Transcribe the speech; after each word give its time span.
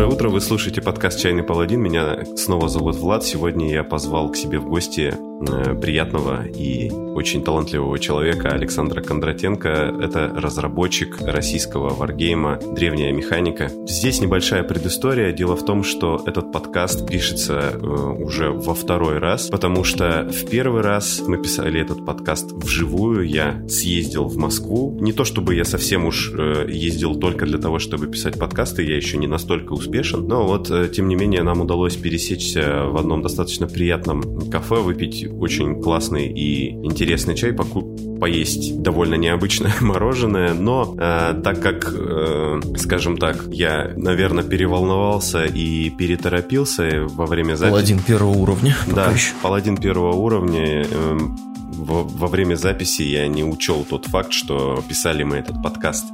Доброе 0.00 0.14
утро, 0.14 0.28
вы 0.30 0.40
слушаете 0.40 0.80
подкаст 0.80 1.20
«Чайный 1.20 1.42
паладин». 1.42 1.82
Меня 1.82 2.24
снова 2.34 2.70
зовут 2.70 2.96
Влад. 2.96 3.22
Сегодня 3.22 3.70
я 3.70 3.84
позвал 3.84 4.30
к 4.30 4.36
себе 4.36 4.58
в 4.58 4.64
гости 4.64 5.12
приятного 5.40 6.46
и 6.46 6.90
очень 6.90 7.42
талантливого 7.42 7.98
человека 7.98 8.48
Александра 8.50 9.02
Кондратенко. 9.02 9.68
Это 10.00 10.32
разработчик 10.34 11.18
российского 11.20 11.90
варгейма 11.90 12.58
«Древняя 12.74 13.12
механика». 13.12 13.70
Здесь 13.86 14.20
небольшая 14.20 14.62
предыстория. 14.62 15.32
Дело 15.32 15.56
в 15.56 15.64
том, 15.64 15.82
что 15.82 16.22
этот 16.26 16.52
подкаст 16.52 17.06
пишется 17.06 17.72
э, 17.72 17.78
уже 17.78 18.50
во 18.50 18.74
второй 18.74 19.18
раз, 19.18 19.48
потому 19.48 19.84
что 19.84 20.28
в 20.30 20.48
первый 20.48 20.82
раз 20.82 21.22
мы 21.26 21.38
писали 21.38 21.80
этот 21.80 22.04
подкаст 22.04 22.52
вживую. 22.52 23.28
Я 23.28 23.66
съездил 23.68 24.26
в 24.26 24.36
Москву. 24.36 24.96
Не 25.00 25.12
то 25.12 25.24
чтобы 25.24 25.54
я 25.54 25.64
совсем 25.64 26.06
уж 26.06 26.32
э, 26.32 26.66
ездил 26.68 27.16
только 27.16 27.46
для 27.46 27.58
того, 27.58 27.78
чтобы 27.78 28.06
писать 28.06 28.38
подкасты, 28.38 28.84
я 28.84 28.96
еще 28.96 29.16
не 29.16 29.26
настолько 29.26 29.72
успешен, 29.72 30.26
но 30.26 30.46
вот, 30.46 30.70
тем 30.92 31.08
не 31.08 31.16
менее, 31.16 31.42
нам 31.42 31.60
удалось 31.60 31.96
пересечься 31.96 32.84
в 32.86 32.96
одном 32.96 33.22
достаточно 33.22 33.66
приятном 33.66 34.50
кафе, 34.50 34.76
выпить 34.76 35.29
очень 35.38 35.80
классный 35.80 36.26
и 36.26 36.70
интересный 36.70 37.34
чай, 37.34 37.52
поесть 38.20 38.80
довольно 38.82 39.14
необычное 39.14 39.72
мороженое, 39.80 40.54
но 40.54 40.94
э, 40.98 41.40
так 41.42 41.60
как, 41.60 41.92
э, 41.92 42.60
скажем 42.76 43.16
так, 43.16 43.46
я, 43.50 43.92
наверное, 43.96 44.44
переволновался 44.44 45.44
и 45.44 45.90
переторопился 45.90 47.06
во 47.08 47.26
время 47.26 47.54
записи... 47.54 47.72
Паладин 47.72 47.98
первого 48.00 48.36
уровня. 48.36 48.76
Да, 48.94 49.12
паладин 49.42 49.76
первого 49.76 50.12
уровня... 50.12 50.84
Э, 50.90 51.18
во, 51.72 52.02
во 52.02 52.26
время 52.26 52.56
записи 52.56 53.02
я 53.02 53.26
не 53.26 53.42
учел 53.42 53.86
тот 53.88 54.04
факт, 54.04 54.32
что 54.32 54.84
писали 54.86 55.22
мы 55.22 55.36
этот 55.36 55.62
подкаст 55.62 56.04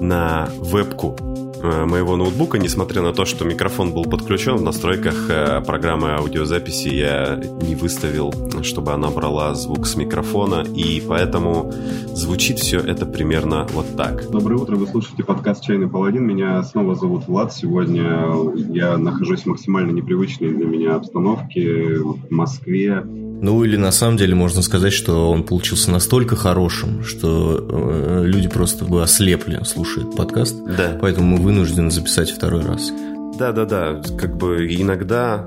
на 0.00 0.48
вебку 0.60 1.16
моего 1.64 2.16
ноутбука, 2.16 2.58
несмотря 2.58 3.02
на 3.02 3.12
то, 3.12 3.24
что 3.24 3.44
микрофон 3.44 3.92
был 3.92 4.04
подключен 4.04 4.56
в 4.56 4.62
настройках 4.62 5.30
э, 5.30 5.60
программы 5.62 6.12
аудиозаписи, 6.12 6.88
я 6.88 7.40
не 7.62 7.74
выставил, 7.74 8.32
чтобы 8.62 8.92
она 8.92 9.10
брала 9.10 9.54
звук 9.54 9.86
с 9.86 9.96
микрофона, 9.96 10.62
и 10.62 11.02
поэтому 11.06 11.72
звучит 12.08 12.58
все 12.58 12.78
это 12.78 13.06
примерно 13.06 13.66
вот 13.72 13.96
так. 13.96 14.30
Доброе 14.30 14.56
утро, 14.56 14.76
вы 14.76 14.86
слушаете 14.86 15.24
подкаст 15.24 15.64
«Чайный 15.64 15.88
паладин». 15.88 16.24
Меня 16.24 16.62
снова 16.62 16.94
зовут 16.94 17.26
Влад. 17.26 17.52
Сегодня 17.52 18.30
я 18.70 18.98
нахожусь 18.98 19.42
в 19.42 19.46
максимально 19.46 19.92
непривычной 19.92 20.50
для 20.50 20.66
меня 20.66 20.94
обстановке 20.96 21.98
в 21.98 22.30
Москве. 22.30 23.02
Ну 23.44 23.62
или 23.62 23.76
на 23.76 23.92
самом 23.92 24.16
деле 24.16 24.34
можно 24.34 24.62
сказать, 24.62 24.94
что 24.94 25.30
он 25.30 25.42
получился 25.42 25.90
настолько 25.90 26.34
хорошим, 26.34 27.04
что 27.04 27.58
э, 27.60 28.22
люди 28.24 28.48
просто 28.48 28.86
бы 28.86 29.02
ослепли, 29.02 29.62
слушают 29.64 30.16
подкаст. 30.16 30.56
Да. 30.64 30.96
Поэтому 30.98 31.36
мы 31.36 31.42
вынуждены 31.42 31.90
записать 31.90 32.30
второй 32.30 32.62
раз. 32.62 32.90
Да, 33.38 33.52
да, 33.52 33.66
да. 33.66 34.00
Как 34.18 34.38
бы 34.38 34.66
иногда 34.74 35.44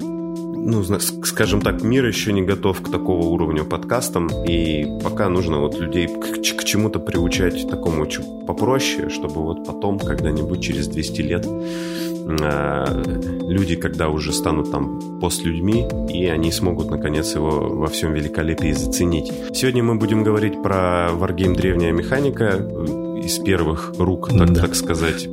ну, 0.67 0.83
скажем 0.83 1.61
так, 1.61 1.81
мир 1.81 2.05
еще 2.05 2.33
не 2.33 2.41
готов 2.41 2.81
к 2.81 2.91
такого 2.91 3.25
уровню 3.25 3.63
подкастам, 3.63 4.27
и 4.45 4.85
пока 5.01 5.29
нужно 5.29 5.59
вот 5.59 5.79
людей 5.79 6.07
к, 6.07 6.41
к 6.41 6.63
чему-то 6.65 6.99
приучать 6.99 7.69
такому 7.69 8.05
попроще, 8.45 9.09
чтобы 9.09 9.43
вот 9.43 9.65
потом, 9.65 9.97
когда-нибудь 9.97 10.61
через 10.61 10.89
200 10.89 11.21
лет, 11.21 11.47
э, 11.47 13.03
люди, 13.47 13.77
когда 13.77 14.09
уже 14.09 14.33
станут 14.33 14.69
там 14.69 15.19
постлюдьми, 15.21 15.87
и 16.13 16.25
они 16.25 16.51
смогут, 16.51 16.91
наконец, 16.91 17.33
его 17.33 17.69
во 17.69 17.87
всем 17.87 18.13
великолепии 18.13 18.73
заценить. 18.73 19.31
Сегодня 19.53 19.83
мы 19.83 19.95
будем 19.95 20.23
говорить 20.23 20.61
про 20.61 21.11
Wargame 21.13 21.55
Древняя 21.55 21.93
Механика, 21.93 23.06
из 23.23 23.39
первых 23.39 23.93
рук, 23.97 24.29
так, 24.29 24.53
да. 24.53 24.61
так 24.61 24.75
сказать, 24.75 25.27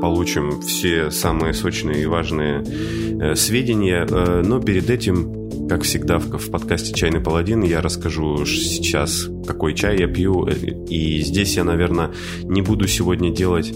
получим 0.00 0.60
все 0.60 1.10
самые 1.10 1.54
сочные 1.54 2.02
и 2.02 2.06
важные 2.06 2.62
э, 2.62 3.34
сведения. 3.34 4.06
Э, 4.08 4.42
но 4.44 4.60
перед 4.60 4.90
этим, 4.90 5.68
как 5.68 5.82
всегда 5.82 6.18
в, 6.18 6.26
в 6.26 6.50
подкасте 6.50 6.92
«Чайный 6.92 7.20
паладин», 7.20 7.62
я 7.62 7.80
расскажу 7.80 8.44
сейчас, 8.46 9.28
какой 9.46 9.74
чай 9.74 9.98
я 9.98 10.06
пью. 10.06 10.46
Э, 10.46 10.52
и 10.88 11.20
здесь 11.20 11.56
я, 11.56 11.64
наверное, 11.64 12.12
не 12.42 12.62
буду 12.62 12.86
сегодня 12.86 13.30
делать 13.30 13.72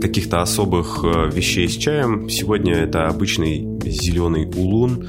каких-то 0.00 0.42
особых 0.42 1.02
вещей 1.02 1.68
с 1.68 1.76
чаем. 1.76 2.28
Сегодня 2.28 2.74
это 2.74 3.08
обычный 3.08 3.66
зеленый 3.84 4.46
улун, 4.46 5.08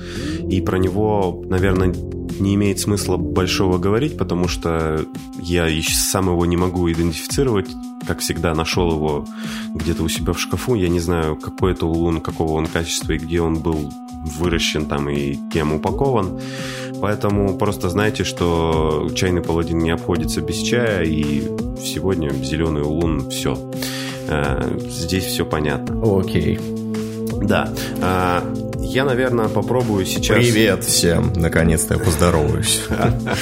и 0.49 0.61
про 0.61 0.79
него, 0.79 1.43
наверное, 1.47 1.93
не 2.39 2.55
имеет 2.55 2.79
смысла 2.79 3.17
большого 3.17 3.77
говорить, 3.77 4.17
потому 4.17 4.47
что 4.47 5.05
я 5.39 5.67
сам 5.83 6.27
его 6.27 6.45
не 6.45 6.57
могу 6.57 6.89
идентифицировать. 6.91 7.69
Как 8.07 8.19
всегда, 8.19 8.55
нашел 8.55 8.91
его 8.91 9.25
где-то 9.73 10.03
у 10.03 10.09
себя 10.09 10.33
в 10.33 10.39
шкафу. 10.39 10.75
Я 10.75 10.89
не 10.89 10.99
знаю, 10.99 11.35
какой 11.35 11.73
это 11.73 11.85
улун, 11.85 12.21
какого 12.21 12.53
он 12.53 12.67
качества 12.67 13.13
и 13.13 13.17
где 13.17 13.41
он 13.41 13.59
был 13.59 13.91
выращен 14.37 14.85
там 14.85 15.09
и 15.09 15.37
кем 15.51 15.73
упакован. 15.73 16.39
Поэтому 17.01 17.57
просто 17.57 17.89
знайте, 17.89 18.23
что 18.23 19.09
чайный 19.15 19.41
паладин 19.41 19.79
не 19.79 19.91
обходится 19.91 20.41
без 20.41 20.57
чая, 20.57 21.03
и 21.03 21.41
сегодня 21.81 22.29
зеленый 22.29 22.83
улун 22.83 23.29
все. 23.29 23.57
Э, 24.27 24.77
здесь 24.89 25.25
все 25.25 25.45
понятно. 25.45 26.19
Окей. 26.19 26.59
Да. 27.41 27.71
Я, 28.89 29.05
наверное, 29.05 29.49
попробую 29.49 30.03
сейчас... 30.03 30.37
Привет 30.37 30.83
всем! 30.83 31.31
Наконец-то 31.35 31.93
я 31.93 31.99
поздороваюсь. 31.99 32.81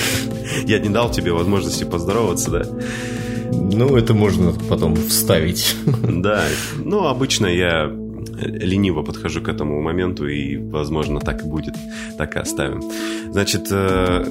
Я 0.65 0.79
не 0.79 0.89
дал 0.89 1.09
тебе 1.09 1.31
возможности 1.31 1.85
поздороваться, 1.85 2.51
да? 2.51 2.63
Ну, 3.53 3.95
это 3.95 4.13
можно 4.13 4.51
потом 4.69 4.97
вставить. 4.97 5.73
Да, 6.03 6.43
ну, 6.83 7.07
обычно 7.07 7.45
я 7.47 7.89
лениво 8.41 9.03
подхожу 9.03 9.41
к 9.41 9.47
этому 9.47 9.81
моменту, 9.81 10.27
и, 10.27 10.57
возможно, 10.57 11.21
так 11.21 11.45
и 11.45 11.47
будет, 11.47 11.75
так 12.17 12.35
и 12.35 12.39
оставим. 12.39 12.81
Значит, 13.31 13.67
э, 13.71 14.25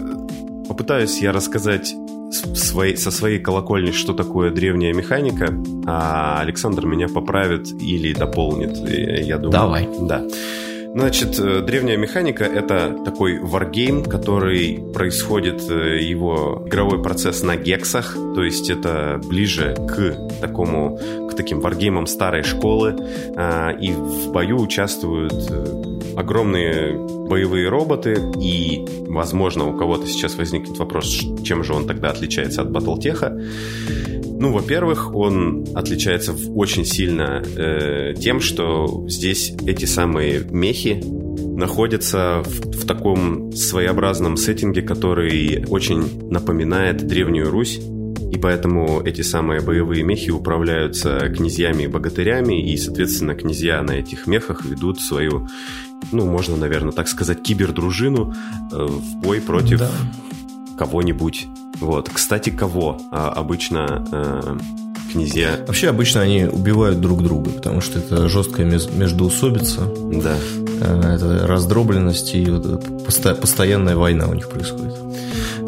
попытаюсь 0.69 1.22
я 1.22 1.33
рассказать 1.33 1.94
своей, 2.31 2.97
со 2.98 3.10
своей 3.10 3.38
колокольни, 3.38 3.93
что 3.93 4.12
такое 4.12 4.50
древняя 4.50 4.93
механика, 4.93 5.48
а 5.87 6.41
Александр 6.41 6.84
меня 6.84 7.09
поправит 7.09 7.72
или 7.81 8.12
дополнит, 8.12 8.77
я 8.77 9.38
думаю. 9.38 9.53
Давай. 9.53 9.88
Да. 10.03 10.22
Значит, 10.96 11.38
э, 11.38 11.60
древняя 11.60 11.98
механика— 11.98 12.44
это 12.44 12.96
такой 13.04 13.38
варгейм, 13.38 14.02
который 14.02 14.82
происходит, 14.94 15.70
э, 15.70 16.00
его 16.00 16.62
игровой 16.66 17.02
процесс 17.02 17.42
на 17.42 17.54
гексах, 17.54 18.14
то 18.14 18.42
есть 18.42 18.70
это 18.70 19.20
ближе 19.22 19.74
к 19.86 20.40
такому, 20.40 20.98
к 21.30 21.36
таким 21.36 21.60
варгеймам 21.60 22.06
старой 22.06 22.44
школы, 22.44 22.96
а, 23.36 23.72
и 23.72 23.92
в 23.92 24.32
бою 24.32 24.58
участвуют 24.58 25.34
э, 25.50 25.96
огромные 26.16 26.96
боевые 27.28 27.68
роботы, 27.68 28.16
и, 28.40 28.82
возможно, 29.06 29.68
у 29.68 29.76
кого-то 29.76 30.06
сейчас 30.06 30.36
возникнет 30.36 30.78
вопрос, 30.78 31.06
чем 31.44 31.62
же 31.62 31.74
он 31.74 31.86
тогда 31.86 32.08
отличается 32.08 32.62
от 32.62 32.70
Батлтеха. 32.70 33.38
Ну, 34.38 34.52
во-первых, 34.52 35.14
он 35.14 35.66
отличается 35.74 36.34
очень 36.54 36.84
сильно 36.84 37.42
э, 37.56 38.14
тем, 38.20 38.40
что 38.40 39.04
здесь 39.08 39.54
эти 39.66 39.86
самые 39.86 40.40
мехи 40.40 40.85
находятся 40.94 42.42
в, 42.44 42.82
в 42.82 42.86
таком 42.86 43.52
своеобразном 43.52 44.36
сеттинге, 44.36 44.82
который 44.82 45.64
очень 45.69 46.30
напоминает 46.30 47.06
Древнюю 47.06 47.50
Русь. 47.50 47.80
И 48.32 48.38
поэтому 48.38 49.00
эти 49.02 49.22
самые 49.22 49.60
боевые 49.60 50.02
мехи 50.02 50.30
управляются 50.30 51.28
князьями 51.28 51.84
и 51.84 51.86
богатырями, 51.86 52.60
и, 52.70 52.76
соответственно, 52.76 53.34
князья 53.34 53.82
на 53.82 53.92
этих 53.92 54.26
мехах 54.26 54.64
ведут 54.64 55.00
свою, 55.00 55.48
ну, 56.12 56.26
можно, 56.26 56.56
наверное, 56.56 56.92
так 56.92 57.08
сказать, 57.08 57.42
кибердружину 57.42 58.34
э, 58.72 58.86
в 58.86 59.16
бой 59.22 59.41
против 59.41 59.78
да. 59.78 59.91
кого-нибудь 60.77 61.47
вот. 61.80 62.09
Кстати, 62.09 62.50
кого 62.50 62.98
а, 63.10 63.30
обычно 63.30 64.06
э, 64.10 64.59
князья... 65.12 65.59
Вообще, 65.66 65.88
обычно 65.88 66.22
они 66.22 66.44
убивают 66.44 67.00
друг 67.00 67.22
друга, 67.22 67.50
потому 67.50 67.80
что 67.80 67.98
это 67.98 68.28
жесткая 68.28 68.66
междоусобица. 68.66 69.83
Да. 70.12 70.36
Э, 70.80 71.14
это 71.14 71.46
раздробленность 71.46 72.34
и 72.34 72.50
вот 72.50 73.04
посто... 73.04 73.34
постоянная 73.34 73.96
война 73.96 74.26
у 74.28 74.34
них 74.34 74.48
происходит. 74.48 74.94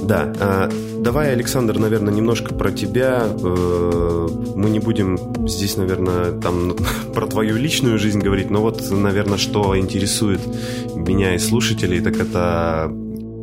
Да. 0.03 0.33
А, 0.41 0.71
давай, 1.01 1.33
Александр, 1.33 1.79
наверное, 1.79 2.13
немножко 2.13 2.55
про 2.55 2.71
тебя. 2.71 3.27
Э, 3.27 4.29
мы 4.55 4.71
не 4.71 4.79
будем 4.79 5.47
здесь, 5.49 5.77
наверное, 5.77 6.33
там 6.33 6.77
про 7.15 7.27
твою 7.27 7.57
личную 7.57 7.99
жизнь 7.99 8.21
говорить, 8.21 8.51
но 8.51 8.61
вот, 8.61 8.91
наверное, 8.91 9.39
что 9.39 9.79
интересует 9.79 10.41
меня 10.95 11.35
и 11.35 11.39
слушателей, 11.39 12.01
так 12.01 12.19
это 12.19 12.91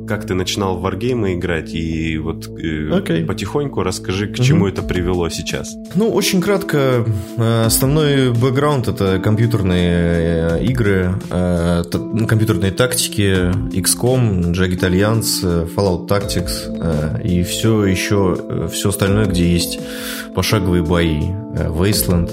как 0.07 0.25
ты 0.25 0.33
начинал 0.33 0.77
в 0.77 0.81
варгеймы 0.81 1.33
играть, 1.35 1.73
и 1.73 2.17
вот 2.17 2.47
okay. 2.47 3.25
потихоньку 3.25 3.83
расскажи, 3.83 4.27
к 4.27 4.39
чему 4.39 4.67
mm-hmm. 4.67 4.71
это 4.71 4.81
привело 4.83 5.29
сейчас. 5.29 5.75
Ну, 5.95 6.09
очень 6.09 6.41
кратко. 6.41 7.05
Основной 7.37 8.31
бэкграунд— 8.31 8.87
это 8.89 9.19
компьютерные 9.19 10.63
игры, 10.65 11.15
компьютерные 11.29 12.71
тактики, 12.71 13.51
XCOM, 13.71 14.53
Jagged 14.53 14.81
Alliance, 14.81 15.73
Fallout 15.75 16.07
Tactics 16.07 17.23
и 17.23 17.43
все 17.43 17.85
еще, 17.85 18.69
все 18.71 18.89
остальное, 18.89 19.25
где 19.25 19.47
есть 19.51 19.79
пошаговые 20.33 20.83
бои. 20.83 21.21
Wasteland. 21.55 22.31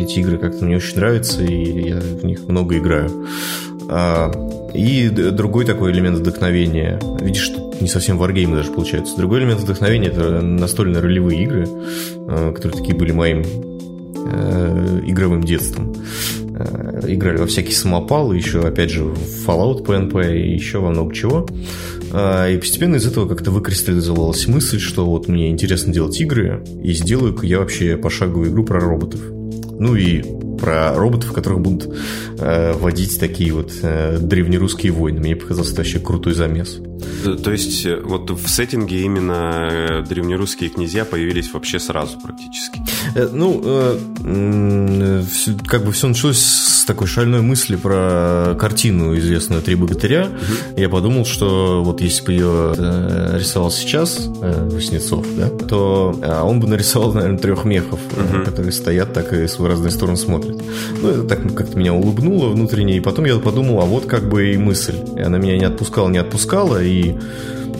Эти 0.00 0.20
игры 0.20 0.38
как-то 0.38 0.64
мне 0.64 0.76
очень 0.76 0.96
нравятся, 0.96 1.42
и 1.42 1.88
я 1.88 1.96
в 1.96 2.24
них 2.24 2.46
много 2.46 2.78
играю. 2.78 3.10
А, 3.88 4.30
и 4.74 5.08
другой 5.08 5.64
такой 5.64 5.92
элемент 5.92 6.18
вдохновения. 6.18 7.00
Видишь, 7.20 7.50
не 7.80 7.88
совсем 7.88 8.18
варгеймы 8.18 8.56
даже 8.56 8.70
получается. 8.70 9.16
Другой 9.16 9.40
элемент 9.40 9.60
вдохновения– 9.60 10.08
это 10.10 10.40
настольно-ролевые 10.40 11.42
игры, 11.42 11.66
а, 12.28 12.52
которые 12.52 12.78
такие 12.78 12.96
были 12.96 13.12
моим 13.12 13.42
э, 13.42 15.00
игровым 15.06 15.42
детством. 15.44 15.94
Э, 16.58 17.02
играли 17.06 17.36
во 17.36 17.46
всякие 17.46 17.74
самопалы, 17.74 18.36
еще, 18.36 18.60
опять 18.60 18.90
же, 18.90 19.04
в 19.04 19.46
Fallout 19.46 19.84
PNP 19.84 20.38
и 20.38 20.54
еще 20.54 20.78
во 20.78 20.90
много 20.90 21.14
чего. 21.14 21.46
А, 22.12 22.48
и 22.48 22.58
постепенно 22.58 22.96
из 22.96 23.06
этого 23.06 23.28
как-то 23.28 23.50
выкристаллизовалась 23.50 24.46
мысль, 24.46 24.80
что 24.80 25.06
вот 25.06 25.28
мне 25.28 25.50
интересно 25.50 25.92
делать 25.92 26.20
игры, 26.20 26.64
и 26.82 26.92
сделаю-ка 26.92 27.46
я 27.46 27.58
вообще 27.58 27.96
пошаговую 27.96 28.50
игру 28.50 28.64
про 28.64 28.80
роботов. 28.80 29.20
Ну 29.78 29.94
и 29.94 30.22
про 30.58 30.94
роботов, 30.94 31.32
которых 31.32 31.60
будут 31.60 31.94
э, 32.38 32.72
водить 32.74 33.18
такие 33.18 33.52
вот 33.52 33.72
э, 33.82 34.18
древнерусские 34.18 34.92
войны. 34.92 35.20
Мне 35.20 35.36
показался 35.36 35.72
это 35.72 35.82
вообще 35.82 35.98
крутой 35.98 36.34
замес. 36.34 36.80
То 37.42 37.50
есть 37.50 37.84
э, 37.86 38.00
вот 38.02 38.30
в 38.30 38.48
сеттинге 38.48 39.02
именно 39.02 39.68
э, 39.70 40.04
древнерусские 40.08 40.70
князья 40.70 41.04
появились 41.04 41.52
вообще 41.52 41.78
сразу 41.78 42.18
практически? 42.20 42.80
Э, 43.14 43.28
ну, 43.32 43.60
как 45.66 45.84
бы 45.84 45.92
все 45.92 46.08
началось 46.08 46.38
с 46.38 46.84
такой 46.84 47.06
шальной 47.06 47.40
мысли 47.40 47.76
про 47.76 48.56
картину 48.58 49.16
известную 49.18 49.62
«Три 49.62 49.74
богатыря». 49.74 50.26
Угу. 50.26 50.80
Я 50.80 50.88
подумал, 50.88 51.24
что 51.24 51.82
вот 51.84 52.00
если 52.00 52.24
бы 52.24 52.32
ее 52.32 52.74
рисовал 53.38 53.70
сейчас 53.70 54.26
Васнецов, 54.26 55.26
да, 55.36 55.48
то 55.48 56.18
а, 56.22 56.44
он 56.44 56.60
бы 56.60 56.68
нарисовал, 56.68 57.12
наверное, 57.12 57.38
трех 57.38 57.64
мехов, 57.64 58.00
угу. 58.12 58.44
которые 58.44 58.72
стоят 58.72 59.12
так 59.12 59.32
и 59.32 59.46
в 59.46 59.66
разные 59.66 59.90
стороны 59.90 60.16
смотрят. 60.16 60.45
Ну, 61.02 61.08
это 61.08 61.24
так 61.24 61.54
как-то 61.54 61.78
меня 61.78 61.94
улыбнуло 61.94 62.48
внутренне, 62.48 62.96
и 62.96 63.00
потом 63.00 63.24
я 63.24 63.38
подумал, 63.38 63.80
а 63.80 63.84
вот 63.84 64.06
как 64.06 64.28
бы 64.28 64.52
и 64.52 64.56
мысль. 64.56 64.96
И 65.16 65.20
она 65.20 65.38
меня 65.38 65.58
не 65.58 65.64
отпускала, 65.64 66.08
не 66.08 66.18
отпускала, 66.18 66.82
и 66.82 67.14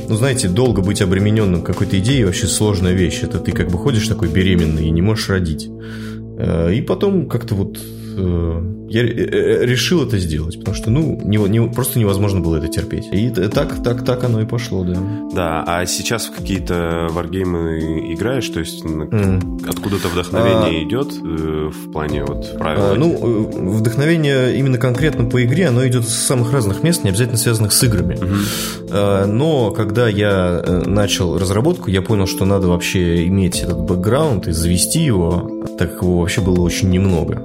ну, 0.09 0.15
знаете, 0.15 0.49
долго 0.49 0.83
быть 0.83 1.03
обремененным 1.03 1.63
какой-то 1.63 1.99
идеей 1.99 2.25
вообще 2.25 2.47
сложная 2.47 2.93
вещь. 2.93 3.23
Это 3.23 3.39
ты 3.39 3.53
как 3.53 3.69
бы 3.69 3.79
ходишь 3.79 4.07
такой 4.07 4.29
беременный 4.29 4.87
и 4.87 4.91
не 4.91 5.03
можешь 5.03 5.29
родить. 5.29 5.69
Э, 6.39 6.73
и 6.73 6.81
потом 6.81 7.29
как-то 7.29 7.55
вот 7.55 7.79
Э, 8.17 8.63
я 8.89 9.03
э, 9.03 9.07
э, 9.07 9.67
решил 9.67 10.07
это 10.07 10.19
сделать, 10.19 10.59
потому 10.59 10.75
что, 10.75 10.91
ну, 10.91 11.21
не, 11.23 11.37
не, 11.37 11.69
просто 11.69 11.99
невозможно 11.99 12.41
было 12.41 12.57
это 12.57 12.69
терпеть. 12.69 13.09
И 13.13 13.31
так, 13.31 13.83
так, 13.83 14.05
так 14.05 14.25
оно 14.25 14.41
и 14.41 14.47
пошло, 14.47 14.85
да. 14.85 14.97
Да, 15.35 15.65
а 15.67 15.87
сейчас 15.87 16.27
в 16.27 16.35
какие-то 16.35 17.09
варгеймы 17.11 18.13
играешь, 18.15 18.49
то 18.49 18.61
есть 18.61 18.85
mm. 18.85 19.69
откуда-то 19.69 20.09
вдохновение 20.09 20.81
а, 20.81 20.85
идет 20.85 21.13
в 21.13 21.93
плане 21.93 22.25
вот 22.25 22.57
правил? 22.59 22.83
А, 22.83 22.95
ну, 22.95 23.77
вдохновение 23.77 24.57
именно 24.57 24.79
конкретно 24.79 25.25
по 25.25 25.45
игре, 25.45 25.69
оно 25.69 25.87
идет 25.87 26.09
с 26.09 26.15
самых 26.15 26.53
разных 26.53 26.83
мест, 26.83 27.05
не 27.05 27.11
обязательно 27.11 27.39
связанных 27.39 27.73
с 27.73 27.83
играми. 27.83 28.15
Mm-hmm. 28.15 28.89
А, 28.93 29.27
но 29.27 29.73
когда 29.73 30.09
я 30.09 30.83
начал 30.87 31.39
разработку, 31.39 31.91
я 31.91 32.03
понял, 32.03 32.27
что 32.27 32.45
надо 32.45 32.69
вообще 32.69 33.27
иметь 33.27 33.61
этот 33.61 33.81
бэкграунд 33.81 34.49
и 34.49 34.53
завести 34.53 35.01
его, 35.01 35.51
так 35.77 35.93
как 35.93 36.03
его 36.03 36.21
вообще 36.21 36.41
было 36.41 36.61
очень 36.61 36.89
немного 36.91 37.43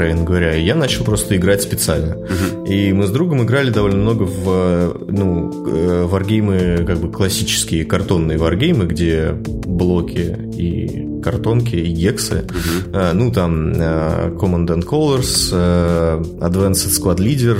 откровенно 0.00 0.24
говоря. 0.24 0.56
И 0.56 0.64
я 0.64 0.74
начал 0.74 1.04
просто 1.04 1.36
играть 1.36 1.62
специально. 1.62 2.16
Угу. 2.16 2.64
И 2.66 2.92
мы 2.92 3.06
с 3.06 3.10
другом 3.10 3.42
играли 3.42 3.70
довольно 3.70 3.98
много 3.98 4.22
в 4.22 4.96
ну, 5.08 5.66
э, 5.68 6.04
варгеймы, 6.04 6.84
как 6.86 6.98
бы 6.98 7.10
классические 7.10 7.84
картонные 7.84 8.38
варгеймы, 8.38 8.86
где 8.86 9.32
блоки 9.32 10.36
и 10.56 11.09
картонки, 11.20 11.76
и 11.76 11.92
гексы. 11.92 12.44
Угу. 12.44 12.90
А, 12.94 13.12
ну, 13.12 13.30
там 13.32 13.72
uh, 13.72 14.36
Command 14.36 14.66
and 14.68 14.84
Colors, 14.84 15.52
uh, 15.52 16.38
Advanced 16.38 16.90
Squad 16.90 17.18
Leader, 17.18 17.56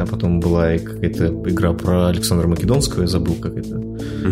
а 0.00 0.06
потом 0.06 0.40
была 0.40 0.74
и 0.74 0.78
какая-то 0.78 1.26
игра 1.46 1.72
про 1.72 2.08
Александра 2.08 2.48
Македонского, 2.48 3.02
я 3.02 3.08
забыл, 3.08 3.34
как 3.34 3.56
это. 3.56 3.76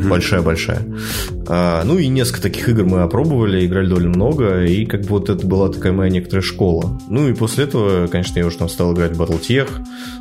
Большая-большая. 0.09 0.81
Угу. 0.81 1.45
А, 1.49 1.83
ну, 1.85 1.99
и 1.99 2.07
несколько 2.07 2.43
таких 2.43 2.69
игр 2.69 2.85
мы 2.85 3.03
опробовали, 3.03 3.67
играли 3.67 3.89
довольно 3.89 4.11
много, 4.11 4.65
и 4.65 4.87
как 4.87 5.03
бы 5.03 5.09
вот 5.09 5.29
это 5.29 5.47
была 5.47 5.69
такая 5.69 5.93
моя 5.93 6.11
некоторая 6.11 6.43
школа. 6.43 6.99
Ну, 7.09 7.27
ну 7.27 7.33
и 7.33 7.35
после 7.35 7.65
этого, 7.65 8.07
конечно, 8.07 8.39
я 8.39 8.47
уже 8.47 8.57
там 8.57 8.69
стал 8.69 8.95
играть 8.95 9.17
в 9.17 9.21
Battletech, 9.21 9.69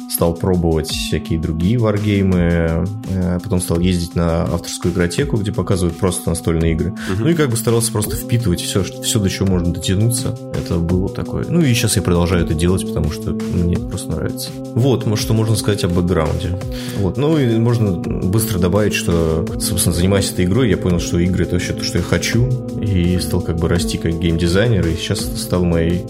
стал 0.09 0.33
пробовать 0.33 0.87
всякие 0.87 1.39
другие 1.39 1.77
варгеймы, 1.77 2.85
э, 3.09 3.39
потом 3.43 3.61
стал 3.61 3.79
ездить 3.79 4.15
на 4.15 4.43
авторскую 4.43 4.91
игротеку, 4.91 5.37
где 5.37 5.51
показывают 5.51 5.97
просто 5.97 6.29
настольные 6.29 6.71
игры. 6.71 6.91
Угу. 6.91 7.19
Ну 7.19 7.27
и 7.27 7.35
как 7.35 7.51
бы 7.51 7.57
старался 7.57 7.91
просто 7.91 8.15
впитывать 8.25 8.61
все, 8.61 8.83
все, 8.83 9.19
до 9.19 9.29
чего 9.29 9.47
можно 9.47 9.73
дотянуться. 9.73 10.37
Это 10.53 10.75
было 10.75 11.09
такое. 11.09 11.45
Ну 11.47 11.61
и 11.61 11.73
сейчас 11.73 11.95
я 11.95 12.01
продолжаю 12.01 12.43
это 12.43 12.53
делать, 12.53 12.85
потому 12.85 13.11
что 13.11 13.31
мне 13.31 13.75
это 13.75 13.85
просто 13.85 14.11
нравится. 14.11 14.49
Вот, 14.73 15.05
что 15.17 15.33
можно 15.33 15.55
сказать 15.55 15.83
о 15.83 15.87
бэкграунде. 15.87 16.59
Вот. 16.97 17.17
Ну 17.17 17.37
и 17.37 17.57
можно 17.57 17.91
быстро 17.91 18.59
добавить, 18.59 18.93
что, 18.93 19.45
собственно, 19.59 19.95
занимаясь 19.95 20.31
этой 20.31 20.45
игрой, 20.45 20.69
я 20.69 20.77
понял, 20.77 20.99
что 20.99 21.19
игры 21.19 21.43
это 21.43 21.53
вообще 21.53 21.73
то, 21.73 21.83
что 21.83 21.99
я 21.99 22.03
хочу, 22.03 22.49
и 22.81 23.19
стал 23.19 23.41
как 23.41 23.57
бы 23.57 23.67
расти 23.69 23.97
как 23.97 24.19
геймдизайнер, 24.19 24.85
и 24.87 24.95
сейчас 24.95 25.21
это 25.21 25.37
стало 25.37 25.63
моей 25.63 26.03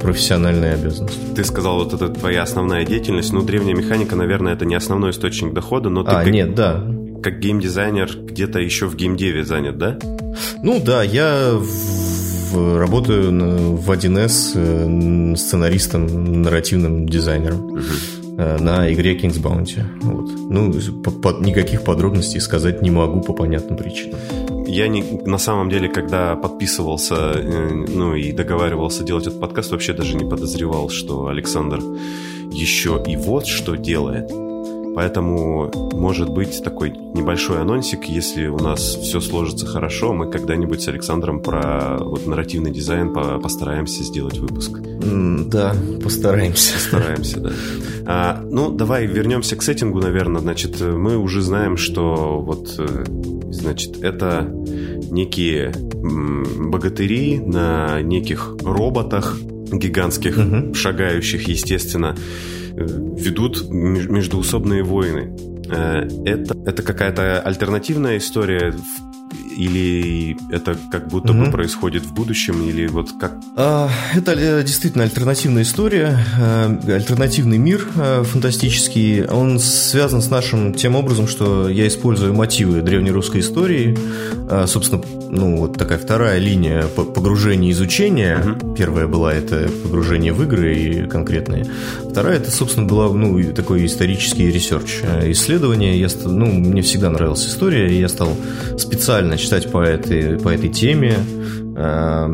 профессиональная 0.00 0.74
обязанность. 0.74 1.18
Ты 1.34 1.44
сказал, 1.44 1.78
вот 1.78 1.94
это 1.94 2.08
твоя 2.08 2.42
основная 2.42 2.84
деятельность. 2.84 3.32
Ну, 3.32 3.42
древняя 3.42 3.74
механика, 3.74 4.16
наверное, 4.16 4.52
это 4.52 4.66
не 4.66 4.74
основной 4.74 5.12
источник 5.12 5.54
дохода, 5.54 5.88
но 5.88 6.04
ты 6.04 6.10
а, 6.10 6.22
как, 6.22 6.32
нет, 6.32 6.54
да. 6.54 6.84
Как 7.24 7.40
геймдизайнер 7.40 8.10
где-то 8.24 8.58
еще 8.58 8.86
в 8.86 8.96
геймдеве 8.96 9.44
занят, 9.44 9.78
да? 9.78 9.98
Ну 10.62 10.78
да, 10.78 11.02
я 11.02 11.52
в, 11.54 12.78
работаю 12.78 13.30
в 13.76 13.90
1С 13.90 14.52
э, 14.54 15.36
сценаристом, 15.36 16.42
нарративным 16.42 17.08
дизайнером. 17.08 17.64
Угу 17.72 17.82
на 18.36 18.92
игре 18.92 19.16
King's 19.16 19.40
Bounty. 19.40 19.84
Вот. 20.02 20.28
Ну, 20.50 20.72
по, 21.04 21.12
по, 21.12 21.40
никаких 21.40 21.84
подробностей 21.84 22.40
сказать 22.40 22.82
не 22.82 22.90
могу 22.90 23.20
по 23.20 23.32
понятным 23.32 23.76
причинам. 23.76 24.18
Я 24.66 24.88
не, 24.88 25.04
на 25.24 25.38
самом 25.38 25.70
деле, 25.70 25.88
когда 25.88 26.34
подписывался, 26.34 27.14
э, 27.14 27.68
ну 27.70 28.16
и 28.16 28.32
договаривался 28.32 29.04
делать 29.04 29.28
этот 29.28 29.38
подкаст, 29.38 29.70
вообще 29.70 29.92
даже 29.92 30.16
не 30.16 30.28
подозревал, 30.28 30.88
что 30.88 31.28
Александр 31.28 31.78
еще 32.50 33.00
и 33.06 33.14
вот 33.14 33.46
что 33.46 33.76
делает. 33.76 34.43
Поэтому, 34.94 35.70
может 35.92 36.30
быть, 36.30 36.62
такой 36.62 36.90
небольшой 36.90 37.60
анонсик, 37.60 38.04
если 38.04 38.46
у 38.46 38.58
нас 38.58 38.80
все 38.80 39.20
сложится 39.20 39.66
хорошо, 39.66 40.12
мы 40.12 40.30
когда-нибудь 40.30 40.82
с 40.82 40.88
Александром 40.88 41.40
про 41.40 41.98
вот 41.98 42.26
нарративный 42.26 42.70
дизайн 42.70 43.12
постараемся 43.12 44.04
сделать 44.04 44.38
выпуск. 44.38 44.78
Да, 44.80 45.74
постараемся. 46.02 46.74
Постараемся, 46.74 47.40
да. 47.40 47.52
А, 48.06 48.42
ну, 48.50 48.70
давай 48.70 49.06
вернемся 49.06 49.56
к 49.56 49.62
сеттингу, 49.62 50.00
наверное. 50.00 50.40
Значит, 50.40 50.80
мы 50.80 51.16
уже 51.16 51.40
знаем, 51.40 51.76
что 51.76 52.40
вот, 52.40 52.74
э, 52.78 53.04
значит, 53.50 54.02
это 54.02 54.46
некие 55.10 55.72
богатыри 55.72 57.40
на 57.40 58.02
неких 58.02 58.56
роботах 58.62 59.38
гигантских, 59.72 60.36
угу. 60.36 60.74
шагающих, 60.74 61.48
естественно, 61.48 62.16
ведут 62.76 63.68
междуусобные 63.70 64.82
войны. 64.82 65.36
Э, 65.70 66.06
это, 66.24 66.56
это 66.66 66.82
какая-то 66.82 67.40
альтернативная 67.40 68.18
история, 68.18 68.74
или 69.54 70.36
это 70.50 70.76
как 70.90 71.08
будто 71.08 71.32
угу. 71.32 71.44
бы 71.44 71.50
происходит 71.50 72.04
в 72.04 72.12
будущем, 72.12 72.68
или 72.68 72.86
вот 72.86 73.10
как? 73.18 73.34
А, 73.56 73.90
это 74.14 74.32
э, 74.32 74.62
действительно 74.62 75.04
альтернативная 75.04 75.62
история, 75.62 76.18
э, 76.38 76.92
альтернативный 76.92 77.58
мир 77.58 77.86
э, 77.96 78.24
фантастический. 78.24 79.24
Он 79.24 79.58
связан 79.58 80.22
с 80.22 80.30
нашим 80.30 80.74
тем 80.74 80.96
образом, 80.96 81.28
что 81.28 81.68
я 81.68 81.86
использую 81.86 82.34
мотивы 82.34 82.82
древнерусской 82.82 83.40
истории. 83.40 83.96
Собственно, 84.66 85.02
ну 85.30 85.56
вот 85.56 85.78
такая 85.78 85.98
вторая 85.98 86.38
линия 86.38 86.84
погружения 86.84 87.70
и 87.70 87.72
изучения. 87.72 88.38
Угу. 88.38 88.74
Первая 88.74 89.06
была 89.06 89.32
это 89.32 89.68
погружение 89.82 90.32
в 90.32 90.42
игры 90.42 90.76
и 90.76 91.08
конкретные. 91.08 91.66
Вторая 92.10 92.36
это, 92.36 92.50
собственно, 92.50 92.86
была 92.86 93.08
ну 93.12 93.42
такой 93.52 93.86
исторический 93.86 94.50
research, 94.50 95.00
исследование. 95.24 95.98
Я, 95.98 96.08
ну, 96.24 96.46
мне 96.46 96.82
всегда 96.82 97.10
нравилась 97.10 97.46
история, 97.46 97.88
и 97.88 98.00
я 98.00 98.08
стал 98.08 98.36
специально 98.78 99.36
читать 99.44 99.70
по 99.70 99.82
этой, 99.82 100.38
по 100.38 100.48
этой 100.48 100.70
теме 100.70 101.16
э, 101.76 102.28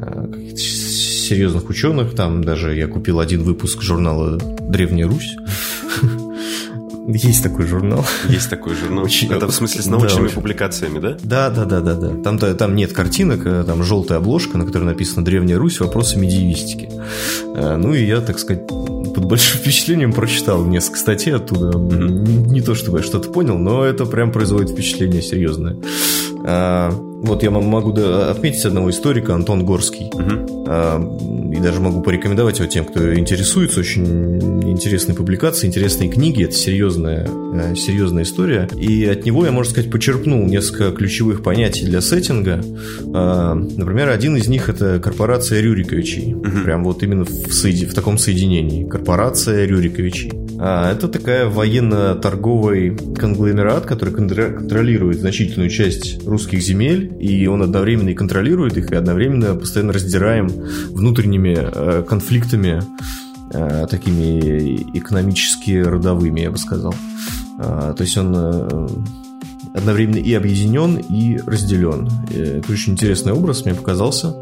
э 0.00 0.56
серьезных 0.56 1.68
ученых. 1.68 2.14
Там 2.14 2.42
даже 2.42 2.74
я 2.74 2.86
купил 2.86 3.20
один 3.20 3.42
выпуск 3.42 3.82
журнала 3.82 4.38
«Древняя 4.38 5.06
Русь». 5.08 5.36
Есть 7.08 7.42
такой 7.44 7.66
журнал. 7.66 8.04
Есть 8.28 8.50
такой 8.50 8.74
журнал. 8.74 9.04
Очень... 9.04 9.32
Это 9.32 9.46
в 9.46 9.52
смысле 9.52 9.82
с 9.82 9.86
научными 9.86 10.28
да, 10.28 10.34
публикациями, 10.34 10.98
да? 10.98 11.16
Да, 11.22 11.50
да, 11.50 11.64
да, 11.64 11.80
да, 11.80 11.94
да. 11.94 12.22
Там, 12.22 12.38
там 12.38 12.74
нет 12.74 12.92
картинок, 12.92 13.46
э, 13.46 13.64
там 13.64 13.84
желтая 13.84 14.18
обложка, 14.18 14.58
на 14.58 14.66
которой 14.66 14.84
написано 14.84 15.24
Древняя 15.24 15.58
Русь, 15.58 15.78
вопросы 15.78 16.18
медиевистики. 16.18 16.90
Ну 17.54 17.94
и 17.94 18.04
я, 18.04 18.20
так 18.20 18.38
сказать, 18.38 18.66
под 19.16 19.24
большим 19.24 19.58
впечатлением 19.60 20.12
прочитал 20.12 20.64
несколько 20.64 20.98
статей 20.98 21.34
оттуда. 21.34 21.76
Не 21.76 22.60
то 22.60 22.74
чтобы 22.74 22.98
я 22.98 23.04
что-то 23.04 23.30
понял, 23.30 23.58
но 23.58 23.82
это 23.84 24.04
прям 24.04 24.30
производит 24.30 24.70
впечатление 24.70 25.22
серьезное. 25.22 25.76
Вот 27.26 27.42
я 27.42 27.50
могу 27.50 27.92
отметить 27.92 28.64
одного 28.64 28.90
историка, 28.90 29.34
Антон 29.34 29.64
Горский. 29.64 30.10
Угу. 30.12 31.52
И 31.56 31.60
даже 31.60 31.80
могу 31.80 32.02
порекомендовать 32.02 32.58
его 32.58 32.68
тем, 32.68 32.84
кто 32.84 33.14
интересуется. 33.14 33.80
Очень 33.80 34.66
интересные 34.70 35.14
публикации, 35.14 35.66
интересные 35.66 36.10
книги. 36.10 36.44
Это 36.44 36.54
серьезная, 36.54 37.26
э, 37.26 37.74
серьезная 37.74 38.24
история. 38.24 38.68
И 38.78 39.04
от 39.04 39.24
него 39.24 39.44
я, 39.46 39.52
можно 39.52 39.72
сказать, 39.72 39.90
почерпнул 39.90 40.44
несколько 40.44 40.90
ключевых 40.92 41.42
понятий 41.42 41.86
для 41.86 42.00
сеттинга. 42.00 42.62
А, 43.14 43.54
например, 43.54 44.10
один 44.10 44.36
из 44.36 44.48
них– 44.48 44.68
это 44.70 44.98
корпорация 44.98 45.60
Рюриковичей. 45.60 46.34
Угу. 46.34 46.64
Прям 46.64 46.84
вот 46.84 47.02
именно 47.02 47.24
в, 47.24 47.52
соеди... 47.52 47.86
в 47.86 47.94
таком 47.94 48.18
соединении. 48.18 48.84
Корпорация 48.84 49.66
Рюриковичей. 49.66 50.32
А, 50.58 50.92
это 50.92 51.08
такая 51.08 51.46
военно-торговый 51.46 52.96
конгломерат, 53.16 53.86
который 53.86 54.12
контролирует 54.12 55.20
значительную 55.20 55.70
часть 55.70 56.26
русских 56.26 56.60
земель 56.60 57.12
и 57.20 57.46
он 57.46 57.62
одновременно 57.62 58.10
и 58.10 58.14
контролирует 58.14 58.76
их, 58.76 58.90
и 58.90 58.94
одновременно 58.94 59.54
постоянно 59.54 59.92
раздираем 59.92 60.48
внутренними 60.90 61.56
э, 61.58 62.02
конфликтами, 62.02 62.82
э, 63.52 63.86
такими 63.88 64.98
экономически 64.98 65.82
родовыми, 65.82 66.40
я 66.40 66.50
бы 66.50 66.58
сказал. 66.58 66.94
Э, 67.58 67.94
то 67.96 68.02
есть 68.02 68.16
он 68.16 68.34
одновременно 69.74 70.16
и 70.16 70.32
объединен, 70.34 70.96
и 70.96 71.38
разделен. 71.38 72.08
Это 72.30 72.72
очень 72.72 72.94
интересный 72.94 73.32
образ, 73.32 73.64
мне 73.64 73.74
показался. 73.74 74.34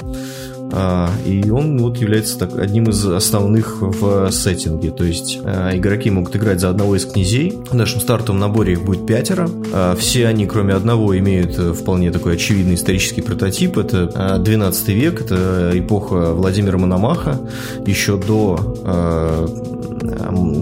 А, 0.76 1.08
и 1.24 1.48
он 1.50 1.78
вот 1.78 1.98
является 1.98 2.36
так, 2.36 2.58
одним 2.58 2.90
из 2.90 3.06
основных 3.06 3.80
в 3.80 4.30
сеттинге. 4.32 4.90
То 4.90 5.04
есть 5.04 5.38
а, 5.44 5.76
игроки 5.76 6.10
могут 6.10 6.34
играть 6.34 6.60
за 6.60 6.68
одного 6.68 6.96
из 6.96 7.06
князей. 7.06 7.52
В 7.70 7.74
нашем 7.74 8.00
стартовом 8.00 8.40
наборе 8.40 8.72
их 8.72 8.84
будет 8.84 9.06
пятеро. 9.06 9.48
А, 9.72 9.94
все 9.94 10.26
они, 10.26 10.46
кроме 10.46 10.74
одного, 10.74 11.16
имеют 11.16 11.56
э, 11.58 11.72
вполне 11.72 12.10
такой 12.10 12.34
очевидный 12.34 12.74
исторический 12.74 13.22
прототип. 13.22 13.78
Это 13.78 14.38
12 14.38 14.88
век, 14.88 15.20
это 15.20 15.70
эпоха 15.74 16.34
Владимира 16.34 16.76
Мономаха, 16.76 17.40
еще 17.86 18.16
до 18.16 18.58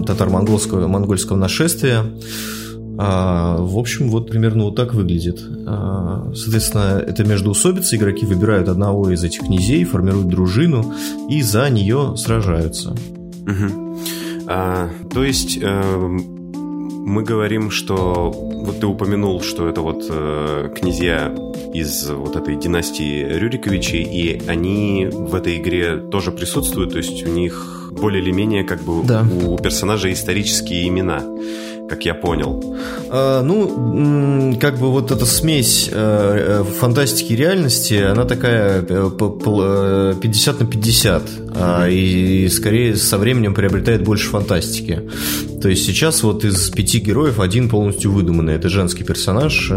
татаро-монгольского 0.05 0.87
монгольского 0.87 1.37
нашествия. 1.37 2.05
А, 2.97 3.57
в 3.59 3.77
общем, 3.77 4.09
вот 4.09 4.29
примерно 4.29 4.65
вот 4.65 4.75
так 4.75 4.93
выглядит. 4.93 5.41
А, 5.65 6.31
соответственно, 6.35 7.03
это 7.05 7.23
междуусобица. 7.23 7.95
Игроки 7.95 8.25
выбирают 8.25 8.69
одного 8.69 9.09
из 9.09 9.23
этих 9.23 9.41
князей, 9.41 9.83
формируют 9.83 10.27
дружину 10.27 10.93
и 11.29 11.41
за 11.41 11.69
нее 11.69 12.15
сражаются. 12.17 12.91
Угу. 13.47 13.97
А, 14.47 14.89
то 15.13 15.23
есть 15.23 15.57
э, 15.61 16.07
мы 17.05 17.23
говорим, 17.23 17.71
что 17.71 18.31
вот 18.31 18.79
ты 18.79 18.87
упомянул, 18.87 19.41
что 19.41 19.67
это 19.67 19.81
вот 19.81 20.05
э, 20.09 20.69
князья 20.75 21.33
из 21.73 22.09
вот 22.09 22.35
этой 22.35 22.55
династии 22.55 23.25
Рюриковичей, 23.25 24.03
и 24.03 24.41
они 24.47 25.07
в 25.11 25.33
этой 25.35 25.57
игре 25.57 25.97
тоже 25.97 26.31
присутствуют, 26.31 26.91
то 26.91 26.97
есть 26.97 27.25
у 27.25 27.29
них 27.29 27.91
более 27.91 28.21
или 28.21 28.31
менее 28.31 28.63
как 28.63 28.81
бы 28.83 29.03
да. 29.03 29.25
у 29.45 29.57
персонажей 29.57 30.13
исторические 30.13 30.87
имена 30.87 31.23
как 31.89 32.05
я 32.05 32.13
понял. 32.13 32.77
А, 33.09 33.41
ну, 33.43 34.57
как 34.59 34.79
бы 34.79 34.91
вот 34.91 35.11
эта 35.11 35.25
смесь 35.25 35.89
э, 35.91 36.61
э, 36.61 36.63
фантастики 36.63 37.33
и 37.33 37.35
реальности, 37.35 37.95
она 37.95 38.25
такая 38.25 38.81
50 38.81 40.61
э, 40.61 40.63
на 40.63 40.69
50, 40.69 41.23
mm-hmm. 41.23 41.93
и 41.93 42.49
скорее 42.49 42.95
со 42.95 43.17
временем 43.17 43.53
приобретает 43.53 44.03
больше 44.03 44.29
фантастики. 44.29 45.01
То 45.61 45.69
есть 45.69 45.85
сейчас 45.85 46.23
вот 46.23 46.43
из 46.45 46.69
пяти 46.69 46.99
героев 46.99 47.39
один 47.39 47.69
полностью 47.69 48.11
выдуманный. 48.11 48.55
Это 48.55 48.69
женский 48.69 49.03
персонаж, 49.03 49.71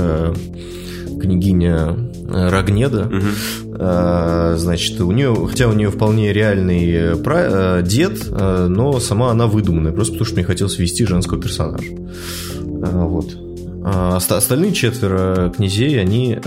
княгиня 1.20 1.96
Рагнеда. 2.28 3.06
Угу. 3.06 4.58
Значит, 4.58 5.00
у 5.00 5.12
нее, 5.12 5.34
хотя 5.48 5.68
у 5.68 5.72
нее 5.72 5.90
вполне 5.90 6.32
реальный 6.32 7.16
пра- 7.16 7.82
дед, 7.82 8.26
но 8.30 8.98
сама 9.00 9.30
она 9.30 9.46
выдуманная, 9.46 9.92
просто 9.92 10.12
потому 10.14 10.26
что 10.26 10.34
мне 10.36 10.44
хотелось 10.44 10.78
ввести 10.78 11.04
женского 11.04 11.40
персонажа. 11.40 11.92
Вот. 11.92 13.36
А 13.84 14.16
остальные 14.16 14.72
четверо 14.72 15.52
князей, 15.54 16.00
они 16.00 16.38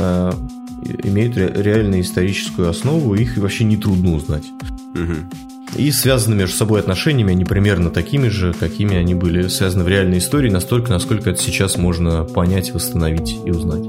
имеют 1.04 1.38
реальную 1.38 2.02
историческую 2.02 2.70
основу, 2.70 3.14
их 3.16 3.38
вообще 3.38 3.64
нетрудно 3.64 4.16
узнать. 4.16 4.46
Угу. 4.94 5.49
И 5.76 5.92
связаны 5.92 6.36
между 6.36 6.56
собой 6.56 6.80
отношениями, 6.80 7.32
они 7.32 7.46
примерно 7.46 7.90
такими 7.90 8.28
же, 8.28 8.54
какими 8.54 8.98
они 8.98 9.16
были 9.16 9.48
связаны 9.48 9.84
в 9.84 9.88
реальной 9.88 10.18
истории, 10.18 10.50
настолько, 10.50 10.92
насколько 10.92 11.30
это 11.30 11.42
сейчас 11.42 11.78
можно 11.78 12.24
понять, 12.24 12.74
восстановить 12.74 13.38
и 13.46 13.52
узнать. 13.52 13.88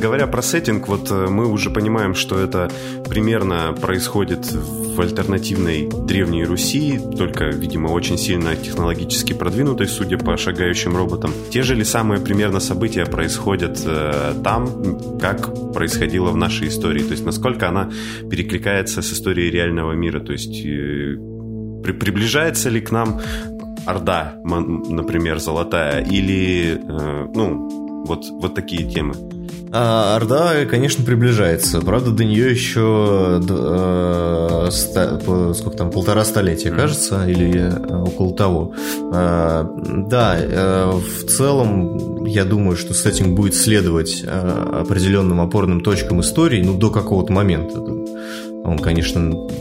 Говоря 0.00 0.28
про 0.28 0.42
сеттинг, 0.42 0.86
вот 0.86 1.10
э, 1.10 1.26
мы 1.28 1.46
уже 1.46 1.70
понимаем, 1.70 2.14
что 2.14 2.38
это 2.38 2.70
примерно 3.08 3.74
происходит 3.80 4.52
в 4.52 5.00
альтернативной 5.00 5.88
Древней 6.06 6.44
Руси, 6.44 7.00
только, 7.16 7.46
видимо, 7.46 7.88
очень 7.88 8.16
сильно 8.16 8.54
технологически 8.54 9.32
продвинутой, 9.32 9.88
судя 9.88 10.16
по 10.16 10.36
шагающим 10.36 10.96
роботам. 10.96 11.32
Те 11.50 11.62
же 11.62 11.74
ли 11.74 11.82
самые 11.82 12.20
примерно 12.20 12.60
события 12.60 13.06
происходят 13.06 13.82
э, 13.84 14.34
там, 14.44 15.18
как 15.18 15.72
происходило 15.72 16.30
в 16.30 16.36
нашей 16.36 16.68
истории? 16.68 17.02
То 17.02 17.12
есть 17.12 17.24
насколько 17.24 17.68
она 17.68 17.90
перекликается 18.30 19.02
с 19.02 19.12
историей 19.12 19.50
реального 19.50 19.92
мира? 19.92 20.20
То 20.20 20.32
есть 20.32 20.64
э, 20.64 21.17
при, 21.82 21.92
приближается 21.92 22.68
ли 22.68 22.80
к 22.80 22.90
нам 22.90 23.20
Орда, 23.86 24.34
например, 24.44 25.38
золотая, 25.38 26.04
или, 26.04 26.78
э, 26.78 27.26
ну, 27.34 28.04
вот, 28.06 28.26
вот 28.30 28.54
такие 28.54 28.88
темы? 28.90 29.14
А 29.70 30.16
Орда, 30.16 30.64
конечно, 30.64 31.04
приближается. 31.04 31.80
Правда, 31.80 32.10
до 32.10 32.24
нее 32.24 32.50
еще 32.50 33.40
э, 33.46 34.68
ста, 34.70 35.20
сколько 35.54 35.76
там, 35.76 35.90
полтора 35.90 36.24
столетия, 36.24 36.70
кажется, 36.70 37.26
или 37.28 37.60
э, 37.60 38.02
около 38.02 38.34
того. 38.34 38.74
Э, 39.12 39.64
да, 40.08 40.36
э, 40.38 40.92
в 40.92 41.26
целом, 41.26 42.24
я 42.24 42.44
думаю, 42.44 42.76
что 42.76 42.94
сеттинг 42.94 43.36
будет 43.36 43.54
следовать 43.54 44.22
э, 44.24 44.80
определенным 44.80 45.40
опорным 45.40 45.82
точкам 45.82 46.20
истории, 46.20 46.62
ну, 46.62 46.74
до 46.74 46.90
какого-то 46.90 47.32
момента. 47.32 47.78
Он, 48.64 48.78
конечно, 48.78 49.20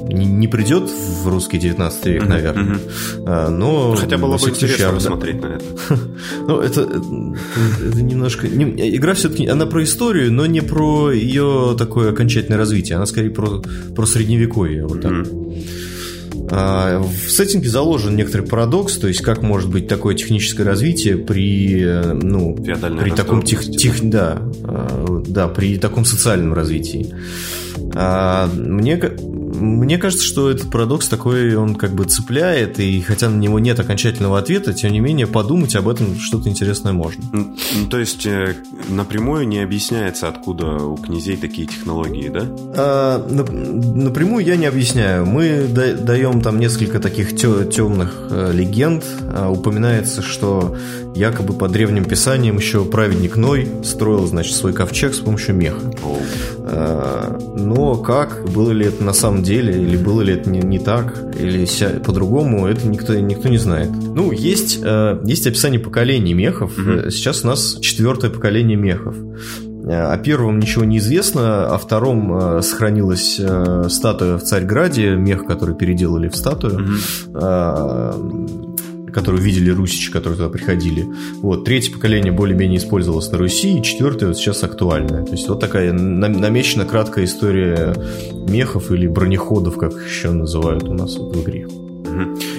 не, 0.09 0.25
не 0.25 0.47
придет 0.47 0.89
в 0.89 1.27
русский 1.27 1.57
19 1.57 2.05
век, 2.07 2.27
наверное. 2.27 2.77
Mm-hmm. 2.77 3.49
Но 3.49 3.95
Хотя 3.95 4.17
было 4.17 4.37
бы 4.37 4.49
интересно 4.49 4.77
случае, 4.77 4.93
посмотреть 4.93 5.41
на 5.41 5.45
это. 5.45 5.65
ну, 6.47 6.59
это, 6.59 6.81
это 6.81 8.01
немножко... 8.01 8.47
игра 8.47 9.13
все-таки, 9.13 9.47
она 9.47 9.65
про 9.65 9.83
историю, 9.83 10.33
но 10.33 10.45
не 10.45 10.61
про 10.61 11.11
ее 11.11 11.75
такое 11.77 12.11
окончательное 12.11 12.57
развитие. 12.57 12.97
Она 12.97 13.05
скорее 13.05 13.29
про, 13.29 13.61
про 13.95 14.05
средневековье. 14.05 14.85
Вот 14.85 15.01
так. 15.01 15.27
А, 16.49 16.99
в 16.99 17.29
сеттинге 17.29 17.69
заложен 17.69 18.15
некоторый 18.15 18.47
парадокс, 18.47 18.97
то 18.97 19.07
есть 19.07 19.21
как 19.21 19.41
может 19.41 19.69
быть 19.69 19.87
такое 19.87 20.15
техническое 20.15 20.63
развитие 20.63 21.17
при, 21.17 21.83
ну, 22.13 22.55
при 22.55 23.11
таком 23.11 23.41
тех, 23.41 23.63
тех, 23.63 23.97
да, 24.09 24.41
а, 24.63 25.23
да, 25.27 25.47
при 25.49 25.77
таком 25.77 26.05
социальном 26.05 26.53
развитии. 26.53 27.13
А, 27.95 28.47
мне, 28.53 28.97
мне 28.97 29.97
кажется, 29.97 30.25
что 30.25 30.49
этот 30.49 30.69
парадокс 30.69 31.07
такой, 31.07 31.55
он 31.55 31.75
как 31.75 31.91
бы 31.91 32.05
цепляет, 32.05 32.79
и 32.79 33.01
хотя 33.01 33.29
на 33.29 33.37
него 33.37 33.59
нет 33.59 33.79
окончательного 33.79 34.39
ответа, 34.39 34.73
тем 34.73 34.91
не 34.91 34.99
менее 34.99 35.27
подумать 35.27 35.75
об 35.75 35.87
этом 35.87 36.19
что-то 36.19 36.49
интересное 36.49 36.93
можно. 36.93 37.23
Ну, 37.31 37.55
то 37.89 37.99
есть 37.99 38.25
э, 38.25 38.55
напрямую 38.89 39.47
не 39.47 39.59
объясняется, 39.59 40.27
откуда 40.27 40.83
у 40.83 40.97
князей 40.97 41.37
такие 41.37 41.67
технологии, 41.67 42.29
да? 42.29 42.47
А, 42.75 43.27
напрямую 43.27 44.45
я 44.45 44.55
не 44.57 44.65
объясняю. 44.65 45.25
Мы 45.25 45.67
даем 45.67 46.41
там 46.41 46.59
несколько 46.59 46.99
таких 46.99 47.35
темных 47.35 48.27
э, 48.29 48.51
легенд. 48.53 49.03
А, 49.33 49.49
упоминается, 49.49 50.21
что 50.21 50.75
якобы 51.17 51.53
по 51.53 51.67
древним 51.67 52.05
писаниям 52.05 52.57
еще 52.57 52.85
праведник 52.85 53.35
Ной 53.35 53.67
строил, 53.83 54.25
значит, 54.27 54.55
свой 54.55 54.73
ковчег 54.73 55.13
с 55.13 55.19
помощью 55.19 55.55
меха. 55.55 55.91
А, 56.59 57.37
но 57.57 57.95
как, 57.95 58.45
было 58.53 58.71
ли 58.71 58.85
это 58.85 59.03
на 59.03 59.13
самом 59.13 59.43
деле, 59.43 59.81
или 59.81 59.97
было 59.97 60.21
ли 60.21 60.33
это 60.33 60.49
не, 60.49 60.59
не 60.59 60.79
так, 60.79 61.23
или 61.39 61.67
по-другому, 61.99 62.67
это 62.67 62.87
никто, 62.87 63.15
никто 63.15 63.49
не 63.49 63.57
знает. 63.57 63.89
Ну, 63.91 64.31
есть, 64.31 64.79
а, 64.83 65.19
есть 65.25 65.47
описание 65.47 65.79
поколений 65.79 66.33
мехов. 66.33 66.77
Угу. 66.77 67.09
Сейчас 67.09 67.43
у 67.43 67.47
нас 67.47 67.77
четвертое 67.81 68.29
поколение 68.29 68.77
мехов. 68.77 69.15
О 69.89 70.17
первом 70.17 70.59
ничего 70.59 70.83
не 70.83 70.97
известно, 70.97 71.73
о 71.73 71.77
втором 71.77 72.61
сохранилась 72.61 73.39
статуя 73.89 74.37
в 74.37 74.43
Царьграде, 74.43 75.15
мех, 75.15 75.45
который 75.45 75.75
переделали 75.75 76.27
в 76.27 76.35
статую. 76.35 76.97
Угу 77.33 78.67
которые 79.17 79.41
видели 79.41 79.71
русичи, 79.71 80.11
которые 80.11 80.37
туда 80.37 80.49
приходили. 80.49 81.07
Вот, 81.41 81.65
третье 81.65 81.91
поколение 81.91 82.31
более-менее 82.31 82.77
использовалось 82.77 83.31
на 83.31 83.39
Руси, 83.39 83.79
и 83.79 83.81
четвертое 83.81 84.27
вот 84.27 84.37
сейчас 84.37 84.63
актуальное. 84.63 85.25
То 85.25 85.31
есть 85.31 85.49
вот 85.49 85.59
такая 85.59 85.91
намечена 85.91 86.85
краткая 86.85 87.25
история 87.25 87.95
мехов 88.47 88.91
или 88.91 89.07
бронеходов, 89.07 89.77
как 89.77 89.93
еще 89.93 90.29
называют 90.29 90.83
у 90.83 90.93
нас 90.93 91.15
в 91.15 91.41
игре. 91.41 91.67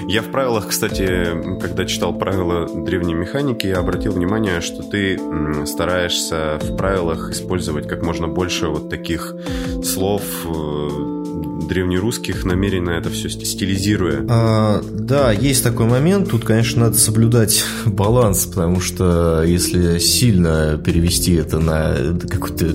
Я 0.08 0.22
в 0.22 0.32
правилах, 0.32 0.66
кстати, 0.66 1.26
когда 1.60 1.84
читал 1.84 2.12
правила 2.12 2.66
древней 2.66 3.14
механики, 3.14 3.68
я 3.68 3.78
обратил 3.78 4.10
внимание, 4.10 4.60
что 4.60 4.82
ты 4.82 5.16
стараешься 5.64 6.58
в 6.60 6.76
правилах 6.76 7.30
использовать 7.30 7.86
как 7.86 8.02
можно 8.02 8.26
больше 8.26 8.66
вот 8.66 8.90
таких 8.90 9.32
слов 9.84 10.22
э, 10.44 11.17
древнерусских, 11.68 12.44
намеренно 12.44 12.90
это 12.90 13.10
все 13.10 13.28
стилизируя. 13.28 14.24
А, 14.28 14.82
да, 14.90 15.32
есть 15.32 15.62
такой 15.62 15.86
момент. 15.86 16.30
Тут, 16.30 16.44
конечно, 16.44 16.86
надо 16.86 16.98
соблюдать 16.98 17.64
баланс, 17.86 18.46
потому 18.46 18.80
что 18.80 19.42
если 19.44 19.98
сильно 19.98 20.80
перевести 20.82 21.34
это 21.34 21.58
на 21.58 21.94
какой-то 22.28 22.74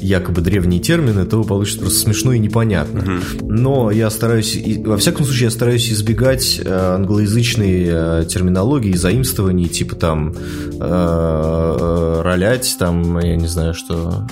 якобы 0.00 0.40
древние 0.40 0.80
термины, 0.80 1.24
то 1.24 1.42
получится 1.44 1.80
просто 1.80 1.98
смешно 1.98 2.32
и 2.32 2.38
непонятно. 2.38 3.00
Угу. 3.00 3.46
Но 3.48 3.90
я 3.90 4.10
стараюсь, 4.10 4.58
во 4.84 4.96
всяком 4.96 5.24
случае, 5.24 5.44
я 5.44 5.50
стараюсь 5.50 5.90
избегать 5.90 6.60
э, 6.64 6.94
англоязычной 6.94 7.86
э, 7.88 8.24
терминологии, 8.28 8.94
заимствований, 8.94 9.68
типа 9.68 9.96
там 9.96 10.34
э, 10.80 12.20
ролять, 12.24 12.76
там, 12.78 13.18
я 13.18 13.36
не 13.36 13.48
знаю, 13.48 13.74
что 13.74 14.26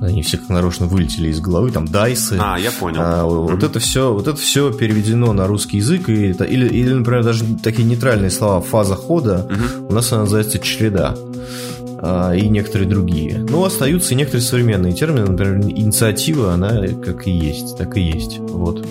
они 0.00 0.22
все 0.22 0.38
как 0.38 0.48
нарочно 0.48 0.86
вылетели 0.86 1.28
из 1.28 1.40
головы, 1.40 1.70
там 1.70 1.86
дайсы. 1.86 2.38
А, 2.40 2.58
я 2.58 2.70
понял. 2.70 3.00
А, 3.02 3.24
вот 3.24 3.52
угу. 3.52 3.66
это 3.66 3.78
все, 3.80 4.12
вот 4.12 4.26
это 4.26 4.36
все 4.36 4.72
переведено 4.72 5.32
на 5.32 5.46
русский 5.46 5.78
язык, 5.78 6.08
и 6.08 6.28
это, 6.28 6.44
или, 6.44 6.68
или, 6.68 6.92
например, 6.92 7.24
даже 7.24 7.44
такие 7.62 7.86
нейтральные 7.86 8.30
слова 8.30 8.60
фаза 8.60 8.94
хода, 8.94 9.48
угу. 9.50 9.88
у 9.88 9.92
нас 9.92 10.12
она 10.12 10.22
называется 10.22 10.58
череда. 10.58 11.14
А, 12.00 12.32
и 12.32 12.48
некоторые 12.48 12.88
другие. 12.88 13.38
Но 13.38 13.64
остаются 13.64 14.14
и 14.14 14.16
некоторые 14.16 14.42
современные 14.42 14.92
термины, 14.92 15.26
например, 15.26 15.60
инициатива, 15.60 16.52
она 16.52 16.86
как 17.04 17.26
и 17.26 17.30
есть, 17.30 17.76
так 17.76 17.96
и 17.96 18.00
есть. 18.00 18.38
Вот. 18.38 18.86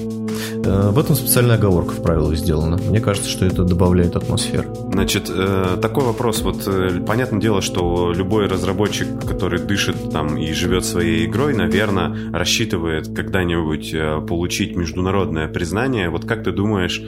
Э, 0.67 0.89
в 0.89 0.99
этом 0.99 1.15
специальная 1.15 1.55
оговорка 1.55 1.91
в 1.91 2.01
правилах 2.01 2.35
сделана. 2.35 2.77
Мне 2.77 2.99
кажется, 2.99 3.29
что 3.29 3.45
это 3.45 3.63
добавляет 3.63 4.15
атмосферу. 4.15 4.67
Значит, 4.91 5.31
э, 5.33 5.77
такой 5.81 6.03
вопрос. 6.03 6.41
Вот 6.41 6.67
э, 6.67 7.01
понятное 7.05 7.39
дело, 7.39 7.61
что 7.61 8.11
любой 8.13 8.47
разработчик, 8.47 9.07
который 9.25 9.59
дышит 9.59 10.11
там 10.11 10.37
и 10.37 10.51
живет 10.51 10.85
своей 10.85 11.25
игрой, 11.25 11.53
наверное, 11.53 12.31
рассчитывает 12.33 13.07
когда-нибудь 13.15 13.95
получить 14.27 14.75
международное 14.75 15.47
признание. 15.47 16.09
Вот 16.09 16.25
как 16.25 16.43
ты 16.43 16.51
думаешь, 16.51 17.01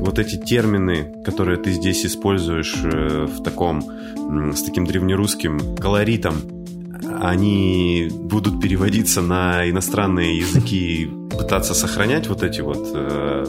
вот 0.00 0.18
эти 0.18 0.36
термины, 0.36 1.14
которые 1.24 1.56
ты 1.56 1.72
здесь 1.72 2.04
используешь 2.04 2.74
в 2.76 3.42
таком, 3.42 3.82
с 4.54 4.62
таким 4.62 4.86
древнерусским 4.86 5.76
колоритом, 5.76 6.55
они 7.20 8.08
будут 8.12 8.60
переводиться 8.60 9.22
на 9.22 9.68
иностранные 9.68 10.38
языки 10.38 11.02
и 11.02 11.06
пытаться 11.06 11.74
сохранять 11.74 12.28
вот 12.28 12.42
эти 12.42 12.60
вот... 12.60 12.88
Э... 12.94 13.44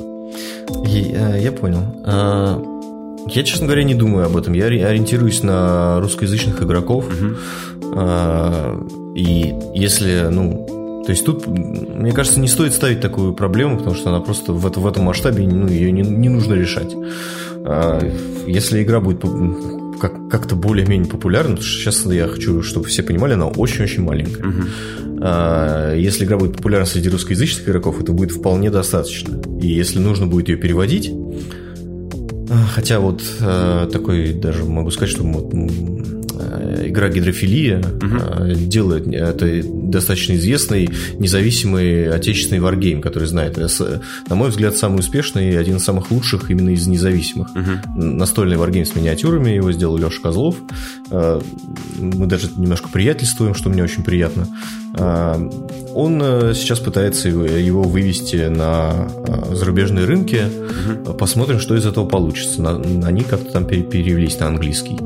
Я, 0.85 1.37
э, 1.37 1.41
я 1.41 1.51
понял. 1.51 1.81
А, 2.05 2.61
я, 3.27 3.43
честно 3.43 3.67
говоря, 3.67 3.83
не 3.83 3.95
думаю 3.95 4.25
об 4.25 4.37
этом. 4.37 4.53
Я 4.53 4.65
ориентируюсь 4.65 5.43
на 5.43 5.99
русскоязычных 6.01 6.61
игроков. 6.61 7.05
Угу. 7.07 7.35
И 9.15 9.55
если, 9.73 10.27
ну, 10.29 11.03
то 11.05 11.11
есть 11.11 11.25
тут, 11.25 11.47
мне 11.47 12.11
кажется, 12.11 12.39
не 12.39 12.47
стоит 12.47 12.73
ставить 12.73 13.01
такую 13.01 13.33
проблему, 13.33 13.77
потому 13.77 13.95
что 13.95 14.09
она 14.09 14.19
просто 14.19 14.53
в, 14.53 14.67
это, 14.67 14.79
в 14.79 14.87
этом 14.87 15.05
масштабе 15.05 15.47
ну, 15.47 15.67
ее 15.67 15.91
не, 15.91 16.01
не 16.01 16.29
нужно 16.29 16.53
решать. 16.53 16.93
Если 18.45 18.83
игра 18.83 18.99
будет 18.99 19.21
как- 19.99 20.29
как-то 20.29 20.55
более-менее 20.55 21.09
популярна, 21.09 21.55
потому 21.55 21.67
что 21.67 21.79
сейчас 21.79 22.05
я 22.05 22.27
хочу, 22.27 22.61
чтобы 22.61 22.87
все 22.87 23.03
понимали, 23.03 23.33
она 23.33 23.47
очень-очень 23.47 24.03
маленькая. 24.03 24.47
Угу. 24.47 24.61
А, 25.21 25.95
если 25.95 26.25
игра 26.25 26.37
будет 26.37 26.57
популярна 26.57 26.85
среди 26.85 27.09
русскоязычных 27.09 27.67
игроков, 27.67 28.01
это 28.01 28.11
будет 28.11 28.31
вполне 28.31 28.69
достаточно. 28.69 29.41
И 29.61 29.67
если 29.67 29.99
нужно 29.99 30.27
будет 30.27 30.49
ее 30.49 30.57
переводить, 30.57 31.11
а, 32.49 32.65
Хотя 32.73 32.99
вот 32.99 33.21
э, 33.41 33.89
такой 33.91 34.33
даже 34.33 34.63
могу 34.63 34.89
сказать, 34.91 35.13
что 35.13 35.23
вот, 35.23 35.53
игра 36.87 37.09
Гидрофилия 37.09 37.79
угу. 37.79 38.53
делает 38.55 39.07
это 39.07 39.61
достаточно 39.63 40.33
известный 40.33 40.89
независимый 41.19 42.09
отечественный 42.09 42.61
варгейм, 42.61 43.01
который 43.01 43.27
знает, 43.27 43.57
на 43.57 44.35
мой 44.35 44.49
взгляд, 44.49 44.75
самый 44.75 44.99
успешный 44.99 45.51
и 45.51 45.55
один 45.55 45.77
из 45.77 45.83
самых 45.83 46.11
лучших 46.11 46.49
именно 46.51 46.69
из 46.69 46.87
независимых. 46.87 47.49
Угу. 47.51 48.01
Настольный 48.01 48.57
варгейм 48.57 48.85
с 48.85 48.95
миниатюрами, 48.95 49.51
его 49.51 49.71
сделал 49.71 49.97
Леша 49.97 50.21
Козлов. 50.21 50.57
Э, 51.11 51.41
мы 51.99 52.25
даже 52.27 52.49
немножко 52.55 52.89
приятельствуем, 52.89 53.53
что 53.53 53.69
мне 53.69 53.83
очень 53.83 54.03
приятно. 54.03 54.47
Э, 54.97 55.49
он 55.93 56.21
э, 56.21 56.53
сейчас 56.53 56.79
пытается 56.79 57.27
его 57.29 57.81
вывести 57.81 58.47
на 58.47 59.09
зарубежные 59.51 60.05
рынки. 60.05 60.43
Угу. 60.45 61.13
Посмотрим, 61.13 61.59
что 61.59 61.75
из 61.75 61.85
этого 61.85 62.05
получится. 62.05 62.81
Они 63.03 63.23
как-то 63.23 63.51
там 63.51 63.65
перевелись 63.65 64.39
на 64.39 64.47
английский. 64.47 64.99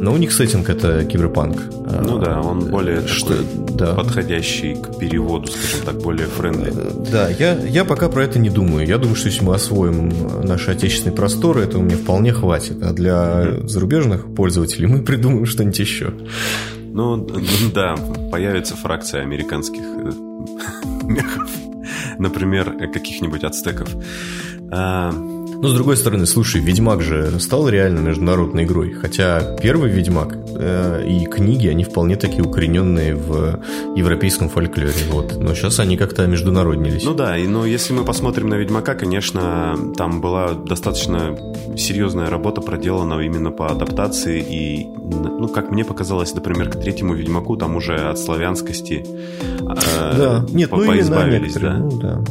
Но 0.00 0.12
у 0.12 0.16
них 0.16 0.32
сеттинг 0.32 0.68
это 0.68 1.04
киберпанк. 1.04 1.60
Ну 2.04 2.18
да, 2.18 2.40
он 2.40 2.70
более 2.70 3.06
что, 3.06 3.30
такой 3.30 3.46
да. 3.76 3.94
подходящий 3.94 4.76
к 4.76 4.96
переводу, 4.98 5.48
скажем 5.48 5.84
так, 5.84 6.02
более 6.02 6.26
friendly. 6.26 6.72
Да, 7.10 7.28
я, 7.30 7.58
я 7.58 7.84
пока 7.84 8.08
про 8.08 8.24
это 8.24 8.38
не 8.38 8.50
думаю. 8.50 8.86
Я 8.86 8.98
думаю, 8.98 9.16
что 9.16 9.28
если 9.28 9.44
мы 9.44 9.54
освоим 9.54 10.12
наши 10.44 10.70
отечественные 10.70 11.16
просторы, 11.16 11.62
этого 11.62 11.82
мне 11.82 11.96
вполне 11.96 12.32
хватит. 12.32 12.82
А 12.82 12.92
для 12.92 13.14
mm-hmm. 13.14 13.68
зарубежных 13.68 14.34
пользователей 14.34 14.86
мы 14.86 15.02
придумаем 15.02 15.46
что-нибудь 15.46 15.78
еще. 15.78 16.12
Ну, 16.98 17.16
да, 17.74 17.94
появится 18.32 18.74
фракция 18.74 19.22
американских 19.22 19.82
э, 19.82 20.10
мехов. 21.04 21.48
Например, 22.18 22.72
каких-нибудь 22.92 23.44
ацтеков. 23.44 23.88
Но 25.60 25.68
с 25.68 25.74
другой 25.74 25.96
стороны, 25.96 26.24
слушай, 26.24 26.60
Ведьмак 26.60 27.02
же 27.02 27.40
стал 27.40 27.68
реально 27.68 27.98
международной 27.98 28.62
игрой. 28.62 28.92
Хотя 28.92 29.56
первый 29.56 29.90
Ведьмак 29.90 30.36
э, 30.54 31.04
и 31.08 31.26
книги, 31.26 31.66
они 31.66 31.82
вполне 31.82 32.14
такие 32.14 32.44
укорененные 32.44 33.16
в 33.16 33.60
европейском 33.96 34.48
фольклоре. 34.48 34.92
Вот. 35.10 35.36
Но 35.36 35.54
сейчас 35.54 35.80
они 35.80 35.96
как-то 35.96 36.26
международнились. 36.26 37.04
Ну 37.04 37.12
да, 37.12 37.36
и, 37.36 37.48
но 37.48 37.66
если 37.66 37.92
мы 37.92 38.04
посмотрим 38.04 38.48
на 38.48 38.54
Ведьмака, 38.54 38.94
конечно, 38.94 39.76
там 39.96 40.20
была 40.20 40.52
достаточно 40.52 41.36
серьезная 41.76 42.30
работа 42.30 42.60
проделана 42.60 43.20
именно 43.20 43.50
по 43.50 43.66
адаптации. 43.66 44.40
И, 44.40 44.86
ну, 44.86 45.48
как 45.48 45.72
мне 45.72 45.84
показалось, 45.84 46.32
например, 46.34 46.70
к 46.70 46.80
третьему 46.80 47.14
Ведьмаку 47.14 47.56
там 47.56 47.74
уже 47.74 47.96
от 47.96 48.18
славянскости 48.18 49.04
э, 49.04 50.16
да. 50.16 50.46
Нет, 50.52 50.70
ну, 50.70 50.86
поизбавились. 50.86 51.54
Да. 51.54 51.72
Ну, 51.78 51.98
да. 51.98 52.22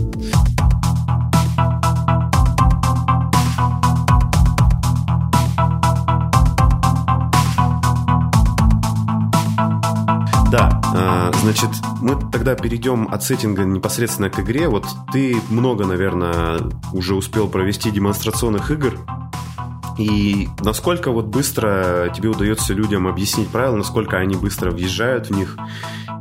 Да, 10.51 10.81
а, 10.95 11.31
значит, 11.41 11.69
мы 12.01 12.15
тогда 12.31 12.55
перейдем 12.55 13.09
от 13.11 13.21
сеттинга 13.21 13.65
непосредственно 13.65 14.29
к 14.29 14.39
игре. 14.39 14.69
Вот 14.69 14.85
ты 15.11 15.35
много, 15.49 15.85
наверное, 15.85 16.59
уже 16.93 17.15
успел 17.15 17.49
провести 17.49 17.91
демонстрационных 17.91 18.71
игр. 18.71 18.93
И 19.97 20.47
насколько 20.61 21.11
вот 21.11 21.25
быстро 21.25 22.13
тебе 22.15 22.29
удается 22.29 22.73
людям 22.73 23.07
объяснить 23.07 23.49
правила, 23.49 23.75
насколько 23.75 24.17
они 24.17 24.35
быстро 24.35 24.71
въезжают 24.71 25.27
в 25.27 25.31
них, 25.31 25.57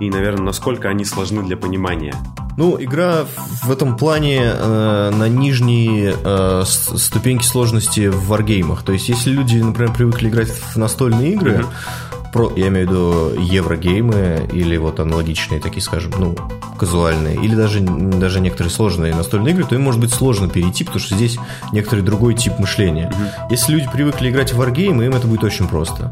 и, 0.01 0.11
наверное, 0.11 0.47
насколько 0.47 0.89
они 0.89 1.05
сложны 1.05 1.43
для 1.45 1.57
понимания. 1.57 2.15
Ну, 2.57 2.83
игра 2.83 3.27
в 3.62 3.71
этом 3.71 3.97
плане 3.97 4.41
э, 4.43 5.11
на 5.15 5.29
нижней 5.29 6.11
э, 6.12 6.62
ступеньки 6.65 7.45
сложности 7.45 8.09
в 8.09 8.29
варгеймах. 8.29 8.83
То 8.83 8.93
есть, 8.93 9.11
если 9.11 9.31
люди, 9.31 9.59
например, 9.59 9.93
привыкли 9.93 10.31
играть 10.31 10.49
в 10.49 10.77
настольные 10.77 11.35
игры, 11.35 11.59
mm-hmm 11.59 12.06
про, 12.37 12.53
я 12.55 12.68
имею 12.68 12.87
в 12.87 12.90
виду 12.90 13.40
еврогеймы 13.40 14.46
или 14.53 14.77
вот 14.77 15.01
аналогичные 15.01 15.59
такие, 15.59 15.81
скажем, 15.81 16.12
ну, 16.18 16.37
казуальные, 16.79 17.37
или 17.37 17.55
даже, 17.55 17.81
даже 17.81 18.40
некоторые 18.40 18.70
сложные 18.70 19.14
настольные 19.14 19.55
игры, 19.55 19.64
то 19.64 19.75
им 19.75 19.81
может 19.81 20.01
быть 20.01 20.12
сложно 20.12 20.49
перейти, 20.49 20.85
потому 20.85 21.01
что 21.01 21.14
здесь 21.14 21.38
некоторый 21.72 22.03
другой 22.03 22.35
тип 22.35 22.59
мышления. 22.59 23.11
Mm-hmm. 23.11 23.46
Если 23.51 23.72
люди 23.72 23.88
привыкли 23.90 24.29
играть 24.29 24.53
в 24.53 24.59
варгеймы, 24.59 25.07
им 25.07 25.14
это 25.14 25.27
будет 25.27 25.44
очень 25.44 25.66
просто. 25.66 26.11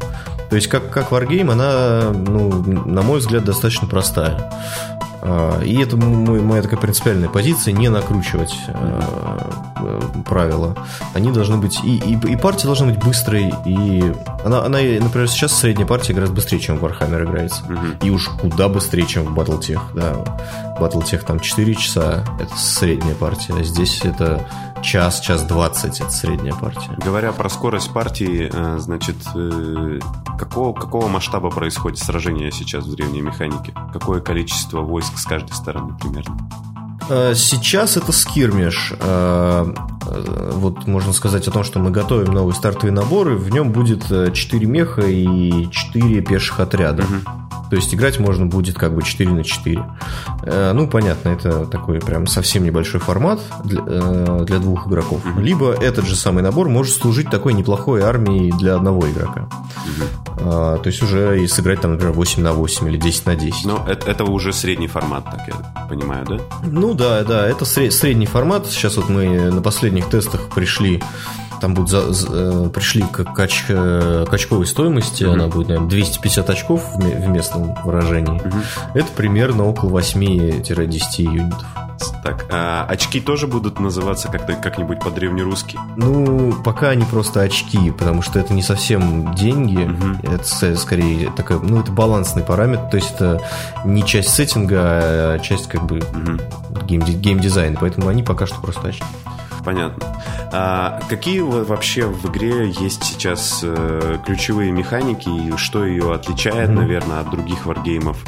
То 0.49 0.55
есть, 0.55 0.67
как, 0.67 0.89
как 0.89 1.11
варгейм, 1.11 1.51
она, 1.51 2.11
ну, 2.11 2.63
на 2.85 3.01
мой 3.03 3.19
взгляд, 3.19 3.43
достаточно 3.45 3.87
простая. 3.87 4.51
А, 5.27 5.59
и 5.61 5.81
это 5.81 5.97
моя 5.97 6.61
такая 6.61 6.79
принципиальная 6.79 7.29
позиция, 7.29 7.73
не 7.73 7.89
накручивать 7.89 8.55
а, 8.67 10.23
правила. 10.23 10.75
Они 11.13 11.31
должны 11.31 11.57
быть... 11.57 11.79
И, 11.83 11.97
и, 11.97 12.13
и 12.13 12.35
партия 12.35 12.67
должна 12.67 12.87
быть 12.87 13.03
быстрой, 13.03 13.51
и 13.65 14.13
Она, 14.43 14.63
она, 14.63 14.77
например, 14.77 15.27
сейчас 15.27 15.53
средняя 15.53 15.87
партия 15.87 16.13
гораздо 16.13 16.35
быстрее, 16.35 16.59
чем 16.59 16.77
в 16.77 16.85
Warhammer 16.85 17.23
играется. 17.23 17.63
Угу. 17.63 18.05
И 18.05 18.09
уж 18.11 18.29
куда 18.39 18.69
быстрее, 18.69 19.07
чем 19.07 19.25
в 19.25 19.39
Battletech. 19.39 19.81
Да. 19.95 20.13
Battletech 20.79 21.25
там 21.25 21.39
4 21.39 21.75
часа, 21.75 22.23
это 22.39 22.55
средняя 22.55 23.15
партия. 23.15 23.55
А 23.59 23.63
здесь 23.63 24.01
это 24.03 24.47
час, 24.85 25.19
час 25.19 25.43
20, 25.43 25.99
это 25.99 26.11
средняя 26.11 26.53
партия. 26.53 26.95
Говоря 27.03 27.31
про 27.31 27.49
скорость 27.49 27.91
партии, 27.91 28.49
э, 28.53 28.77
значит, 28.77 29.15
э, 29.35 29.99
какого, 30.37 30.73
какого 30.73 31.07
масштаба 31.07 31.49
происходит 31.49 31.97
сражение 31.97 32.51
сейчас 32.51 32.85
в 32.85 32.95
древней 32.95 33.21
механике? 33.21 33.73
Какое 33.91 34.21
количество 34.21 34.81
войск 34.81 35.17
с 35.17 35.25
каждой 35.25 35.53
стороны 35.53 35.97
примерно? 35.97 36.37
Э, 37.09 37.33
сейчас 37.35 37.97
это 37.97 38.11
скирмиш. 38.11 38.93
Вот 40.55 40.85
можно 40.85 41.13
сказать 41.13 41.47
о 41.47 41.51
том, 41.51 41.63
что 41.63 41.79
мы 41.79 41.89
готовим 41.89 42.31
новые 42.31 42.53
стартовые 42.53 42.93
наборы. 42.93 43.35
В 43.37 43.49
нем 43.49 43.71
будет 43.71 44.05
4 44.05 44.65
меха 44.67 45.01
и 45.01 45.67
4 45.71 46.21
пеших 46.21 46.59
отряда. 46.59 47.03
Угу. 47.03 47.45
То 47.69 47.75
есть 47.75 47.93
играть 47.93 48.19
можно 48.19 48.45
будет 48.45 48.75
как 48.75 48.95
бы 48.95 49.03
4 49.03 49.29
на 49.31 49.43
4. 49.43 49.85
Э, 50.43 50.71
ну, 50.73 50.87
понятно, 50.87 51.29
это 51.29 51.65
такой 51.65 51.99
прям 51.99 52.27
совсем 52.27 52.63
небольшой 52.63 52.99
формат 52.99 53.41
для, 53.63 53.81
э, 53.85 54.43
для 54.45 54.59
двух 54.59 54.87
игроков. 54.87 55.21
Либо 55.37 55.73
этот 55.73 56.05
же 56.05 56.15
самый 56.15 56.43
набор 56.43 56.69
может 56.69 56.95
служить 56.95 57.29
такой 57.29 57.53
неплохой 57.53 58.01
армией 58.01 58.51
для 58.51 58.75
одного 58.75 59.09
игрока. 59.09 59.49
А, 60.39 60.77
то 60.77 60.87
есть 60.87 61.01
уже 61.01 61.43
и 61.43 61.47
сыграть 61.47 61.81
там, 61.81 61.91
например, 61.91 62.13
8 62.13 62.43
на 62.43 62.53
8 62.53 62.87
или 62.87 62.97
10 62.97 63.25
на 63.25 63.35
10. 63.35 63.65
Но 63.65 63.85
это, 63.87 64.09
это 64.09 64.23
уже 64.25 64.53
средний 64.53 64.87
формат, 64.87 65.25
так 65.25 65.47
я 65.47 65.87
понимаю, 65.89 66.25
да? 66.25 66.39
Ну 66.63 66.93
да, 66.95 67.23
да, 67.23 67.47
это 67.47 67.65
средний 67.65 68.25
формат. 68.25 68.67
Сейчас 68.67 68.97
вот 68.97 69.09
мы 69.09 69.51
на 69.51 69.61
последних 69.61 70.09
тестах 70.09 70.49
пришли 70.53 71.01
там 71.61 71.73
будут 71.73 71.89
за, 71.89 72.13
за, 72.13 72.27
э, 72.31 72.69
пришли 72.73 73.03
к, 73.03 73.23
кач, 73.33 73.63
к 73.67 74.27
очковой 74.29 74.67
стоимости, 74.67 75.23
mm-hmm. 75.23 75.33
она 75.33 75.47
будет, 75.47 75.69
наверное, 75.69 75.89
250 75.89 76.49
очков 76.49 76.83
в, 76.93 76.99
в 76.99 77.27
местном 77.29 77.73
выражении. 77.83 78.41
Mm-hmm. 78.41 78.91
Это 78.93 79.07
примерно 79.15 79.65
около 79.65 79.99
8-10 79.99 80.99
юнитов. 81.17 81.65
Так, 82.23 82.45
а 82.51 82.85
очки 82.89 83.19
тоже 83.19 83.47
будут 83.47 83.79
называться 83.79 84.29
как-то 84.29 84.53
как-нибудь 84.53 84.99
по-древнерусски? 84.99 85.79
Ну, 85.95 86.53
пока 86.63 86.89
они 86.89 87.05
просто 87.05 87.41
очки, 87.41 87.91
потому 87.91 88.21
что 88.21 88.39
это 88.39 88.53
не 88.53 88.63
совсем 88.63 89.33
деньги, 89.35 89.83
угу. 89.83 90.33
это 90.33 90.75
скорее 90.75 91.31
такой, 91.31 91.59
ну, 91.61 91.79
это 91.79 91.91
балансный 91.91 92.43
параметр, 92.43 92.89
то 92.89 92.97
есть 92.97 93.11
это 93.15 93.41
не 93.85 94.03
часть 94.03 94.29
сеттинга, 94.29 94.77
а 94.79 95.39
часть 95.39 95.67
как 95.67 95.83
бы 95.85 95.99
угу. 95.99 96.85
гейм, 96.85 97.01
геймдизайна, 97.01 97.77
поэтому 97.79 98.07
они 98.07 98.23
пока 98.23 98.47
что 98.47 98.59
просто 98.59 98.87
очки 98.87 99.05
понятно. 99.65 100.05
А 100.53 101.01
какие 101.09 101.41
вообще 101.41 102.05
в 102.05 102.25
игре 102.27 102.69
есть 102.69 103.03
сейчас 103.03 103.61
э, 103.63 104.19
ключевые 104.25 104.71
механики 104.71 105.27
и 105.27 105.57
что 105.57 105.85
ее 105.85 106.13
отличает, 106.13 106.69
mm-hmm. 106.69 106.73
наверное, 106.73 107.19
от 107.21 107.31
других 107.31 107.65
варгеймов? 107.65 108.23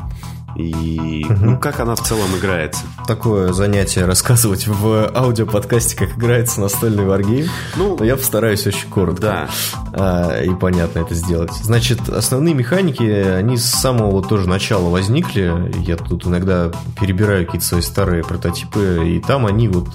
И 0.58 1.24
угу. 1.30 1.46
ну, 1.46 1.60
как 1.60 1.80
она 1.80 1.96
в 1.96 2.02
целом 2.02 2.36
играется? 2.38 2.82
Такое 3.08 3.54
занятие 3.54 4.06
рассказывать 4.06 4.68
в 4.68 5.12
аудиоподкасте, 5.16 5.96
как 5.96 6.18
играется 6.18 6.62
настольный 6.62 7.06
варгейм. 7.06 7.48
Ну, 7.76 7.96
Но 7.98 8.04
я 8.04 8.16
постараюсь 8.16 8.66
очень 8.66 8.90
коротко. 8.90 9.22
Да. 9.22 9.50
А, 9.94 10.42
и 10.42 10.50
понятно 10.56 11.00
это 11.00 11.14
сделать. 11.14 11.52
Значит, 11.54 12.10
основные 12.10 12.56
механики, 12.56 13.04
они 13.04 13.58
с 13.58 13.66
самого 13.66 14.12
вот 14.12 14.28
тоже 14.28 14.50
начала 14.50 14.90
возникли. 14.90 15.72
Я 15.86 15.96
тут 15.98 16.26
иногда 16.26 16.72
перебираю 17.00 17.46
какие-то 17.46 17.66
свои 17.66 17.82
старые 17.82 18.24
прототипы, 18.24 19.04
и 19.06 19.20
там 19.20 19.46
они 19.46 19.68
вот 19.68 19.88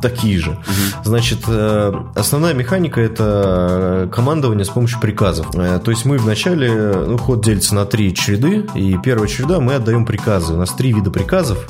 такие 0.00 0.38
же. 0.38 0.50
Угу. 0.50 1.04
Значит, 1.04 1.38
э, 1.46 1.92
основная 2.16 2.54
механика 2.54 3.00
это 3.00 4.08
командование 4.12 4.64
с 4.64 4.68
помощью 4.68 5.00
приказов. 5.00 5.54
Э, 5.54 5.80
то 5.82 5.90
есть 5.90 6.04
мы 6.04 6.18
вначале, 6.18 6.92
ну, 7.06 7.18
ход 7.18 7.42
делится 7.44 7.74
на 7.74 7.86
три 7.86 8.14
череды, 8.14 8.66
и 8.74 8.98
первая 9.02 9.28
череда 9.28 9.60
мы 9.60 9.74
отдаем 9.74 9.91
приказы. 10.00 10.54
У 10.54 10.56
нас 10.56 10.70
три 10.70 10.92
вида 10.92 11.10
приказов. 11.10 11.66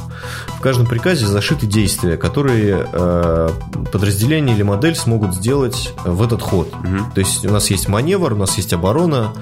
В 0.58 0.60
каждом 0.60 0.86
приказе 0.86 1.26
зашиты 1.26 1.66
действия, 1.66 2.16
которые 2.16 2.86
э, 2.90 3.50
подразделение 3.90 4.54
или 4.54 4.62
модель 4.62 4.94
смогут 4.94 5.34
сделать 5.34 5.92
в 6.04 6.22
этот 6.22 6.40
ход. 6.42 6.68
Угу. 6.68 7.12
То 7.14 7.20
есть 7.20 7.44
у 7.44 7.50
нас 7.50 7.70
есть 7.70 7.88
маневр, 7.88 8.32
у 8.32 8.36
нас 8.36 8.56
есть 8.56 8.72
оборона, 8.72 9.32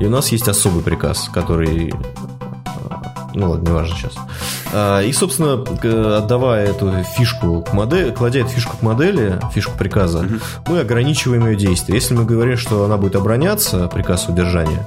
и 0.00 0.06
у 0.06 0.10
нас 0.10 0.32
есть 0.32 0.48
особый 0.48 0.82
приказ, 0.82 1.30
который 1.32 1.92
ну 3.34 3.50
ладно, 3.50 3.68
не 3.68 3.74
важно 3.74 3.96
сейчас. 3.96 4.14
А, 4.72 5.00
и, 5.00 5.12
собственно, 5.12 5.62
отдавая 6.18 6.66
эту 6.66 7.02
фишку 7.16 7.62
к 7.62 7.72
модели, 7.72 8.10
кладя 8.10 8.40
эту 8.40 8.50
фишку 8.50 8.76
к 8.76 8.82
модели, 8.82 9.40
фишку 9.52 9.72
приказа, 9.76 10.20
угу. 10.20 10.34
мы 10.68 10.80
ограничиваем 10.80 11.46
ее 11.46 11.56
действие. 11.56 11.96
Если 11.96 12.14
мы 12.14 12.24
говорим, 12.24 12.56
что 12.56 12.84
она 12.84 12.96
будет 12.96 13.16
обороняться, 13.16 13.88
приказ 13.88 14.28
удержания, 14.28 14.86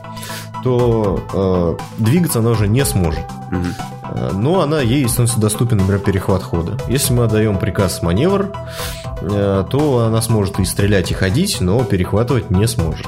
то 0.63 1.77
э, 1.99 2.03
двигаться 2.03 2.39
она 2.39 2.51
уже 2.51 2.67
не 2.67 2.85
сможет. 2.85 3.25
Угу. 3.51 4.33
Но 4.33 4.61
она 4.61 4.81
ей 4.81 5.07
становится 5.07 5.39
доступен, 5.39 5.77
например, 5.77 5.99
перехват 5.99 6.43
хода. 6.43 6.77
Если 6.87 7.13
мы 7.13 7.25
отдаем 7.25 7.57
приказ 7.57 8.01
маневр, 8.01 8.51
э, 9.21 9.65
то 9.69 9.99
она 9.99 10.21
сможет 10.21 10.59
и 10.59 10.65
стрелять, 10.65 11.11
и 11.11 11.13
ходить, 11.13 11.61
но 11.61 11.83
перехватывать 11.83 12.51
не 12.51 12.67
сможет. 12.67 13.07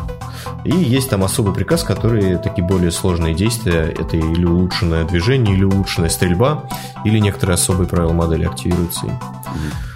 И 0.64 0.72
есть 0.72 1.10
там 1.10 1.24
особый 1.24 1.54
приказ, 1.54 1.84
который 1.84 2.38
такие 2.38 2.66
более 2.66 2.92
сложные 2.92 3.36
действия. 3.36 3.94
Это 3.98 4.18
или 4.18 4.46
улучшенное 4.46 5.06
движение, 5.06 5.56
или 5.56 5.64
улучшенная 5.64 6.10
стрельба, 6.10 6.64
или 7.04 7.20
некоторые 7.20 7.54
особые 7.54 7.88
правила 7.88 8.14
модели 8.14 8.46
активируются 8.46 9.06
им. 9.06 9.20
А, 9.22 9.95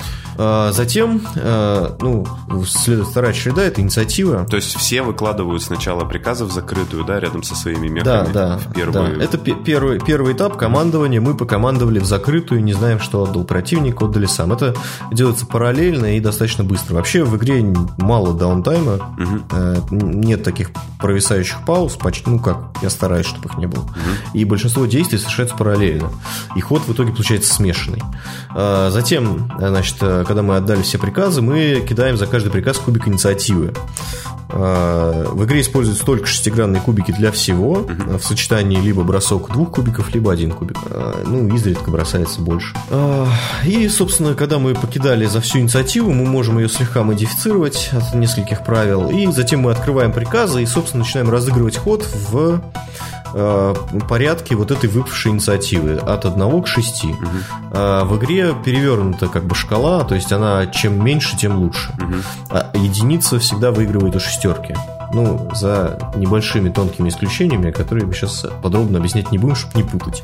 затем, 0.71 1.21
а, 1.35 1.97
ну, 1.99 2.25
следует 2.65 3.09
вторая 3.09 3.33
череда, 3.33 3.63
это 3.63 3.81
инициатива. 3.81 4.45
То 4.45 4.55
есть 4.55 4.75
все 4.77 5.01
выкладывают 5.01 5.61
сначала 5.61 6.05
приказы 6.05 6.45
в 6.45 6.51
закрытую, 6.51 7.03
да, 7.03 7.19
рядом 7.19 7.43
со 7.43 7.55
своими 7.55 7.87
мехами? 7.87 8.03
Да, 8.03 8.25
да. 8.33 8.57
В 8.57 8.73
первую... 8.73 9.17
да. 9.17 9.23
Это 9.23 9.37
первый, 9.37 9.99
первый 9.99 10.33
этап 10.33 10.57
командования. 10.57 11.19
Мы 11.19 11.35
покомандовали 11.35 11.99
в 11.99 12.05
закрытую, 12.05 12.63
не 12.63 12.73
знаем, 12.73 12.99
что 12.99 13.23
отдал 13.23 13.43
противник, 13.43 14.01
отдали 14.01 14.25
сам. 14.25 14.53
Это 14.53 14.75
делается 15.11 15.45
параллельно 15.45 16.17
и 16.17 16.19
достаточно 16.19 16.63
быстро. 16.63 16.95
Вообще 16.95 17.23
в 17.23 17.35
игре 17.37 17.61
мало 17.97 18.33
даунтайма, 18.33 19.15
угу. 19.17 19.95
нет 19.95 20.43
таких 20.43 20.71
провисающих 20.99 21.65
пауз, 21.65 21.95
почти, 21.95 22.29
ну 22.29 22.39
как, 22.39 22.57
я 22.81 22.89
стараюсь, 22.89 23.25
чтобы 23.25 23.49
их 23.49 23.57
не 23.57 23.67
было. 23.67 23.83
Угу. 23.83 23.89
И 24.33 24.45
большинство 24.45 24.85
действий 24.85 25.17
совершается 25.17 25.55
параллельно. 25.55 26.11
И 26.55 26.61
ход 26.61 26.81
в 26.87 26.93
итоге 26.93 27.11
получается 27.11 27.53
смешанный. 27.53 28.01
А, 28.51 28.89
затем, 28.91 29.51
значит, 29.57 29.97
когда 30.29 30.43
мы 30.43 30.57
отдали 30.57 30.83
все 30.83 30.99
приказы, 30.99 31.41
мы 31.41 31.83
кидаем 31.89 32.15
за 32.15 32.27
каждый 32.27 32.51
приказ 32.51 32.77
кубик 32.77 33.07
инициативы. 33.07 33.73
А, 34.51 35.25
в 35.31 35.45
игре 35.45 35.61
используются 35.61 36.05
только 36.05 36.25
шестигранные 36.25 36.81
кубики 36.81 37.11
для 37.11 37.31
всего, 37.31 37.85
в 37.87 38.21
сочетании 38.21 38.79
либо 38.79 39.03
бросок 39.03 39.51
двух 39.51 39.71
кубиков, 39.71 40.13
либо 40.13 40.31
один 40.31 40.51
кубик. 40.51 40.77
А, 40.85 41.23
ну, 41.25 41.53
изредка 41.55 41.91
бросается 41.91 42.41
больше. 42.41 42.75
А, 42.89 43.27
и, 43.65 43.87
собственно, 43.89 44.33
когда 44.33 44.59
мы 44.59 44.73
покидали 44.73 45.25
за 45.25 45.41
всю 45.41 45.59
инициативу, 45.59 46.11
мы 46.11 46.25
можем 46.25 46.57
ее 46.57 46.69
слегка 46.69 47.03
модифицировать 47.03 47.91
от 47.91 48.15
нескольких 48.15 48.63
правил, 48.63 49.09
и 49.09 49.27
затем 49.31 49.61
мы 49.61 49.71
открываем 49.71 50.11
приказы 50.11 50.63
и, 50.63 50.65
собственно, 50.65 51.03
начинаем 51.03 51.29
разыгрывать 51.29 51.77
ход 51.77 52.05
в 52.31 52.61
э, 53.33 53.75
порядке 54.07 54.55
вот 54.55 54.71
этой 54.71 54.89
выпавшей 54.89 55.31
инициативы 55.31 55.95
от 55.95 56.25
1 56.25 56.63
к 56.63 56.67
6. 56.67 57.03
Угу. 57.05 57.15
Э, 57.71 58.03
в 58.03 58.17
игре 58.17 58.53
перевернута 58.65 59.27
как 59.27 59.45
бы 59.45 59.55
шкала, 59.55 60.03
то 60.03 60.15
есть 60.15 60.31
она 60.31 60.67
чем 60.67 61.03
меньше, 61.03 61.37
тем 61.37 61.57
лучше. 61.57 61.93
Угу. 61.97 62.15
А 62.49 62.71
единица 62.75 63.39
всегда 63.39 63.71
выигрывает 63.71 64.15
у 64.15 64.19
шестерки. 64.39 64.75
Ну, 65.13 65.49
за 65.53 65.97
небольшими 66.15 66.69
тонкими 66.69 67.09
исключениями, 67.09 67.71
которые 67.71 68.05
мы 68.05 68.13
сейчас 68.13 68.45
подробно 68.61 68.99
объяснять 68.99 69.31
не 69.31 69.37
будем, 69.37 69.55
чтобы 69.55 69.81
не 69.81 69.83
путать. 69.83 70.23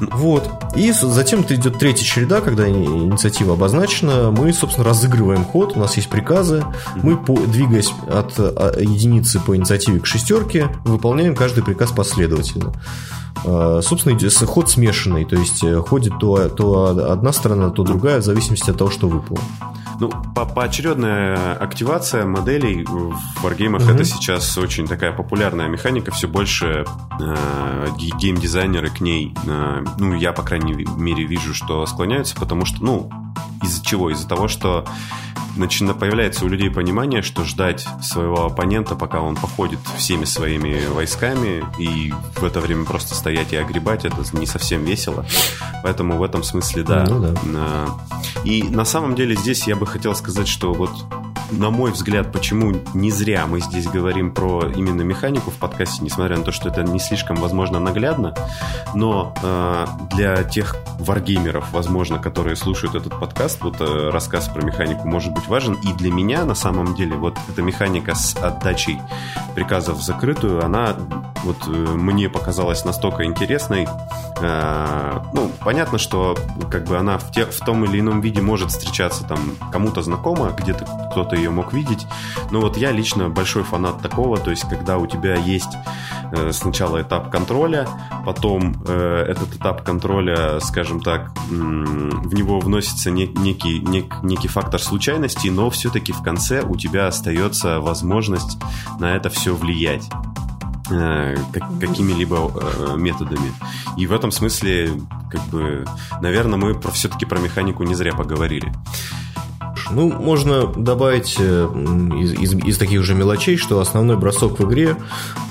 Вот. 0.00 0.50
И 0.74 0.92
затем 0.92 1.40
это 1.40 1.54
идет 1.54 1.78
третья 1.78 2.04
череда, 2.04 2.40
когда 2.40 2.68
инициатива 2.68 3.52
обозначена. 3.52 4.30
Мы, 4.30 4.52
собственно, 4.52 4.86
разыгрываем 4.86 5.44
ход, 5.44 5.76
у 5.76 5.80
нас 5.80 5.96
есть 5.96 6.08
приказы. 6.08 6.64
Мы, 6.96 7.18
двигаясь 7.46 7.92
от 8.08 8.32
а, 8.38 8.80
единицы 8.80 9.40
по 9.40 9.54
инициативе 9.54 10.00
к 10.00 10.06
шестерке, 10.06 10.68
выполняем 10.84 11.36
каждый 11.36 11.62
приказ 11.62 11.92
последовательно. 11.92 12.72
А, 13.44 13.80
собственно, 13.82 14.18
ход 14.46 14.70
смешанный, 14.70 15.26
то 15.26 15.36
есть 15.36 15.62
э, 15.62 15.76
ходит 15.80 16.14
то, 16.18 16.48
то 16.48 17.12
одна 17.12 17.32
сторона, 17.32 17.68
то 17.70 17.84
другая, 17.84 18.20
в 18.20 18.24
зависимости 18.24 18.70
от 18.70 18.78
того, 18.78 18.90
что 18.90 19.06
выпало. 19.06 19.40
Ну, 20.00 20.10
по 20.34 20.46
поочередная 20.46 21.54
активация 21.54 22.24
моделей 22.24 22.84
в 22.84 23.42
варгеймах 23.42 23.82
угу. 23.82 23.90
это 23.90 24.04
сейчас 24.04 24.56
очень 24.56 24.88
такая 24.88 25.12
популярная 25.12 25.68
механика, 25.68 26.10
все 26.10 26.26
больше 26.26 26.86
э, 27.20 27.86
геймдизайнеры 28.18 28.88
к 28.88 29.00
ней, 29.00 29.34
э, 29.46 29.84
ну, 29.98 30.14
я, 30.14 30.32
по 30.32 30.42
крайней 30.42 30.72
мере, 30.96 31.24
вижу, 31.24 31.54
что 31.54 31.84
склоняются, 31.84 32.34
потому 32.36 32.64
что, 32.64 32.82
ну, 32.82 33.10
из-за 33.62 33.84
чего? 33.84 34.10
Из-за 34.10 34.28
того, 34.28 34.48
что 34.48 34.86
начинает, 35.56 35.98
появляется 35.98 36.44
у 36.44 36.48
людей 36.48 36.70
понимание, 36.70 37.22
что 37.22 37.44
ждать 37.44 37.86
своего 38.02 38.46
оппонента, 38.46 38.94
пока 38.94 39.20
он 39.20 39.36
походит 39.36 39.80
всеми 39.96 40.24
своими 40.24 40.86
войсками, 40.86 41.64
и 41.78 42.12
в 42.36 42.44
это 42.44 42.60
время 42.60 42.84
просто 42.84 43.14
стоять 43.14 43.52
и 43.52 43.56
огребать, 43.56 44.04
это 44.04 44.16
не 44.32 44.46
совсем 44.46 44.84
весело. 44.84 45.26
Поэтому 45.82 46.16
в 46.16 46.22
этом 46.22 46.42
смысле, 46.42 46.82
да. 46.82 47.04
Ну, 47.08 47.34
да. 47.44 47.86
И 48.44 48.62
на 48.62 48.84
самом 48.84 49.14
деле 49.14 49.34
здесь 49.36 49.66
я 49.66 49.76
бы 49.76 49.86
хотел 49.86 50.14
сказать, 50.14 50.48
что 50.48 50.72
вот 50.72 50.90
на 51.50 51.70
мой 51.70 51.92
взгляд, 51.92 52.32
почему 52.32 52.74
не 52.94 53.10
зря 53.10 53.46
мы 53.46 53.60
здесь 53.60 53.86
говорим 53.86 54.32
про 54.32 54.70
именно 54.74 55.02
механику 55.02 55.50
в 55.50 55.56
подкасте, 55.56 56.02
несмотря 56.02 56.36
на 56.36 56.44
то, 56.44 56.52
что 56.52 56.68
это 56.68 56.82
не 56.82 56.98
слишком, 56.98 57.36
возможно, 57.36 57.80
наглядно, 57.80 58.34
но 58.94 59.34
э, 59.42 59.86
для 60.14 60.42
тех 60.44 60.76
варгеймеров, 60.98 61.72
возможно, 61.72 62.18
которые 62.18 62.56
слушают 62.56 62.94
этот 62.94 63.18
подкаст, 63.18 63.62
вот 63.62 63.80
э, 63.80 64.10
рассказ 64.10 64.48
про 64.48 64.62
механику 64.62 65.06
может 65.08 65.32
быть 65.32 65.46
важен. 65.48 65.74
И 65.74 65.92
для 65.92 66.12
меня, 66.12 66.44
на 66.44 66.54
самом 66.54 66.94
деле, 66.94 67.16
вот 67.16 67.36
эта 67.48 67.62
механика 67.62 68.14
с 68.14 68.36
отдачей 68.36 68.98
приказов 69.54 69.98
в 69.98 70.02
закрытую, 70.02 70.64
она 70.64 70.96
вот 71.44 71.56
э, 71.66 71.70
мне 71.70 72.28
показалась 72.28 72.84
настолько 72.84 73.24
интересной. 73.24 73.86
Э, 74.40 75.20
ну, 75.32 75.50
понятно, 75.60 75.98
что 75.98 76.36
как 76.70 76.84
бы 76.84 76.98
она 76.98 77.18
в, 77.18 77.30
те, 77.32 77.46
в 77.46 77.58
том 77.60 77.84
или 77.84 78.00
ином 78.00 78.20
виде 78.20 78.40
может 78.40 78.70
встречаться 78.70 79.24
там 79.24 79.38
кому-то 79.72 80.02
знакомо, 80.02 80.54
где-то 80.56 80.84
кто-то 81.10 81.36
ее 81.36 81.50
мог 81.50 81.72
видеть. 81.72 82.06
Но 82.50 82.60
вот 82.60 82.76
я 82.76 82.92
лично 82.92 83.28
большой 83.28 83.62
фанат 83.62 84.00
такого, 84.00 84.38
то 84.38 84.50
есть 84.50 84.68
когда 84.68 84.98
у 84.98 85.06
тебя 85.06 85.34
есть 85.34 85.76
э, 86.32 86.52
сначала 86.52 87.02
этап 87.02 87.30
контроля, 87.30 87.88
потом 88.24 88.82
этот 88.82 89.54
этап 89.54 89.82
контроля, 89.82 90.60
скажем 90.60 91.00
так, 91.00 91.30
в 91.48 92.34
него 92.34 92.60
вносится 92.60 93.10
не, 93.10 93.26
некий, 93.26 93.80
нек, 93.80 94.22
некий 94.22 94.48
фактор 94.48 94.80
случайности, 94.80 95.48
но 95.48 95.70
все-таки 95.70 96.12
в 96.12 96.22
конце 96.22 96.62
у 96.62 96.76
тебя 96.76 97.06
остается 97.06 97.80
возможность 97.80 98.58
на 98.98 99.16
это 99.16 99.30
все 99.30 99.39
влиять 99.46 100.08
э, 100.90 101.36
какими-либо 101.80 102.50
э, 102.54 102.96
методами. 102.96 103.52
И 103.96 104.06
в 104.06 104.12
этом 104.12 104.30
смысле, 104.30 104.92
как 105.30 105.42
бы, 105.48 105.84
наверное, 106.20 106.58
мы 106.58 106.74
про, 106.74 106.90
все-таки 106.90 107.26
про 107.26 107.38
механику 107.38 107.82
не 107.84 107.94
зря 107.94 108.12
поговорили. 108.12 108.72
Ну, 109.92 110.08
можно 110.08 110.66
добавить 110.66 111.36
э, 111.38 111.68
из, 112.20 112.32
из, 112.34 112.54
из 112.54 112.78
таких 112.78 113.02
же 113.02 113.14
мелочей, 113.14 113.56
что 113.56 113.80
основной 113.80 114.16
бросок 114.16 114.58
в 114.58 114.68
игре 114.68 114.96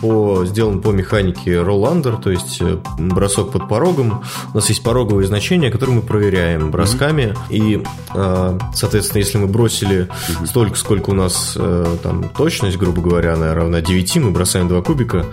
по, 0.02 0.45
сделан 0.45 0.82
по 0.82 0.89
механике 0.89 1.56
roll-under, 1.56 2.21
то 2.21 2.32
есть 2.32 2.62
э, 2.62 2.78
бросок 2.97 3.52
под 3.52 3.67
порогом. 3.67 4.23
У 4.54 4.56
нас 4.56 4.69
есть 4.69 4.82
пороговые 4.82 5.28
значения, 5.28 5.69
которые 5.69 5.97
мы 5.97 6.02
проверяем 6.02 6.71
бросками. 6.71 7.36
Mm-hmm. 7.49 7.56
И, 7.56 7.84
э, 8.15 8.60
соответственно, 8.73 9.19
если 9.19 9.38
мы 9.38 9.47
бросили 9.47 10.08
mm-hmm. 10.08 10.47
столько, 10.47 10.78
сколько 10.78 11.10
у 11.10 11.13
нас 11.13 11.58
там 12.04 12.30
точность, 12.30 12.78
грубо 12.78 13.02
говоря, 13.02 13.34
она 13.34 13.54
равна 13.54 13.82
9, 13.82 14.17
мы 14.17 14.32
бросаем 14.32 14.67
2 14.67 14.82
кубика. 14.82 15.25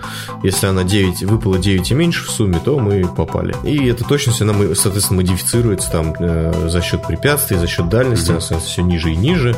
Если 0.43 0.67
она 0.67 0.83
9, 0.83 1.23
выпала 1.23 1.57
9 1.57 1.91
и 1.91 1.93
меньше 1.93 2.25
в 2.25 2.31
сумме, 2.31 2.59
то 2.63 2.79
мы 2.79 3.07
попали. 3.07 3.55
И 3.63 3.87
эта 3.87 4.03
точность, 4.03 4.41
она, 4.41 4.53
соответственно, 4.75 5.21
модифицируется 5.21 5.91
там 5.91 6.15
за 6.69 6.81
счет 6.81 7.05
препятствий, 7.07 7.57
за 7.57 7.67
счет 7.67 7.89
дальности, 7.89 8.29
mm-hmm. 8.29 8.31
она 8.31 8.41
становится 8.41 8.71
все 8.71 8.81
ниже 8.81 8.96
ниже 8.97 9.11
и 9.11 9.15
ниже, 9.15 9.55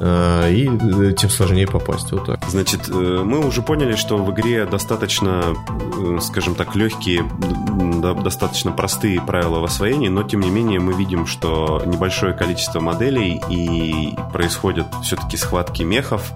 э, 0.00 0.52
и 0.52 0.68
э, 0.68 1.12
тем 1.12 1.30
сложнее 1.30 1.66
попасть. 1.66 2.12
Вот 2.12 2.26
так. 2.26 2.40
Значит, 2.48 2.88
э, 2.88 3.22
мы 3.24 3.44
уже 3.44 3.62
поняли, 3.62 3.96
что 3.96 4.16
в 4.16 4.32
игре 4.32 4.64
достаточно, 4.66 5.54
скажем 6.20 6.54
так, 6.54 6.76
легкие, 6.76 7.24
достаточно 8.22 8.72
простые 8.72 9.20
правила 9.20 9.58
в 9.58 9.64
освоении, 9.64 10.08
но 10.08 10.22
тем 10.22 10.40
не 10.40 10.50
менее 10.50 10.80
мы 10.80 10.92
видим, 10.92 11.26
что 11.26 11.82
небольшое 11.84 12.32
количество 12.32 12.80
моделей 12.80 13.40
и 13.50 14.14
происходят 14.32 14.86
все-таки 15.02 15.36
схватки 15.36 15.82
мехов, 15.82 16.32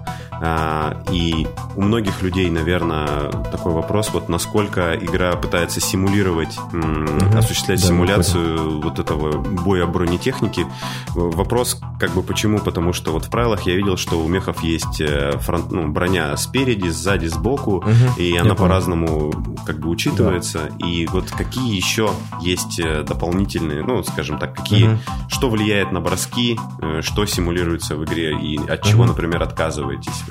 и 1.11 1.47
у 1.75 1.81
многих 1.81 2.23
людей, 2.23 2.49
наверное, 2.49 3.29
такой 3.51 3.73
вопрос, 3.73 4.09
вот 4.11 4.27
насколько 4.27 4.95
игра 4.95 5.35
пытается 5.35 5.79
симулировать, 5.79 6.57
угу. 6.73 7.37
осуществлять 7.37 7.79
да, 7.81 7.87
симуляцию 7.87 8.81
вот 8.81 8.97
этого 8.97 9.37
боя 9.37 9.85
бронетехники. 9.85 10.65
Вопрос, 11.09 11.79
как 11.99 12.11
бы, 12.11 12.23
почему? 12.31 12.59
Потому 12.59 12.93
что 12.93 13.11
вот 13.11 13.25
в 13.25 13.29
правилах 13.29 13.63
я 13.63 13.75
видел, 13.75 13.97
что 13.97 14.23
у 14.23 14.27
мехов 14.29 14.63
есть 14.63 15.01
э, 15.01 15.37
фронт, 15.39 15.69
ну, 15.69 15.89
броня 15.89 16.37
спереди, 16.37 16.87
сзади, 16.87 17.25
сбоку, 17.25 17.77
угу, 17.77 17.89
и 18.17 18.37
она 18.37 18.55
по-разному 18.55 19.33
как 19.65 19.81
бы 19.81 19.89
учитывается. 19.89 20.69
Да. 20.79 20.87
И 20.87 21.07
вот 21.07 21.29
какие 21.29 21.75
еще 21.75 22.11
есть 22.41 22.79
э, 22.79 23.03
дополнительные, 23.03 23.83
ну, 23.83 24.01
скажем 24.03 24.39
так, 24.39 24.55
какие, 24.55 24.87
угу. 24.87 24.99
что 25.27 25.49
влияет 25.49 25.91
на 25.91 25.99
броски, 25.99 26.57
э, 26.81 27.01
что 27.01 27.25
симулируется 27.25 27.97
в 27.97 28.05
игре 28.05 28.33
и 28.39 28.57
от 28.57 28.81
чего, 28.83 29.03
угу. 29.03 29.09
например, 29.09 29.43
отказываетесь? 29.43 30.23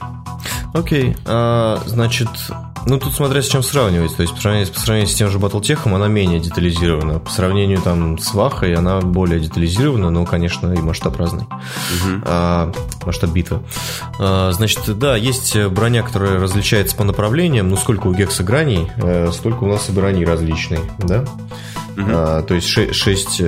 Окей, 0.73 1.17
а, 1.27 1.83
значит, 1.85 2.29
ну 2.87 2.99
тут 2.99 3.15
смотря 3.15 3.43
с 3.43 3.47
чем 3.47 3.63
сравнивать. 3.63 4.17
То 4.17 4.23
есть 4.23 4.35
по 4.35 4.41
сравнению, 4.41 4.73
по 4.73 4.81
сравнению 4.81 5.13
с 5.13 5.15
тем 5.15 5.29
же 5.29 5.39
Battletech 5.39 5.81
она 5.85 6.09
менее 6.09 6.41
детализирована. 6.41 7.19
По 7.19 7.31
сравнению 7.31 7.81
там 7.81 8.19
с 8.19 8.33
Вахой 8.35 8.75
она 8.75 9.01
более 9.01 9.41
детализирована, 9.41 10.11
но, 10.11 10.25
конечно, 10.25 10.73
и 10.73 10.79
масштаб 10.79 11.17
разный. 11.17 11.45
Угу. 11.45 12.23
А, 12.25 12.73
масштаб 13.05 13.31
битвы. 13.31 13.61
А, 14.19 14.53
значит, 14.53 14.99
да, 14.99 15.17
есть 15.17 15.57
броня, 15.67 16.03
которая 16.03 16.41
различается 16.41 16.97
по 16.97 17.05
направлениям. 17.05 17.69
Ну, 17.69 17.77
сколько 17.77 18.07
у 18.07 18.15
Гекса 18.15 18.43
граней, 18.43 18.91
э, 18.97 19.31
столько 19.33 19.65
у 19.65 19.67
нас 19.67 19.89
и 19.89 19.93
брони 19.93 20.25
различные, 20.25 20.81
да? 20.99 21.25
Угу. 21.97 22.07
А, 22.09 22.43
то 22.43 22.55
есть 22.55 22.69
6, 22.69 22.95
6, 22.95 23.43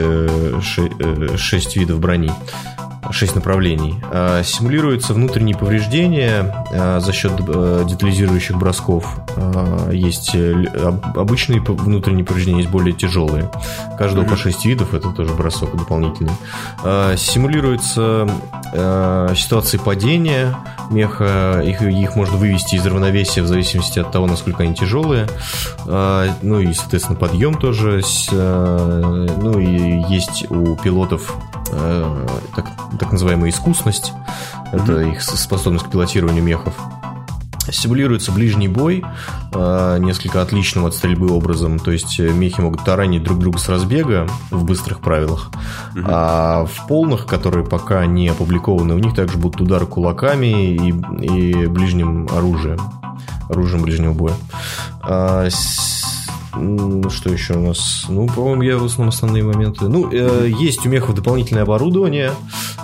6, 0.62 1.38
6 1.38 1.76
видов 1.76 2.00
брони. 2.00 2.32
6 3.10 3.34
направлений. 3.34 4.00
А, 4.10 4.42
симулируются 4.42 5.14
внутренние 5.14 5.56
повреждения 5.56 6.64
а, 6.72 7.00
за 7.00 7.12
счет 7.12 7.32
э, 7.38 7.84
детализирующих 7.88 8.56
бросков. 8.56 9.18
Есть 9.90 10.34
э, 10.34 10.64
обычные 11.14 11.60
внутренние 11.60 12.24
повреждения, 12.24 12.58
есть 12.58 12.70
более 12.70 12.94
тяжелые. 12.94 13.50
Каждого 13.98 14.24
mm-hmm. 14.24 14.30
по 14.30 14.36
6 14.36 14.64
видов, 14.66 14.94
это 14.94 15.10
тоже 15.10 15.34
бросок 15.34 15.76
дополнительный. 15.76 16.32
Симулируются 17.16 18.28
ситуации 19.36 19.78
падения 19.78 20.56
меха, 20.90 21.60
их, 21.64 21.82
их 21.82 22.16
можно 22.16 22.36
вывести 22.36 22.76
из 22.76 22.86
равновесия 22.86 23.42
в 23.42 23.46
зависимости 23.46 23.98
от 23.98 24.10
того, 24.10 24.26
насколько 24.26 24.62
они 24.62 24.74
тяжелые. 24.74 25.28
Ну 25.86 26.60
и, 26.60 26.72
соответственно, 26.72 27.18
подъем 27.18 27.54
тоже. 27.54 28.02
Ну 28.32 29.58
и 29.58 30.02
есть 30.12 30.50
у 30.50 30.76
пилотов 30.76 31.34
так, 32.54 32.66
так 32.98 33.12
называемая 33.12 33.50
искусность, 33.50 34.12
mm-hmm. 34.12 34.82
это 34.82 35.00
их 35.00 35.22
способность 35.22 35.87
к 35.87 35.90
пилотированию 35.90 36.42
мехов. 36.42 36.74
Симулируется 37.70 38.32
ближний 38.32 38.66
бой, 38.66 39.04
а, 39.54 39.98
несколько 39.98 40.42
отличным 40.42 40.85
от 40.85 40.94
стрельбы 40.94 41.30
образом. 41.30 41.78
То 41.78 41.92
есть 41.92 42.18
э, 42.18 42.28
мехи 42.32 42.61
могут 42.61 42.85
таранить 42.85 43.22
друг 43.22 43.38
друга 43.38 43.58
с 43.58 43.68
разбега 43.68 44.26
в 44.50 44.64
быстрых 44.64 45.00
правилах. 45.00 45.50
Угу. 45.94 46.04
А 46.04 46.64
в 46.66 46.88
полных, 46.88 47.26
которые 47.26 47.64
пока 47.64 48.04
не 48.06 48.28
опубликованы, 48.28 48.94
у 48.94 48.98
них 48.98 49.14
также 49.14 49.38
будут 49.38 49.61
удары 49.61 49.87
кулаками 49.87 50.74
и, 50.74 50.88
и 50.88 51.66
ближним 51.66 52.28
оружием. 52.32 52.80
Оружием 53.48 53.82
ближнего 53.82 54.12
боя. 54.12 54.35
А, 56.52 57.10
что 57.10 57.30
еще 57.30 57.54
у 57.54 57.68
нас? 57.68 58.06
Ну, 58.08 58.26
по-моему, 58.26 58.62
я 58.62 58.76
в 58.76 58.84
основном 58.84 59.08
основные 59.08 59.42
моменты. 59.42 59.88
Ну, 59.88 60.10
э, 60.12 60.48
есть 60.48 60.84
у 60.84 60.88
мехов 60.88 61.14
дополнительное 61.14 61.62
оборудование. 61.62 62.32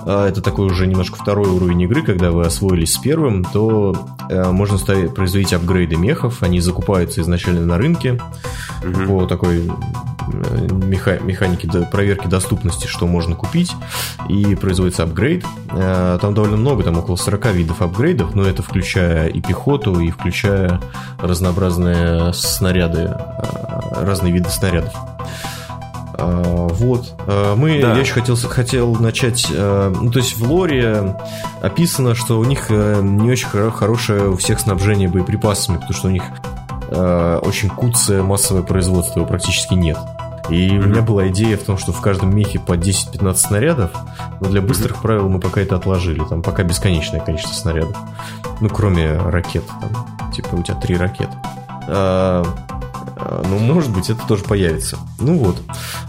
Э, 0.04 0.26
это 0.28 0.40
такой 0.40 0.66
уже 0.66 0.86
немножко 0.86 1.16
второй 1.16 1.48
уровень 1.48 1.82
игры. 1.82 2.02
Когда 2.02 2.30
вы 2.30 2.44
освоились 2.46 2.94
с 2.94 2.98
первым, 2.98 3.44
то 3.44 3.96
э, 4.30 4.50
можно 4.50 4.78
ставить, 4.78 5.14
производить 5.14 5.52
апгрейды 5.52 5.96
мехов. 5.96 6.42
Они 6.42 6.60
закупаются 6.60 7.20
изначально 7.20 7.66
на 7.66 7.78
рынке 7.78 8.20
угу. 8.82 9.06
по 9.06 9.26
такой 9.26 9.66
э, 9.66 10.68
меха- 10.70 11.22
механике 11.22 11.68
проверки 11.90 12.26
доступности, 12.26 12.86
что 12.86 13.06
можно 13.06 13.34
купить. 13.34 13.72
И 14.28 14.54
производится 14.54 15.02
апгрейд. 15.02 15.44
Э, 15.72 16.18
там 16.20 16.34
довольно 16.34 16.56
много, 16.56 16.82
там 16.84 16.98
около 16.98 17.16
40 17.16 17.52
видов 17.52 17.82
апгрейдов, 17.82 18.34
но 18.34 18.44
это 18.44 18.62
включая 18.62 19.28
и 19.28 19.40
пехоту, 19.40 20.00
и 20.00 20.10
включая 20.10 20.80
разнообразные 21.18 22.32
снаряды 22.32 23.14
э, 23.14 23.57
разные 24.04 24.32
виды 24.32 24.50
снарядов. 24.50 24.94
А, 26.14 26.68
вот. 26.68 27.14
А, 27.26 27.54
мы, 27.54 27.80
да. 27.80 27.94
я 27.94 28.00
еще 28.00 28.14
хотел, 28.14 28.36
хотел 28.36 28.94
начать. 28.96 29.46
А, 29.50 29.90
ну, 29.90 30.10
то 30.10 30.18
есть 30.18 30.36
в 30.36 30.50
лоре 30.50 31.16
описано, 31.62 32.14
что 32.14 32.38
у 32.38 32.44
них 32.44 32.66
э, 32.70 33.00
не 33.02 33.30
очень 33.30 33.48
хорошее 33.70 34.30
у 34.30 34.36
всех 34.36 34.60
снабжение 34.60 35.08
боеприпасами, 35.08 35.76
потому 35.76 35.94
что 35.94 36.08
у 36.08 36.10
них 36.10 36.24
очень 36.90 37.68
куцое 37.68 38.22
массовое 38.22 38.62
производство, 38.62 39.20
его 39.20 39.28
практически 39.28 39.74
нет. 39.74 39.98
И 40.48 40.68
mm-hmm. 40.68 40.78
у 40.78 40.86
меня 40.88 41.02
была 41.02 41.28
идея 41.28 41.56
в 41.56 41.62
том, 41.62 41.76
что 41.76 41.92
в 41.92 42.00
каждом 42.00 42.34
мехе 42.34 42.58
по 42.58 42.72
10-15 42.72 43.34
снарядов, 43.34 43.90
но 44.40 44.48
для 44.48 44.62
быстрых 44.62 44.96
mm-hmm. 44.96 45.02
правил 45.02 45.28
мы 45.28 45.40
пока 45.40 45.60
это 45.60 45.76
отложили. 45.76 46.22
Там 46.24 46.42
пока 46.42 46.62
бесконечное 46.62 47.20
количество 47.20 47.54
снарядов. 47.54 47.96
Ну, 48.60 48.68
кроме 48.68 49.16
ракет. 49.18 49.64
Там, 49.66 50.32
типа 50.32 50.54
у 50.54 50.62
тебя 50.62 50.76
три 50.76 50.96
ракеты. 50.96 51.32
А, 51.88 52.42
ну, 53.48 53.58
может 53.58 53.90
быть, 53.90 54.10
это 54.10 54.20
тоже 54.26 54.44
появится. 54.44 54.98
Ну 55.20 55.38
вот. 55.38 55.56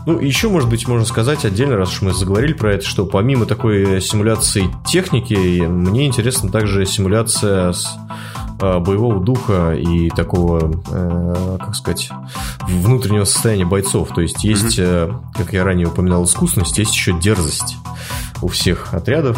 Ну, 0.06 0.20
еще, 0.20 0.50
может 0.50 0.70
быть, 0.70 0.88
можно 0.88 1.06
сказать 1.06 1.46
отдельно, 1.46 1.78
раз 1.78 1.94
уж 1.94 2.02
мы 2.02 2.14
заговорили 2.14 2.54
про 2.54 2.74
это, 2.74 2.86
что 2.86 3.06
помимо 3.06 3.46
такой 3.46 4.02
симуляции 4.02 4.70
техники, 4.86 5.66
мне 5.66 6.06
интересна 6.06 6.52
также 6.52 6.86
симуляция 6.86 7.74
с 7.74 7.88
а, 8.62 8.80
боевого 8.80 9.20
духа 9.20 9.74
и 9.74 10.10
такого, 10.10 10.82
э, 10.92 11.58
как 11.60 11.76
сказать, 11.76 12.10
внутреннего 12.68 13.24
состояния 13.24 13.66
бойцов. 13.66 14.10
То 14.14 14.22
есть 14.22 14.44
есть, 14.44 14.80
mm-hmm. 14.80 15.16
как 15.36 15.54
я 15.54 15.64
ранее 15.64 15.88
упоминал, 15.88 16.26
искусность, 16.26 16.78
есть 16.78 16.94
еще 16.94 17.18
дерзость 17.18 17.78
у 18.42 18.48
всех 18.48 18.94
отрядов. 18.94 19.38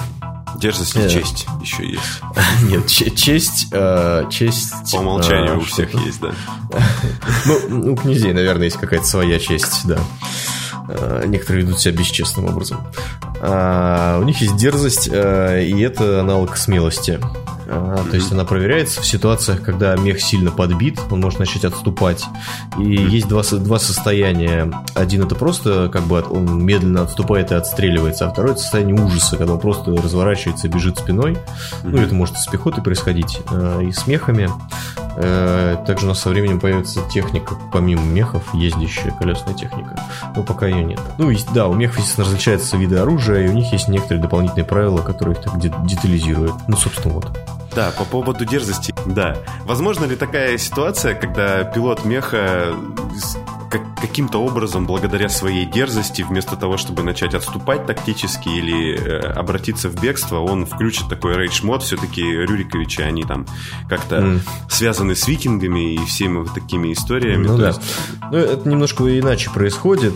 Дерзость 0.61 0.95
и 0.95 1.09
честь 1.09 1.47
еще 1.59 1.87
есть. 1.87 2.21
Нет, 2.63 2.87
честь... 2.87 3.69
Честь... 4.29 4.91
По 4.91 4.97
умолчанию 4.97 5.57
у 5.57 5.61
всех 5.61 5.93
есть, 6.05 6.21
да. 6.21 6.31
Ну, 7.67 7.93
у 7.93 7.95
князей, 7.95 8.31
наверное, 8.33 8.65
есть 8.65 8.77
какая-то 8.77 9.05
своя 9.05 9.39
честь, 9.39 9.85
да. 9.85 9.99
Некоторые 11.25 11.65
ведут 11.65 11.79
себя 11.79 11.97
бесчестным 11.97 12.45
образом. 12.45 12.87
А, 13.41 14.19
у 14.19 14.23
них 14.23 14.41
есть 14.41 14.55
дерзость, 14.55 15.07
и 15.07 15.81
это 15.81 16.21
аналог 16.21 16.57
смелости. 16.57 17.19
А, 17.73 18.03
то 18.09 18.15
есть 18.17 18.29
она 18.33 18.43
проверяется 18.43 19.01
в 19.01 19.05
ситуациях, 19.05 19.61
когда 19.61 19.95
мех 19.95 20.19
сильно 20.19 20.51
подбит, 20.51 20.99
он 21.09 21.21
может 21.21 21.39
начать 21.39 21.63
отступать. 21.63 22.25
И 22.77 22.83
есть 22.83 23.29
два, 23.29 23.43
два 23.43 23.79
состояния. 23.79 24.71
Один 24.93 25.23
это 25.23 25.35
просто 25.35 25.89
как 25.91 26.03
бы 26.03 26.21
он 26.29 26.63
медленно 26.65 27.03
отступает 27.03 27.51
и 27.51 27.55
отстреливается, 27.55 28.27
а 28.27 28.31
второе 28.31 28.53
это 28.53 28.61
состояние 28.61 29.01
ужаса, 29.01 29.37
когда 29.37 29.53
он 29.53 29.59
просто 29.59 29.91
разворачивается 29.91 30.67
и 30.67 30.69
бежит 30.69 30.97
спиной. 30.97 31.37
Ну, 31.83 31.97
это 31.97 32.13
может 32.13 32.37
с 32.37 32.45
пехотой 32.47 32.83
происходить, 32.83 33.39
а, 33.49 33.79
и 33.79 33.91
с 33.93 34.05
мехами. 34.05 34.49
Э, 35.15 35.77
также 35.85 36.05
у 36.05 36.09
нас 36.09 36.21
со 36.21 36.29
временем 36.29 36.59
появится 36.59 37.01
техника, 37.09 37.55
помимо 37.71 38.01
мехов, 38.01 38.53
ездящая 38.53 39.11
колесная 39.11 39.53
техника. 39.53 39.99
Но 40.35 40.43
пока 40.43 40.67
ее 40.81 40.87
нет. 40.87 40.99
Ну, 41.17 41.31
да, 41.53 41.67
у 41.67 41.73
мехов, 41.73 41.99
естественно, 41.99 42.27
различаются 42.27 42.77
виды 42.77 42.97
оружия, 42.97 43.45
и 43.45 43.49
у 43.49 43.53
них 43.53 43.71
есть 43.71 43.87
некоторые 43.87 44.21
дополнительные 44.21 44.65
правила, 44.65 45.01
которые 45.01 45.37
их 45.37 45.43
так 45.43 45.57
детализируют. 45.59 46.53
Ну, 46.67 46.77
собственно, 46.77 47.13
вот. 47.15 47.31
Да, 47.75 47.91
по 47.97 48.03
поводу 48.03 48.45
дерзости, 48.45 48.93
да. 49.05 49.37
Возможно 49.65 50.05
ли 50.05 50.15
такая 50.15 50.57
ситуация, 50.57 51.15
когда 51.15 51.63
пилот 51.63 52.03
меха 52.03 52.73
каким-то 53.71 54.39
образом, 54.39 54.85
благодаря 54.85 55.29
своей 55.29 55.65
дерзости, 55.65 56.21
вместо 56.21 56.55
того, 56.55 56.77
чтобы 56.77 57.03
начать 57.03 57.33
отступать 57.33 57.85
тактически 57.85 58.49
или 58.49 58.97
э, 58.97 59.19
обратиться 59.19 59.89
в 59.89 60.01
бегство, 60.01 60.39
он 60.39 60.65
включит 60.65 61.09
такой 61.09 61.35
рейдж-мод. 61.35 61.83
Все-таки 61.83 62.21
Рюриковичи, 62.21 63.01
они 63.01 63.23
там 63.23 63.45
как-то 63.89 64.17
mm. 64.17 64.39
связаны 64.69 65.15
с 65.15 65.27
викингами 65.27 65.95
и 65.95 66.05
всеми 66.05 66.39
вот 66.39 66.53
такими 66.53 66.93
историями. 66.93 67.47
Ну, 67.47 67.57
да. 67.57 67.67
есть... 67.69 67.81
ну, 68.31 68.37
это 68.37 68.67
немножко 68.67 69.19
иначе 69.19 69.49
происходит. 69.49 70.15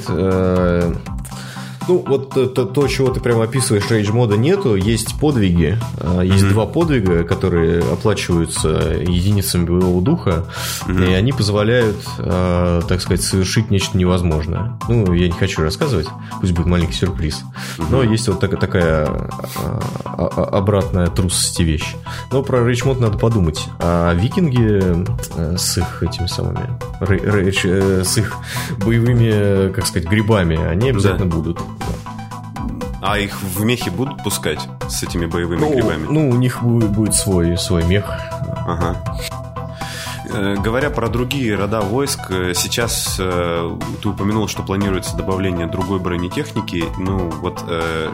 Э, 1.86 1.88
ну, 1.88 2.04
вот 2.06 2.30
то, 2.30 2.66
то, 2.66 2.88
чего 2.88 3.10
ты 3.10 3.20
прямо 3.20 3.44
описываешь, 3.44 3.90
рейдж 3.90 4.12
мода 4.12 4.38
нету, 4.38 4.76
есть 4.76 5.20
подвиги. 5.20 5.78
А, 6.00 6.22
есть 6.22 6.44
mm-hmm. 6.44 6.50
два 6.50 6.66
подвига, 6.66 7.24
которые 7.24 7.80
оплачиваются 7.80 8.70
единицами 9.08 9.66
боевого 9.66 10.02
духа, 10.02 10.46
mm-hmm. 10.88 11.12
и 11.12 11.14
они 11.14 11.32
позволяют, 11.32 11.98
а, 12.18 12.82
так 12.82 13.02
сказать, 13.02 13.24
совершить 13.24 13.72
нечто 13.72 13.98
невозможное. 13.98 14.78
Ну, 14.88 15.14
я 15.14 15.28
не 15.28 15.34
хочу 15.34 15.62
рассказывать, 15.62 16.08
пусть 16.40 16.54
будет 16.54 16.68
маленький 16.68 16.94
сюрприз. 16.94 17.44
Mm-hmm. 17.78 17.86
Но 17.90 18.04
есть 18.04 18.28
вот 18.28 18.40
так, 18.40 18.60
такая 18.60 19.08
а, 19.08 20.50
обратная 20.52 21.08
трусости 21.08 21.62
вещь. 21.62 21.96
Но 22.32 22.44
про 22.44 22.66
рейдж 22.66 22.84
мод 22.86 23.00
надо 23.00 23.18
подумать. 23.18 23.66
А 23.80 24.14
викинги 24.14 24.82
э, 25.36 25.58
с 25.58 25.78
их 25.78 26.04
этими 26.04 26.28
самыми, 26.28 26.70
рейдж, 27.00 27.66
э, 27.66 28.04
с 28.04 28.18
их 28.18 28.36
боевыми, 28.84 29.72
как 29.72 29.86
сказать, 29.86 30.08
грибами, 30.08 30.58
они 30.58 30.90
обязательно 30.90 31.30
да. 31.30 31.36
будут. 31.36 31.60
А 33.02 33.20
их 33.20 33.40
в 33.42 33.64
мехе 33.64 33.92
будут 33.92 34.24
пускать 34.24 34.68
с 34.90 35.04
этими 35.04 35.26
боевыми 35.26 35.60
ну, 35.60 35.74
грибами? 35.74 36.08
Ну, 36.10 36.30
у 36.30 36.36
них 36.36 36.64
будет 36.64 37.14
свой, 37.14 37.58
свой 37.58 37.84
мех. 37.84 38.06
Ага. 38.68 38.96
Э, 40.36 40.56
говоря 40.56 40.90
про 40.90 41.08
другие 41.08 41.56
рода 41.56 41.82
войск, 41.82 42.32
э, 42.32 42.54
сейчас 42.56 43.16
э, 43.20 43.78
ты 44.02 44.10
упомянул, 44.10 44.48
что 44.48 44.64
планируется 44.64 45.16
добавление 45.16 45.68
другой 45.68 46.00
бронетехники. 46.00 46.86
Ну, 46.98 47.30
вот 47.42 47.64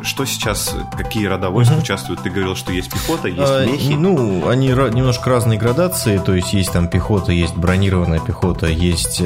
что 0.04 0.26
сейчас, 0.26 0.76
какие 0.97 1.26
рода 1.26 1.50
войск 1.50 1.71
угу. 1.71 1.82
участвуют? 1.82 2.21
Ты 2.21 2.30
говорил, 2.30 2.56
что 2.56 2.71
есть 2.71 2.91
пехота, 2.91 3.28
есть 3.28 3.41
а, 3.41 3.65
мехи. 3.65 3.93
Ну, 3.93 4.47
они 4.47 4.67
немножко 4.67 5.30
разные 5.30 5.58
градации, 5.58 6.17
то 6.17 6.34
есть 6.34 6.54
есть 6.54 6.71
там 6.71 6.88
пехота, 6.88 7.32
есть 7.32 7.56
бронированная 7.56 8.19
пехота, 8.19 8.67
есть 8.67 9.21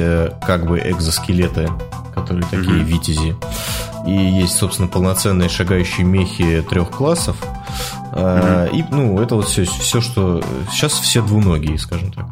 как 0.46 0.66
бы 0.66 0.78
экзоскелеты, 0.78 1.68
которые 2.16 2.44
такие 2.44 2.82
угу. 2.82 2.86
витязи. 2.86 3.36
И 4.06 4.12
есть, 4.12 4.56
собственно, 4.56 4.88
полноценные 4.88 5.48
шагающие 5.48 6.04
мехи 6.04 6.64
трех 6.68 6.90
классов. 6.90 7.36
Mm-hmm. 8.12 8.70
И, 8.72 8.84
ну, 8.90 9.20
это 9.20 9.34
вот 9.34 9.48
все, 9.48 9.64
все, 9.64 10.00
что... 10.00 10.42
Сейчас 10.70 10.92
все 10.92 11.22
двуногие, 11.22 11.78
скажем 11.78 12.12
так, 12.12 12.26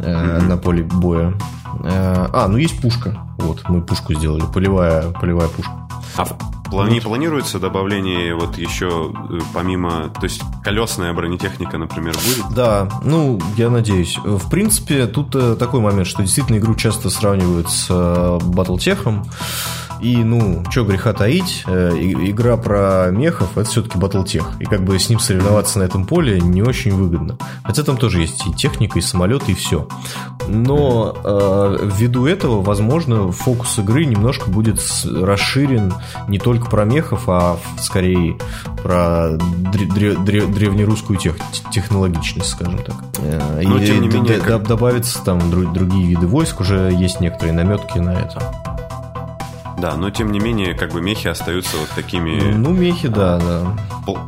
mm-hmm. 0.00 0.48
на 0.48 0.56
поле 0.56 0.82
боя. 0.82 1.34
Э, 1.82 2.28
а, 2.32 2.48
ну 2.48 2.56
есть 2.56 2.80
пушка. 2.80 3.18
Вот, 3.38 3.68
мы 3.68 3.82
пушку 3.82 4.14
сделали. 4.14 4.44
Полевая, 4.52 5.10
полевая 5.10 5.48
пушка. 5.48 5.72
А 6.16 6.24
плани- 6.70 7.00
планируется 7.00 7.58
добавление 7.58 8.34
вот 8.34 8.56
еще 8.58 9.12
э, 9.30 9.38
помимо, 9.52 10.08
то 10.08 10.24
есть 10.24 10.42
колесная 10.62 11.12
бронетехника, 11.12 11.78
например, 11.78 12.14
будет? 12.14 12.54
Да, 12.54 12.88
ну, 13.02 13.40
я 13.56 13.70
надеюсь. 13.70 14.18
В 14.18 14.48
принципе, 14.48 15.06
тут 15.06 15.30
такой 15.58 15.80
момент, 15.80 16.06
что 16.06 16.22
действительно 16.22 16.58
игру 16.58 16.74
часто 16.74 17.10
сравнивают 17.10 17.70
с 17.70 18.38
Батлтехом. 18.44 19.24
И, 20.04 20.22
ну, 20.22 20.62
что 20.70 20.84
греха 20.84 21.14
таить, 21.14 21.64
э, 21.66 21.92
игра 21.96 22.58
про 22.58 23.08
мехов 23.10 23.56
это 23.56 23.66
все-таки 23.70 23.96
батлтех. 23.96 24.50
И 24.60 24.66
как 24.66 24.84
бы 24.84 24.98
с 24.98 25.08
ним 25.08 25.18
соревноваться 25.18 25.78
на 25.78 25.84
этом 25.84 26.04
поле 26.04 26.42
не 26.42 26.60
очень 26.60 26.94
выгодно. 26.94 27.38
Хотя 27.62 27.84
там 27.84 27.96
тоже 27.96 28.20
есть 28.20 28.46
и 28.46 28.52
техника, 28.52 28.98
и 28.98 29.02
самолеты, 29.02 29.52
и 29.52 29.54
все. 29.54 29.88
Но 30.46 31.16
э, 31.24 31.88
ввиду 31.96 32.26
этого, 32.26 32.60
возможно, 32.60 33.32
фокус 33.32 33.78
игры 33.78 34.04
немножко 34.04 34.50
будет 34.50 34.78
расширен 35.06 35.94
не 36.28 36.38
только 36.38 36.68
про 36.68 36.84
мехов, 36.84 37.22
а 37.28 37.56
скорее 37.80 38.36
про 38.82 39.38
древ- 39.38 40.22
древ- 40.22 40.52
древнерусскую 40.52 41.18
тех- 41.18 41.38
технологичность, 41.72 42.50
скажем 42.50 42.76
так. 42.76 42.96
Э, 43.20 43.62
Но, 43.64 43.78
и 43.78 43.86
тем 43.86 44.02
не 44.02 44.08
менее, 44.08 44.38
как... 44.38 44.68
добавятся 44.68 45.24
там 45.24 45.40
другие 45.50 46.08
виды 46.08 46.26
войск, 46.26 46.60
уже 46.60 46.92
есть 46.92 47.20
некоторые 47.20 47.54
наметки 47.54 47.96
на 47.96 48.10
это. 48.10 48.63
Да, 49.78 49.96
но 49.96 50.10
тем 50.10 50.32
не 50.32 50.40
менее, 50.40 50.74
как 50.74 50.92
бы 50.92 51.00
мехи 51.00 51.28
остаются 51.28 51.76
вот 51.76 51.88
такими... 51.90 52.52
Ну, 52.52 52.70
мехи, 52.70 53.08
да, 53.08 53.38
да. 53.38 53.76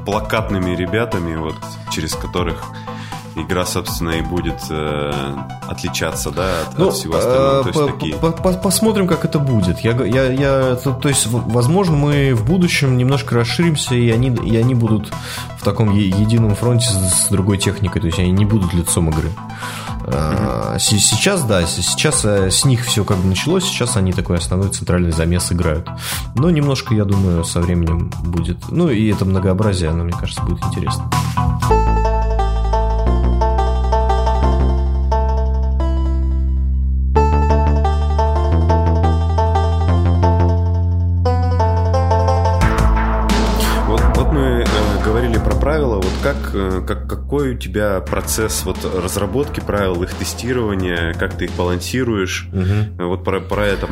Плакатными 0.04 0.74
ребятами, 0.74 1.36
вот 1.36 1.56
через 1.90 2.14
которых 2.14 2.62
игра, 3.36 3.66
собственно, 3.66 4.10
и 4.10 4.22
будет 4.22 4.60
э, 4.70 5.12
отличаться, 5.68 6.30
да, 6.30 6.62
от, 6.62 6.78
ну, 6.78 6.88
от 6.88 6.94
всего 6.94 7.16
остального. 7.16 7.64
То 7.64 7.68
есть, 7.68 7.92
такие... 7.92 8.16
Посмотрим, 8.16 9.06
как 9.06 9.24
это 9.24 9.38
будет. 9.38 9.80
Я, 9.80 9.92
я, 10.04 10.24
я, 10.32 10.76
то, 10.76 10.92
то 10.92 11.08
есть, 11.08 11.26
возможно, 11.26 11.96
мы 11.96 12.34
в 12.34 12.46
будущем 12.46 12.96
немножко 12.96 13.34
расширимся, 13.34 13.94
и 13.94 14.10
они, 14.10 14.28
и 14.28 14.56
они 14.56 14.74
будут 14.74 15.12
в 15.58 15.64
таком 15.64 15.92
едином 15.94 16.54
фронте 16.54 16.88
с, 16.88 17.26
с 17.26 17.28
другой 17.28 17.58
техникой, 17.58 18.00
то 18.00 18.06
есть 18.06 18.18
они 18.18 18.30
не 18.30 18.46
будут 18.46 18.72
лицом 18.72 19.10
игры. 19.10 19.30
Mm-hmm. 20.06 20.78
Сейчас, 20.78 21.42
да, 21.44 21.66
сейчас 21.66 22.24
э, 22.24 22.50
с 22.50 22.64
них 22.64 22.84
все 22.84 23.04
как 23.04 23.18
бы 23.18 23.28
началось, 23.28 23.64
сейчас 23.64 23.96
они 23.96 24.12
такой 24.12 24.38
основной 24.38 24.70
центральный 24.70 25.10
замес 25.10 25.50
играют. 25.50 25.88
Но 26.34 26.50
немножко, 26.50 26.94
я 26.94 27.04
думаю, 27.04 27.44
со 27.44 27.60
временем 27.60 28.10
будет. 28.24 28.70
Ну 28.70 28.88
и 28.88 29.08
это 29.12 29.24
многообразие, 29.24 29.90
оно, 29.90 30.04
мне 30.04 30.12
кажется, 30.12 30.42
будет 30.42 30.64
интересно. 30.64 31.10
Как, 46.22 46.36
э, 46.54 46.82
как, 46.86 47.08
какой 47.08 47.54
у 47.54 47.58
тебя 47.58 48.00
процесс 48.00 48.62
вот 48.64 48.78
разработки 48.84 49.60
правил, 49.60 50.02
их 50.02 50.14
тестирования, 50.14 51.14
как 51.14 51.36
ты 51.36 51.46
их 51.46 51.52
балансируешь? 51.52 52.48
Угу. 52.52 53.06
Вот 53.06 53.24
про, 53.24 53.40
про 53.40 53.66
это, 53.66 53.88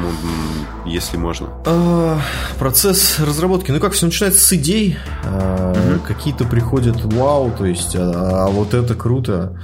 если 0.87 1.16
можно. 1.16 1.49
А, 1.66 2.18
процесс 2.59 3.18
разработки, 3.20 3.70
ну 3.70 3.81
как 3.81 3.92
все 3.92 4.07
начинается 4.07 4.40
с 4.40 4.53
идей, 4.53 4.99
а, 5.25 5.73
угу. 5.73 6.01
какие-то 6.07 6.44
приходят 6.44 7.03
вау, 7.05 7.53
то 7.57 7.66
есть, 7.66 7.94
а, 7.97 8.47
а 8.47 8.49
вот 8.49 8.75
это 8.75 8.94
круто 8.94 9.61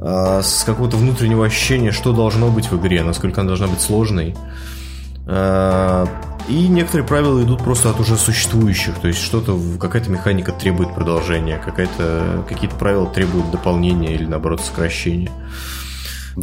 а, 0.00 0.42
с 0.42 0.64
какого-то 0.64 0.96
внутреннего 0.96 1.44
ощущения, 1.44 1.92
что 1.92 2.12
должно 2.12 2.48
быть 2.50 2.70
в 2.70 2.80
игре, 2.80 3.02
насколько 3.02 3.40
она 3.40 3.48
должна 3.48 3.66
быть 3.66 3.80
сложной. 3.80 4.34
И 6.48 6.66
некоторые 6.66 7.06
правила 7.06 7.42
идут 7.42 7.62
просто 7.62 7.90
от 7.90 8.00
уже 8.00 8.16
существующих, 8.16 8.98
то 8.98 9.08
есть 9.08 9.20
что-то, 9.20 9.58
какая-то 9.78 10.10
механика 10.10 10.52
требует 10.52 10.94
продолжения, 10.94 11.58
какая-то, 11.58 12.44
какие-то 12.48 12.74
правила 12.76 13.06
требуют 13.06 13.50
дополнения 13.50 14.14
или 14.14 14.24
наоборот 14.24 14.62
сокращения. 14.62 15.30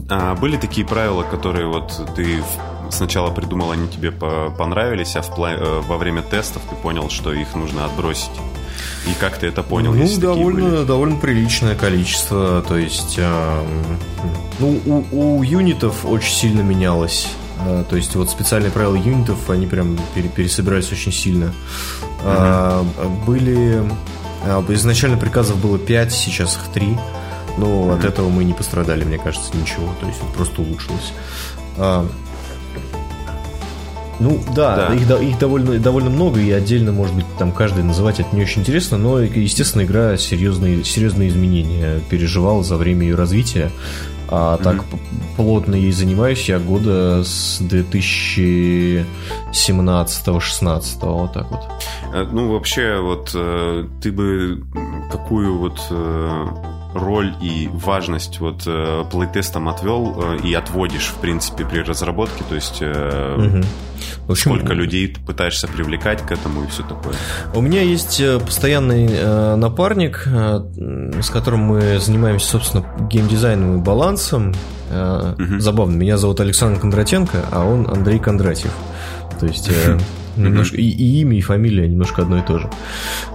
А 0.09 0.35
были 0.35 0.57
такие 0.57 0.85
правила, 0.85 1.23
которые 1.23 1.67
вот 1.67 1.99
ты 2.15 2.43
сначала 2.91 3.31
придумал, 3.31 3.71
они 3.71 3.87
тебе 3.87 4.11
понравились, 4.11 5.15
а 5.15 5.21
в 5.21 5.31
пла- 5.31 5.57
э, 5.57 5.81
во 5.87 5.97
время 5.97 6.21
тестов 6.21 6.61
ты 6.69 6.75
понял, 6.75 7.09
что 7.09 7.33
их 7.33 7.55
нужно 7.55 7.85
отбросить? 7.85 8.31
И 9.07 9.13
как 9.19 9.37
ты 9.37 9.47
это 9.47 9.63
понял? 9.63 9.93
Ну, 9.93 10.07
довольно, 10.19 10.83
довольно 10.83 11.15
приличное 11.15 11.75
количество. 11.75 12.63
То 12.67 12.77
есть, 12.77 13.15
э, 13.17 13.63
ну, 14.59 14.79
у, 14.85 15.37
у 15.37 15.43
юнитов 15.43 16.05
очень 16.05 16.33
сильно 16.33 16.61
менялось 16.61 17.27
то 17.89 17.95
есть 17.95 18.15
вот 18.15 18.29
специальные 18.29 18.71
правила 18.71 18.95
юнитов, 18.95 19.49
они 19.49 19.67
прям 19.67 19.97
пересобирались 20.35 20.91
очень 20.91 21.11
сильно. 21.11 21.53
Uh-huh. 22.23 23.25
Были 23.25 23.83
А, 24.45 24.63
изначально 24.69 25.17
приказов 25.17 25.57
было 25.57 25.77
5, 25.79 26.11
сейчас 26.11 26.57
их 26.57 26.63
3. 26.73 26.97
Но 27.57 27.65
mm-hmm. 27.65 27.97
от 27.97 28.05
этого 28.05 28.29
мы 28.29 28.43
не 28.43 28.53
пострадали, 28.53 29.03
мне 29.03 29.17
кажется, 29.17 29.55
ничего. 29.55 29.93
То 29.99 30.07
есть 30.07 30.19
просто 30.35 30.61
улучшилось. 30.61 31.13
Ну 34.19 34.41
да, 34.55 34.89
да. 34.89 34.95
Их, 34.95 35.31
их 35.31 35.39
довольно, 35.39 35.79
довольно 35.79 36.09
много, 36.09 36.39
и 36.39 36.49
отдельно, 36.51 36.91
может 36.91 37.15
быть, 37.15 37.25
там 37.37 37.51
каждый 37.51 37.83
называть 37.83 38.19
это 38.19 38.35
не 38.35 38.41
очень 38.41 38.61
интересно, 38.61 38.97
но, 38.97 39.19
естественно, 39.19 39.83
игра 39.83 40.17
серьезные, 40.17 40.83
серьезные 40.83 41.29
изменения 41.29 41.99
переживала 42.09 42.63
за 42.63 42.77
время 42.77 43.03
ее 43.03 43.13
развития. 43.15 43.69
А 44.27 44.57
mm-hmm. 44.57 44.63
так 44.63 44.83
плотно 45.37 45.75
ей 45.75 45.91
занимаюсь 45.91 46.49
я 46.49 46.57
года 46.57 47.23
с 47.23 47.61
2017-16, 47.61 49.05
вот 51.01 51.33
так 51.33 51.51
вот. 51.51 51.61
Э, 52.13 52.25
ну, 52.31 52.53
вообще, 52.53 52.99
вот 52.99 53.29
э, 53.35 53.87
ты 54.01 54.11
бы 54.11 54.63
какую 55.11 55.59
вот 55.59 55.79
э, 55.91 56.45
роль 56.95 57.35
и 57.41 57.69
важность 57.71 58.39
вот 58.39 58.63
плейтестом 59.11 59.69
отвел 59.69 60.35
и 60.43 60.53
отводишь, 60.53 61.07
в 61.07 61.15
принципе, 61.15 61.65
при 61.65 61.79
разработке, 61.79 62.43
то 62.49 62.55
есть 62.55 62.81
угу. 62.81 63.63
В 64.27 64.31
общем, 64.31 64.55
Сколько 64.55 64.73
людей 64.73 65.07
ты 65.07 65.21
пытаешься 65.21 65.67
привлекать 65.67 66.21
к 66.21 66.31
этому 66.31 66.63
и 66.63 66.67
все 66.67 66.81
такое? 66.83 67.13
У 67.53 67.61
меня 67.61 67.81
есть 67.81 68.21
постоянный 68.43 69.07
э, 69.11 69.55
напарник, 69.55 70.23
э, 70.25 70.61
с 71.21 71.29
которым 71.29 71.61
мы 71.61 71.99
занимаемся, 71.99 72.47
собственно, 72.47 72.85
геймдизайном 73.07 73.77
и 73.77 73.81
балансом. 73.81 74.53
Э, 74.89 75.35
угу. 75.37 75.59
Забавно, 75.59 75.95
меня 75.95 76.17
зовут 76.17 76.39
Александр 76.39 76.79
Кондратенко, 76.79 77.45
а 77.51 77.65
он 77.65 77.87
Андрей 77.87 78.17
Кондратьев. 78.17 78.71
То 79.39 79.45
есть... 79.45 79.69
Э, 79.69 79.97
Немножко, 80.37 80.77
и, 80.77 80.83
и 80.83 81.21
имя, 81.21 81.37
и 81.37 81.41
фамилия 81.41 81.87
немножко 81.87 82.21
одно 82.21 82.39
и 82.39 82.41
то 82.41 82.59
же. 82.59 82.69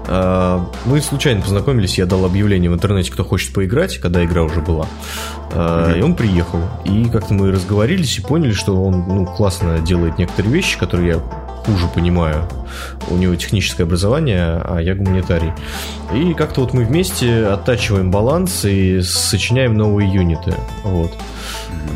А, 0.07 0.71
мы 0.85 1.01
случайно 1.01 1.41
познакомились, 1.41 1.99
я 1.99 2.07
дал 2.07 2.25
объявление 2.25 2.71
в 2.71 2.75
интернете, 2.75 3.11
кто 3.11 3.25
хочет 3.25 3.53
поиграть, 3.55 3.99
когда 3.99 4.25
игра 4.25 4.43
уже 4.43 4.61
была. 4.61 4.87
А, 5.53 5.95
и 5.97 6.03
он 6.03 6.15
приехал. 6.15 6.61
И 6.85 7.07
как-то 7.07 7.35
мы 7.35 7.51
разговорились 7.51 8.19
и 8.19 8.21
поняли, 8.21 8.53
что 8.53 8.83
он 8.83 9.05
ну, 9.09 9.27
классно 9.27 9.79
делает 9.79 10.19
некоторые 10.19 10.53
вещи, 10.53 10.79
которые 10.79 11.09
я 11.09 11.19
хуже 11.65 11.87
понимаю. 11.95 12.49
У 13.09 13.17
него 13.17 13.35
техническое 13.35 13.85
образование, 13.85 14.61
а 14.65 14.79
я 14.81 14.95
гуманитарий. 14.95 15.53
И 16.15 16.35
как-то 16.35 16.63
вот 16.63 16.75
мы 16.75 16.85
вместе 16.85 17.47
оттачиваем 17.47 18.11
баланс 18.11 18.65
и 18.65 19.01
сочиняем 19.03 19.75
новые 19.75 20.13
юниты. 20.13 20.55
Вот. 20.85 21.13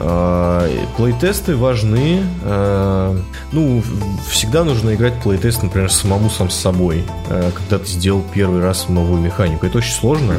А, 0.01 0.69
плейтесты 0.97 1.57
важны. 1.57 2.23
А, 2.43 3.17
ну, 3.53 3.83
всегда 4.29 4.65
нужно 4.65 4.95
играть 4.95 5.21
плейтест, 5.23 5.63
например, 5.63 5.91
самому 5.91 6.31
сам 6.31 6.51
с 6.51 6.57
собой, 6.57 7.05
а, 7.29 7.51
когда 7.53 7.79
ты 7.79 7.87
сделал 7.87 8.23
первый 8.35 8.61
раз 8.61 8.89
новую 8.89 9.21
механику. 9.21 9.67
Это 9.67 9.79
очень 9.79 9.93
сложно. 9.93 10.35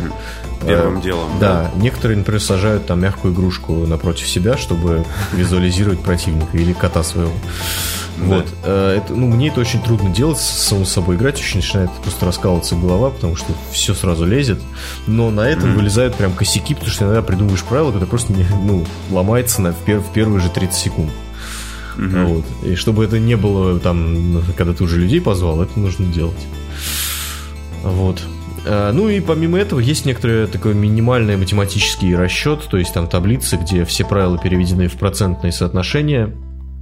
Первым 0.67 1.01
делом. 1.01 1.29
Да, 1.39 1.71
да, 1.73 1.81
некоторые, 1.81 2.17
например, 2.17 2.41
сажают 2.41 2.85
там 2.85 3.01
мягкую 3.01 3.33
игрушку 3.33 3.85
напротив 3.85 4.27
себя, 4.27 4.57
чтобы 4.57 5.05
визуализировать 5.33 6.01
противника 6.01 6.57
или 6.57 6.73
кота 6.73 7.03
своего. 7.03 7.33
Вот. 8.17 8.47
Э, 8.63 8.97
это, 8.97 9.13
ну, 9.13 9.27
мне 9.27 9.49
это 9.49 9.59
очень 9.59 9.81
трудно 9.81 10.09
делать, 10.09 10.39
само 10.39 10.85
собой 10.85 11.15
играть, 11.15 11.39
очень 11.39 11.57
начинает 11.57 11.91
просто 11.91 12.25
раскалываться 12.25 12.75
голова, 12.75 13.09
потому 13.09 13.35
что 13.35 13.53
все 13.71 13.93
сразу 13.93 14.25
лезет. 14.25 14.59
Но 15.07 15.29
на 15.31 15.41
этом 15.41 15.71
mm-hmm. 15.71 15.75
вылезают 15.75 16.15
прям 16.15 16.33
косяки, 16.33 16.73
потому 16.73 16.91
что 16.91 17.05
иногда 17.05 17.21
придумываешь 17.21 17.63
правила, 17.63 17.87
которые 17.87 18.09
просто 18.09 18.33
не, 18.33 18.45
ну, 18.63 18.85
ломается 19.11 19.61
на, 19.61 19.73
в, 19.73 19.83
пер, 19.83 19.99
в 19.99 20.11
первые 20.13 20.39
же 20.39 20.49
30 20.49 20.73
секунд. 20.73 21.11
Mm-hmm. 21.97 22.25
Вот. 22.25 22.45
И 22.65 22.75
чтобы 22.75 23.05
это 23.05 23.19
не 23.19 23.35
было 23.35 23.79
там, 23.79 24.43
когда 24.57 24.73
ты 24.73 24.83
уже 24.83 24.99
людей 24.99 25.21
позвал, 25.21 25.61
это 25.61 25.79
нужно 25.79 26.05
делать. 26.05 26.47
Вот. 27.83 28.21
Э, 28.65 28.91
ну 28.91 29.09
и 29.09 29.19
помимо 29.19 29.59
этого 29.59 29.79
есть 29.79 30.05
некоторые 30.05 30.47
такой 30.47 30.73
минимальный 30.73 31.37
математический 31.37 32.15
расчет, 32.15 32.63
то 32.69 32.77
есть 32.77 32.93
там 32.93 33.07
таблицы, 33.07 33.57
где 33.57 33.85
все 33.85 34.05
правила 34.05 34.37
переведены 34.37 34.87
в 34.87 34.93
процентные 34.93 35.51
соотношения 35.51 36.35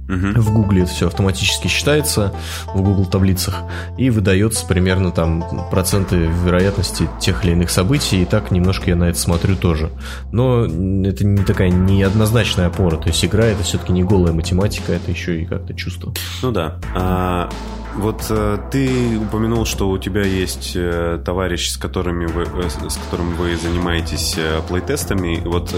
Угу. 0.08 0.40
В 0.40 0.52
Гугле 0.52 0.82
это 0.82 0.90
все 0.90 1.06
автоматически 1.06 1.68
считается 1.68 2.34
в 2.74 2.82
Google 2.82 3.06
таблицах 3.06 3.62
и 3.96 4.10
выдается 4.10 4.66
примерно 4.66 5.10
там 5.10 5.44
проценты 5.70 6.16
вероятности 6.16 7.08
тех 7.20 7.44
или 7.44 7.52
иных 7.52 7.70
событий. 7.70 8.22
И 8.22 8.24
так 8.24 8.50
немножко 8.50 8.90
я 8.90 8.96
на 8.96 9.04
это 9.04 9.18
смотрю 9.18 9.56
тоже. 9.56 9.90
Но 10.32 10.64
это 10.64 11.24
не 11.24 11.44
такая 11.44 11.70
неоднозначная 11.70 12.66
опора. 12.66 12.96
То 12.96 13.08
есть 13.08 13.24
игра 13.24 13.44
это 13.46 13.62
все-таки 13.62 13.92
не 13.92 14.04
голая 14.04 14.32
математика, 14.32 14.92
это 14.92 15.10
еще 15.10 15.40
и 15.40 15.44
как-то 15.44 15.74
чувство. 15.74 16.12
Ну 16.42 16.52
да. 16.52 16.78
А, 16.94 17.48
вот 17.96 18.26
э, 18.28 18.58
ты 18.72 19.18
упомянул, 19.18 19.64
что 19.64 19.88
у 19.88 19.98
тебя 19.98 20.22
есть 20.22 20.72
э, 20.74 21.20
товарищ, 21.24 21.68
с, 21.68 21.76
которыми 21.76 22.26
вы, 22.26 22.42
э, 22.42 22.68
с 22.68 22.96
которым 22.96 23.34
вы 23.34 23.56
занимаетесь 23.56 24.36
плейтестами. 24.68 25.40
Вот 25.44 25.74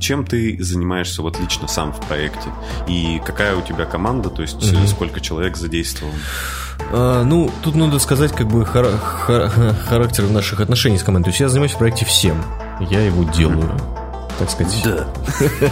чем 0.00 0.24
ты 0.24 0.62
занимаешься 0.62 1.22
вот 1.22 1.38
лично 1.38 1.68
сам 1.68 1.92
в 1.92 2.00
проекте? 2.06 2.50
И 2.88 3.20
какая 3.24 3.53
у 3.56 3.62
тебя 3.62 3.84
команда, 3.84 4.30
то 4.30 4.42
есть 4.42 4.56
mm-hmm. 4.56 4.86
сколько 4.86 5.20
человек 5.20 5.56
задействовано? 5.56 6.16
А, 6.92 7.24
ну, 7.24 7.50
тут 7.62 7.74
надо 7.74 7.98
сказать 7.98 8.32
как 8.32 8.48
бы 8.48 8.62
хар- 8.64 8.98
хар- 9.26 9.74
характер 9.86 10.28
наших 10.30 10.60
отношений 10.60 10.98
с 10.98 11.02
командой. 11.02 11.26
То 11.26 11.30
есть 11.30 11.40
я 11.40 11.48
занимаюсь 11.48 11.72
в 11.72 11.78
проекте 11.78 12.04
всем. 12.04 12.42
Я 12.80 13.00
его 13.00 13.24
делаю. 13.24 13.68
Mm-hmm 13.68 14.04
так 14.38 14.50
сказать. 14.50 14.82
Да. 14.84 15.06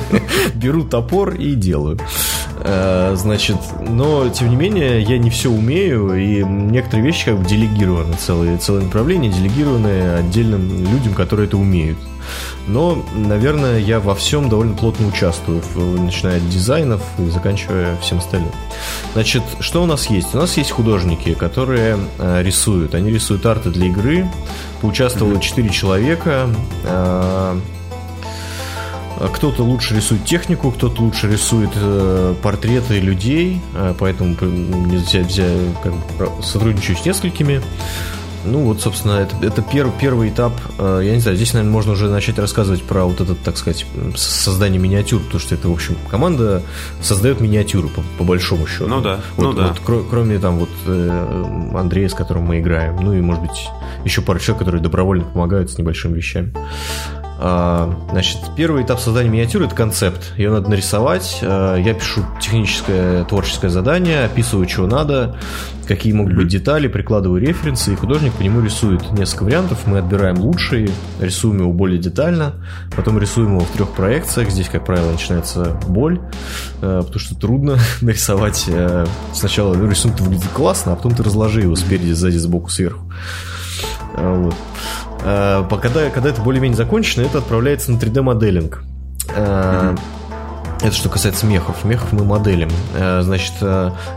Беру 0.54 0.84
топор 0.84 1.34
и 1.34 1.54
делаю. 1.54 1.98
Э, 2.60 3.14
значит, 3.16 3.56
но 3.80 4.28
тем 4.28 4.50
не 4.50 4.56
менее 4.56 5.02
я 5.02 5.18
не 5.18 5.30
все 5.30 5.50
умею, 5.50 6.14
и 6.14 6.44
некоторые 6.44 7.06
вещи 7.06 7.26
как 7.26 7.38
бы 7.38 7.44
делегированы, 7.44 8.14
целые, 8.14 8.58
целые 8.58 8.84
направления 8.84 9.30
делегированы 9.30 10.14
отдельным 10.18 10.86
людям, 10.86 11.14
которые 11.14 11.46
это 11.46 11.56
умеют. 11.56 11.98
Но, 12.66 13.04
наверное, 13.14 13.78
я 13.78 14.00
во 14.00 14.14
всем 14.14 14.48
довольно 14.48 14.74
плотно 14.74 15.06
участвую, 15.08 15.62
начиная 15.76 16.38
от 16.38 16.48
дизайнов 16.48 17.02
и 17.18 17.28
заканчивая 17.30 17.96
всем 17.98 18.18
остальным. 18.18 18.52
Значит, 19.14 19.42
что 19.60 19.82
у 19.82 19.86
нас 19.86 20.06
есть? 20.10 20.34
У 20.34 20.38
нас 20.38 20.56
есть 20.56 20.70
художники, 20.70 21.34
которые 21.34 21.98
э, 22.18 22.42
рисуют. 22.42 22.94
Они 22.94 23.10
рисуют 23.10 23.44
арты 23.46 23.70
для 23.70 23.86
игры. 23.86 24.28
Поучаствовало 24.80 25.40
4 25.40 25.68
человека. 25.70 26.48
Э, 26.84 27.58
кто-то 29.34 29.62
лучше 29.62 29.94
рисует 29.94 30.24
технику, 30.24 30.70
кто-то 30.70 31.02
лучше 31.02 31.30
рисует 31.30 31.70
э, 31.74 32.34
портреты 32.42 32.98
людей, 32.98 33.60
э, 33.74 33.94
поэтому 33.98 34.34
взять, 34.34 35.26
взять, 35.26 35.52
как 35.82 35.92
бы, 35.92 36.42
сотрудничаю 36.42 36.96
с 36.96 37.04
несколькими. 37.04 37.62
Ну 38.44 38.60
вот, 38.60 38.80
собственно, 38.80 39.12
это, 39.12 39.34
это 39.44 39.62
пер, 39.62 39.90
первый 40.00 40.30
этап. 40.30 40.52
Э, 40.78 41.00
я 41.02 41.14
не 41.14 41.20
знаю, 41.20 41.36
здесь, 41.36 41.52
наверное, 41.52 41.72
можно 41.72 41.92
уже 41.92 42.08
начать 42.08 42.38
рассказывать 42.38 42.82
про 42.82 43.04
вот 43.04 43.20
этот, 43.20 43.40
так 43.42 43.56
сказать, 43.56 43.86
создание 44.16 44.80
миниатюр, 44.80 45.20
потому 45.22 45.40
что 45.40 45.54
это, 45.54 45.68
в 45.68 45.72
общем, 45.72 45.96
команда 46.10 46.62
создает 47.00 47.40
миниатюры 47.40 47.88
по, 47.88 48.02
по 48.18 48.24
большому 48.24 48.66
счету. 48.66 48.86
Ну 48.88 49.00
да, 49.00 49.20
вот, 49.36 49.44
ну 49.44 49.52
да. 49.52 49.68
Вот, 49.68 49.80
кр- 49.80 50.04
кроме 50.08 50.38
там 50.38 50.58
вот 50.58 50.70
э, 50.86 51.70
Андрея, 51.74 52.08
с 52.08 52.14
которым 52.14 52.44
мы 52.44 52.60
играем, 52.60 52.96
ну 52.96 53.12
и, 53.14 53.20
может 53.20 53.42
быть, 53.42 53.68
еще 54.04 54.22
пару 54.22 54.38
человек, 54.38 54.58
которые 54.60 54.82
добровольно 54.82 55.24
помогают 55.24 55.70
с 55.70 55.78
небольшими 55.78 56.16
вещами. 56.16 56.52
А, 57.44 57.92
значит, 58.12 58.38
первый 58.54 58.84
этап 58.84 59.00
создания 59.00 59.28
миниатюры– 59.28 59.64
это 59.66 59.74
концепт. 59.74 60.32
Ее 60.36 60.52
надо 60.52 60.70
нарисовать. 60.70 61.40
А, 61.42 61.76
я 61.76 61.92
пишу 61.92 62.24
техническое, 62.40 63.24
творческое 63.24 63.68
задание, 63.68 64.26
описываю, 64.26 64.64
чего 64.66 64.86
надо, 64.86 65.36
какие 65.88 66.12
могут 66.12 66.36
быть 66.36 66.46
детали, 66.46 66.86
прикладываю 66.86 67.40
референсы, 67.40 67.94
и 67.94 67.96
художник 67.96 68.32
по 68.34 68.42
нему 68.42 68.60
рисует 68.60 69.10
несколько 69.10 69.42
вариантов. 69.42 69.88
Мы 69.88 69.98
отбираем 69.98 70.38
лучшие, 70.38 70.90
рисуем 71.20 71.58
его 71.58 71.72
более 71.72 71.98
детально, 71.98 72.54
потом 72.94 73.18
рисуем 73.18 73.56
его 73.56 73.64
в 73.66 73.70
трех 73.72 73.90
проекциях. 73.90 74.48
Здесь, 74.50 74.68
как 74.68 74.84
правило, 74.84 75.10
начинается 75.10 75.76
боль, 75.88 76.20
а, 76.80 77.02
потому 77.02 77.18
что 77.18 77.34
трудно 77.34 77.76
нарисовать. 78.00 78.70
Сначала 79.32 79.74
рисунок 79.90 80.20
выглядит 80.20 80.50
классно, 80.54 80.92
а 80.92 80.96
потом 80.96 81.16
ты 81.16 81.24
разложи 81.24 81.62
его 81.62 81.74
спереди, 81.74 82.12
сзади, 82.12 82.36
сбоку, 82.36 82.70
сверху. 82.70 83.12
Вот. 84.16 84.54
Э, 85.24 85.64
когда, 85.80 86.10
когда 86.10 86.30
это 86.30 86.42
более-менее 86.42 86.76
закончено, 86.76 87.22
это 87.22 87.38
отправляется 87.38 87.92
на 87.92 87.96
3D-моделинг. 87.96 88.82
Mm-hmm. 89.28 89.98
Это 90.82 90.92
что 90.92 91.08
касается 91.08 91.46
мехов. 91.46 91.84
Мехов 91.84 92.12
мы 92.12 92.24
моделим. 92.24 92.68
Э, 92.94 93.22
значит, 93.22 93.54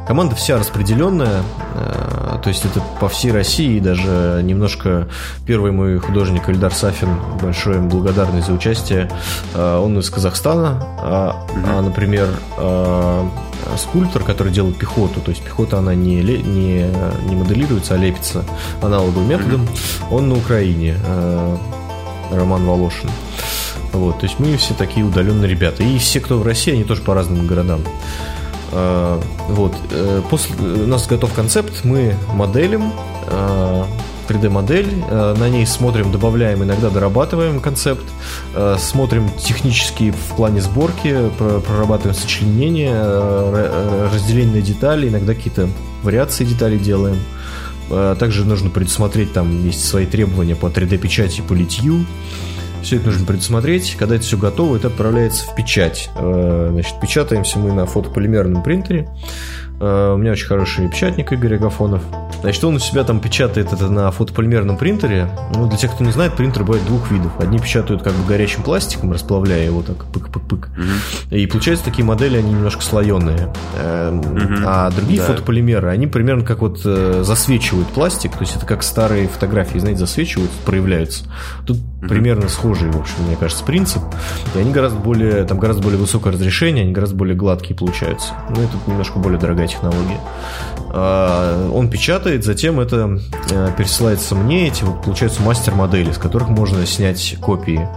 команда 0.08 0.36
вся 0.36 0.58
распределенная, 0.58 1.44
то 1.74 2.50
есть 2.50 2.66
это 2.66 2.82
по 3.00 3.08
всей 3.08 3.32
России, 3.32 3.80
даже 3.80 4.42
немножко 4.44 5.08
первый 5.46 5.72
мой 5.72 5.98
художник 6.00 6.50
Эльдар 6.50 6.74
Сафин, 6.74 7.20
большой 7.42 7.78
им 7.78 7.90
благодарность 7.90 8.48
за 8.48 8.54
участие, 8.54 9.10
он 9.56 9.98
из 10.00 10.10
Казахстана, 10.10 10.80
а, 11.00 11.46
а 11.68 11.82
например, 11.82 12.28
скульптор, 13.78 14.24
который 14.24 14.54
делает 14.54 14.78
пехоту, 14.78 15.20
то 15.22 15.32
есть 15.32 15.44
пехота 15.44 15.80
она 15.80 15.96
не, 15.96 16.22
не, 16.22 16.86
не 17.28 17.36
моделируется, 17.36 17.96
а 17.96 17.98
лепится 17.98 18.44
аналоговым 18.82 19.30
методом, 19.30 19.68
он 20.12 20.30
на 20.30 20.36
Украине, 20.36 20.96
э, 21.06 21.58
Роман 22.32 22.66
Волошин. 22.66 23.10
Вот, 23.96 24.20
то 24.20 24.26
есть 24.26 24.40
мы 24.40 24.58
все 24.58 24.74
такие 24.74 25.06
удаленные 25.06 25.50
ребята. 25.50 25.84
И 25.84 25.98
все, 25.98 26.20
кто 26.20 26.38
в 26.38 26.44
России, 26.44 26.74
они 26.74 26.84
тоже 26.84 27.02
по 27.02 27.14
разным 27.14 27.48
городам. 27.48 27.82
Э, 28.72 29.20
вот, 29.48 29.74
э, 29.92 30.22
после, 30.30 30.56
у 30.56 30.88
нас 30.88 31.08
готов 31.08 31.34
концепт, 31.34 31.84
мы 31.84 32.16
моделим, 32.34 32.92
3D-модель, 34.28 34.88
на 35.10 35.50
ней 35.50 35.66
смотрим, 35.66 36.12
добавляем, 36.12 36.64
иногда 36.64 36.90
дорабатываем 36.90 37.60
концепт, 37.60 38.04
смотрим 38.78 39.30
технически 39.38 40.12
в 40.12 40.36
плане 40.36 40.62
сборки, 40.62 41.30
прорабатываем 41.38 42.16
сочленение, 42.16 42.94
разделение 44.12 44.56
на 44.56 44.62
детали, 44.62 45.10
иногда 45.10 45.34
какие-то 45.34 45.70
вариации 46.04 46.44
деталей 46.44 46.80
делаем. 46.80 47.18
Также 48.20 48.46
нужно 48.46 48.70
предусмотреть, 48.70 49.34
там 49.34 49.64
есть 49.64 49.88
свои 49.88 50.06
требования 50.06 50.56
по 50.56 50.68
3D-печати, 50.68 51.42
по 51.42 51.54
литью. 51.54 52.06
Все 52.86 52.98
это 52.98 53.08
нужно 53.08 53.26
предусмотреть. 53.26 53.96
Когда 53.98 54.14
это 54.14 54.24
все 54.24 54.38
готово, 54.38 54.76
это 54.76 54.90
отправляется 54.90 55.48
в 55.48 55.56
печать. 55.56 56.12
Значит, 56.14 57.00
печатаемся 57.02 57.58
мы 57.58 57.74
на 57.74 57.88
фотополимерном 57.88 58.62
принтере. 58.62 59.10
Э, 59.80 60.14
у 60.14 60.18
меня 60.18 60.32
очень 60.32 60.48
хороший 60.48 60.88
печатник 60.88 61.32
Игорь 61.32 61.56
Агафонов. 61.56 62.04
Значит, 62.42 62.64
он 62.64 62.76
у 62.76 62.80
себя 62.80 63.04
там 63.04 63.20
печатает 63.20 63.74
это 63.74 63.90
на 63.90 64.12
фотополимерном 64.12 64.78
принтере. 64.78 65.30
Ну, 65.54 65.68
для 65.68 65.78
тех, 65.78 65.92
кто 65.92 66.04
не 66.04 66.12
знает, 66.12 66.36
принтер 66.36 66.64
бывает 66.64 66.86
двух 66.86 67.12
видов. 67.12 67.32
Одни 67.40 67.60
печатают 67.60 68.04
как 68.04 68.14
бы 68.14 68.26
горячим 68.28 68.64
пластиком, 68.64 69.12
расплавляя 69.12 69.66
его 69.66 69.82
так 69.82 70.06
пык-пык-пык. 70.14 70.70
Угу. 70.70 71.36
И 71.36 71.48
получается 71.48 71.86
такие 71.86 72.06
модели, 72.06 72.38
они 72.38 72.52
немножко 72.52 72.82
слоеные. 72.82 73.48
Угу. 73.74 74.64
А 74.66 74.92
другие 74.92 75.20
да. 75.20 75.28
фотополимеры, 75.28 75.90
они 75.90 76.08
примерно 76.08 76.46
как 76.46 76.60
вот 76.60 76.82
э, 76.86 77.24
засвечивают 77.26 77.88
пластик. 77.90 78.34
То 78.34 78.42
есть 78.42 78.56
это 78.56 78.66
как 78.66 78.84
старые 78.84 79.28
фотографии, 79.28 79.80
знаете, 79.80 80.00
засвечивают, 80.00 80.52
проявляются. 80.66 81.26
Тут 81.66 81.78
примерно 82.02 82.50
схожий, 82.50 82.90
в 82.90 82.98
общем, 82.98 83.16
мне 83.28 83.36
кажется, 83.36 83.64
принцип. 83.64 84.02
И 84.54 84.60
они 84.60 84.72
гораздо 84.72 85.00
более, 85.00 85.44
там 85.44 85.60
гораздо 85.60 85.82
более 85.84 86.00
высокое 86.00 86.34
разрешение, 86.34 86.84
они 86.84 86.94
гораздо 86.94 87.16
более 87.16 87.36
гладкие 87.36 87.76
получаются. 87.76 88.34
Ну, 88.50 88.62
это 88.62 88.78
немножко 88.88 89.20
более 89.20 89.40
дорогая 89.40 89.68
технология. 89.68 90.20
А, 90.98 91.70
он 91.74 91.90
печатает, 91.90 92.46
затем 92.46 92.80
это 92.80 93.20
э, 93.52 93.70
пересылается 93.78 94.36
мне, 94.36 94.68
эти 94.68 94.84
вот 94.84 95.04
получаются 95.04 95.42
мастер-модели, 95.42 96.12
с 96.12 96.18
которых 96.18 96.50
можно 96.50 96.86
снять 96.86 97.36
копии. 97.42 97.88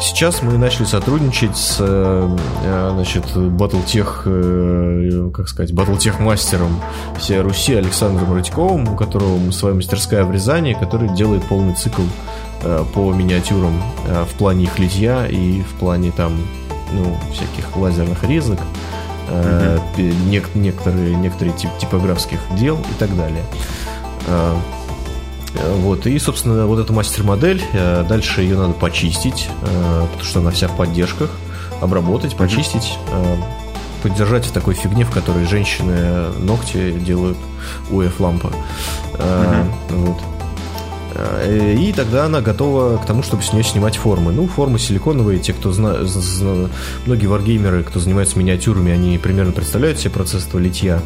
Сейчас 0.00 0.42
мы 0.42 0.58
начали 0.58 0.84
сотрудничать 0.84 1.56
с 1.56 1.76
э, 1.80 2.36
э, 2.64 2.90
значит, 2.94 3.24
Battletech, 3.36 5.30
как 5.32 5.48
сказать, 5.48 5.72
Battletech 5.72 6.20
мастером 6.20 6.80
всей 7.18 7.40
Руси 7.40 7.74
Александром 7.74 8.34
Радьковым, 8.34 8.94
у 8.94 8.96
которого 8.96 9.50
своя 9.52 9.74
мастерская 9.74 10.24
в 10.24 10.32
Рязани, 10.32 10.76
который 10.78 11.08
делает 11.14 11.44
полный 11.44 11.74
цикл 11.74 12.02
по 12.94 13.12
миниатюрам 13.12 13.72
в 14.06 14.34
плане 14.38 14.64
их 14.64 14.78
литья 14.78 15.26
и 15.26 15.62
в 15.62 15.72
плане 15.78 16.10
там 16.10 16.32
ну, 16.92 17.16
всяких 17.32 17.76
лазерных 17.76 18.24
резок 18.24 18.60
э, 19.28 19.78
нек- 19.98 20.50
некоторые, 20.54 21.14
некоторые 21.16 21.56
тип- 21.56 21.76
типографских 21.78 22.40
дел 22.58 22.78
и 22.78 22.94
так 22.98 23.16
далее. 23.16 23.44
Э, 24.26 24.54
вот, 25.78 26.06
и, 26.06 26.18
собственно, 26.18 26.66
вот 26.66 26.78
эта 26.78 26.92
мастер-модель, 26.92 27.62
э, 27.72 28.04
дальше 28.08 28.42
ее 28.42 28.56
надо 28.56 28.72
почистить, 28.74 29.48
э, 29.62 30.06
потому 30.06 30.24
что 30.24 30.40
она 30.40 30.50
вся 30.50 30.68
в 30.68 30.76
поддержках, 30.76 31.30
обработать, 31.80 32.36
почистить, 32.36 32.98
э, 33.12 33.36
поддержать 34.02 34.46
в 34.46 34.52
такой 34.52 34.74
фигне, 34.74 35.04
в 35.04 35.10
которой 35.10 35.46
женщины 35.46 36.30
ногти 36.38 36.92
делают 36.92 37.38
УФ-лампа. 37.90 38.52
Э, 39.14 39.64
вот. 39.90 40.18
Э, 41.14 41.74
и 41.74 41.92
тогда 41.92 42.26
она 42.26 42.40
готова 42.40 42.98
к 42.98 43.06
тому, 43.06 43.22
чтобы 43.22 43.42
с 43.42 43.52
нее 43.52 43.64
снимать 43.64 43.96
формы. 43.96 44.32
Ну, 44.32 44.46
формы 44.46 44.78
силиконовые, 44.78 45.38
те, 45.38 45.52
кто 45.52 45.72
знает, 45.72 46.08
многие 47.06 47.26
варгеймеры, 47.26 47.82
кто 47.82 48.00
занимается 48.00 48.38
миниатюрами, 48.38 48.92
они 48.92 49.18
примерно 49.18 49.52
представляют 49.52 49.98
себе 49.98 50.10
процесс 50.10 50.46
этого 50.46 50.60
литья. 50.60 51.00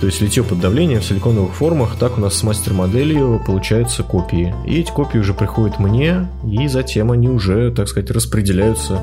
То 0.00 0.06
есть 0.06 0.20
литье 0.20 0.44
под 0.44 0.60
давлением 0.60 1.00
в 1.00 1.04
силиконовых 1.04 1.54
формах, 1.54 1.96
так 1.98 2.18
у 2.18 2.20
нас 2.20 2.34
с 2.34 2.42
мастер-моделью 2.42 3.42
получаются 3.46 4.02
копии. 4.02 4.54
И 4.66 4.80
эти 4.80 4.90
копии 4.90 5.18
уже 5.18 5.32
приходят 5.32 5.78
мне, 5.78 6.28
и 6.44 6.68
затем 6.68 7.10
они 7.12 7.28
уже, 7.28 7.72
так 7.72 7.88
сказать, 7.88 8.10
распределяются 8.10 9.00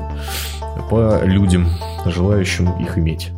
по 0.90 1.20
людям, 1.24 1.68
желающим 2.06 2.80
их 2.80 2.96
иметь. 2.96 3.30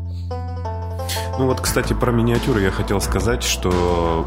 Ну 1.39 1.47
вот, 1.47 1.61
кстати, 1.61 1.95
про 1.95 2.13
миниатюры 2.13 2.63
я 2.63 2.71
хотел 2.71 3.01
сказать, 3.01 3.43
что 3.43 4.27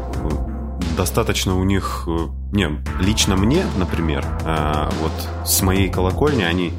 достаточно 0.96 1.58
у 1.58 1.64
них... 1.64 2.04
Э, 2.06 2.28
не, 2.52 2.68
лично 3.00 3.36
мне, 3.36 3.64
например, 3.76 4.26
э, 4.44 4.90
вот 5.00 5.48
с 5.48 5.62
моей 5.62 5.88
колокольни 5.88 6.42
они 6.42 6.72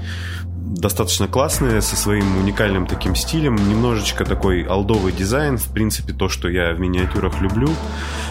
достаточно 0.72 1.28
классные, 1.28 1.82
со 1.82 1.95
своим 1.95 2.38
уникальным 2.38 2.88
таким 2.88 3.15
стилем, 3.15 3.55
немножечко 3.55 4.24
такой 4.24 4.63
алдовый 4.63 5.11
дизайн, 5.11 5.57
в 5.57 5.67
принципе, 5.67 6.13
то, 6.13 6.30
что 6.30 6.47
я 6.47 6.74
в 6.74 6.80
миниатюрах 6.80 7.41
люблю. 7.41 7.69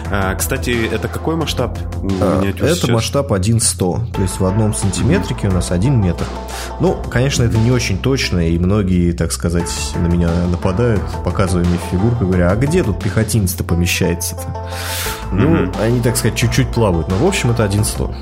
А, 0.09 0.33
кстати, 0.35 0.89
это 0.91 1.07
какой 1.07 1.35
масштаб 1.35 1.77
у 2.01 2.07
а, 2.19 2.39
миниатюр 2.39 2.65
Это 2.65 2.75
сейчас? 2.75 2.89
масштаб 2.89 3.31
1,100, 3.31 4.07
то 4.13 4.21
есть 4.21 4.39
в 4.39 4.45
одном 4.45 4.73
сантиметрике 4.73 5.47
у 5.47 5.51
нас 5.51 5.71
1 5.71 6.01
метр. 6.01 6.25
Ну, 6.79 7.01
конечно, 7.09 7.43
это 7.43 7.57
не 7.57 7.71
очень 7.71 7.99
точно, 7.99 8.49
и 8.49 8.57
многие, 8.57 9.11
так 9.11 9.31
сказать, 9.31 9.71
на 9.95 10.07
меня 10.07 10.29
нападают, 10.49 11.03
показывая 11.23 11.65
мне 11.65 11.77
фигурку, 11.91 12.25
говоря, 12.25 12.49
а 12.49 12.55
где 12.55 12.83
тут 12.83 13.01
пехотинец-то 13.01 13.63
помещается-то? 13.63 14.67
Ну, 15.31 15.55
mm-hmm. 15.55 15.81
они, 15.81 16.01
так 16.01 16.17
сказать, 16.17 16.37
чуть-чуть 16.37 16.71
плавают, 16.71 17.07
но 17.07 17.15
в 17.15 17.25
общем 17.25 17.51
это 17.51 17.63
1,100. 17.63 18.13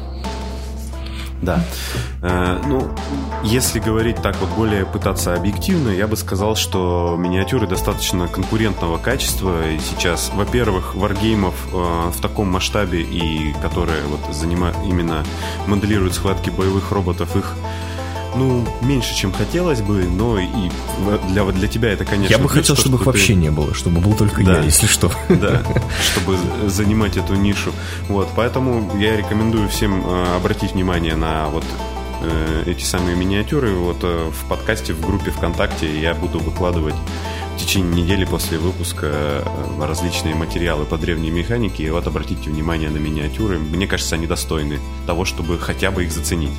Да. 1.41 1.63
Э, 2.21 2.61
ну, 2.67 2.89
если 3.43 3.79
говорить 3.79 4.21
так 4.21 4.35
вот 4.41 4.49
более 4.49 4.85
пытаться 4.85 5.35
объективно, 5.35 5.89
я 5.89 6.07
бы 6.07 6.17
сказал, 6.17 6.55
что 6.55 7.15
миниатюры 7.17 7.67
достаточно 7.67 8.27
конкурентного 8.27 8.97
качества. 8.97 9.69
И 9.69 9.79
сейчас, 9.79 10.31
во-первых, 10.33 10.95
варгеймов 10.95 11.55
э, 11.71 12.11
в 12.13 12.21
таком 12.21 12.51
масштабе 12.51 13.01
и 13.01 13.53
которые 13.61 14.01
вот 14.03 14.35
занимают 14.35 14.77
именно 14.85 15.23
моделируют 15.65 16.13
схватки 16.13 16.49
боевых 16.49 16.91
роботов, 16.91 17.35
их 17.35 17.55
ну, 18.35 18.65
меньше, 18.81 19.15
чем 19.15 19.31
хотелось 19.31 19.81
бы, 19.81 20.03
но 20.03 20.39
и 20.39 20.47
для, 21.29 21.43
для 21.45 21.67
тебя 21.67 21.91
это, 21.91 22.05
конечно... 22.05 22.31
Я 22.31 22.39
бы 22.39 22.49
хотел, 22.49 22.75
чтобы 22.75 22.97
их 22.97 23.05
вообще 23.05 23.35
не 23.35 23.49
было, 23.49 23.73
чтобы 23.73 24.01
был 24.01 24.13
только 24.13 24.43
да. 24.43 24.57
я, 24.57 24.63
если 24.63 24.87
что. 24.87 25.11
Да, 25.29 25.63
чтобы 26.11 26.37
занимать 26.67 27.17
эту 27.17 27.35
нишу. 27.35 27.71
Вот, 28.07 28.29
поэтому 28.35 28.97
я 28.97 29.17
рекомендую 29.17 29.69
всем 29.69 30.05
э, 30.05 30.35
обратить 30.35 30.73
внимание 30.73 31.15
на 31.15 31.47
вот 31.49 31.65
э, 32.21 32.63
эти 32.67 32.83
самые 32.83 33.15
миниатюры. 33.15 33.73
Вот 33.75 33.99
э, 34.03 34.29
в 34.29 34.47
подкасте, 34.47 34.93
в 34.93 35.01
группе 35.01 35.31
ВКонтакте 35.31 35.99
я 35.99 36.13
буду 36.13 36.39
выкладывать 36.39 36.95
в 37.55 37.61
течение 37.61 38.03
недели 38.03 38.25
после 38.25 38.57
выпуска 38.57 39.43
различные 39.81 40.33
материалы 40.33 40.85
по 40.85 40.97
древней 40.97 41.31
механике. 41.31 41.83
И 41.83 41.89
вот 41.89 42.07
обратите 42.07 42.49
внимание 42.49 42.89
на 42.89 42.97
миниатюры. 42.97 43.59
Мне 43.59 43.87
кажется, 43.87 44.15
они 44.15 44.27
достойны 44.27 44.79
того, 45.05 45.25
чтобы 45.25 45.57
хотя 45.59 45.91
бы 45.91 46.05
их 46.05 46.11
заценить. 46.11 46.53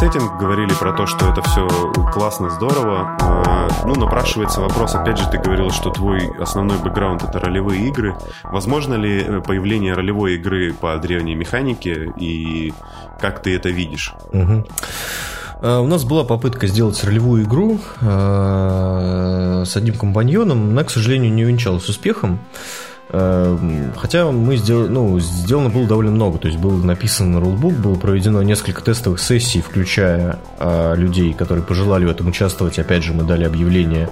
Сеттинг, 0.00 0.38
говорили 0.38 0.72
про 0.72 0.94
то, 0.94 1.04
что 1.04 1.26
это 1.26 1.42
все 1.42 1.68
классно, 2.10 2.48
здорово. 2.48 3.18
А, 3.20 3.68
ну, 3.84 3.94
напрашивается 3.96 4.62
вопрос, 4.62 4.94
опять 4.94 5.18
же, 5.18 5.28
ты 5.30 5.36
говорил, 5.36 5.70
что 5.70 5.90
твой 5.90 6.26
основной 6.38 6.78
бэкграунд 6.78 7.22
это 7.22 7.38
ролевые 7.38 7.86
игры. 7.88 8.16
Возможно 8.44 8.94
ли 8.94 9.20
э, 9.20 9.42
появление 9.42 9.92
ролевой 9.92 10.36
игры 10.36 10.72
по 10.72 10.96
древней 10.96 11.34
механике 11.34 12.10
и 12.16 12.72
как 13.20 13.42
ты 13.42 13.54
это 13.54 13.68
видишь? 13.68 14.14
Угу. 14.32 14.64
У 15.62 15.86
нас 15.86 16.04
была 16.04 16.24
попытка 16.24 16.66
сделать 16.66 17.04
ролевую 17.04 17.44
игру 17.44 17.78
э, 18.00 19.64
с 19.66 19.76
одним 19.76 19.96
компаньоном, 19.96 20.74
но, 20.74 20.82
к 20.82 20.90
сожалению, 20.90 21.30
не 21.30 21.44
увенчалась 21.44 21.86
успехом. 21.90 22.38
Эм, 23.12 23.92
хотя 23.96 24.30
мы 24.30 24.56
сделали, 24.56 24.88
ну, 24.88 25.18
сделано 25.18 25.68
было 25.68 25.86
довольно 25.86 26.12
много, 26.12 26.38
то 26.38 26.46
есть 26.46 26.60
был 26.60 26.70
написан 26.70 27.36
рулбук, 27.36 27.74
было 27.74 27.96
проведено 27.96 28.40
несколько 28.42 28.82
тестовых 28.82 29.20
сессий, 29.20 29.60
включая 29.60 30.38
а, 30.58 30.94
людей, 30.94 31.32
которые 31.32 31.64
пожелали 31.64 32.04
в 32.04 32.10
этом 32.10 32.28
участвовать. 32.28 32.78
Опять 32.78 33.02
же, 33.02 33.12
мы 33.12 33.24
дали 33.24 33.44
объявление, 33.44 34.08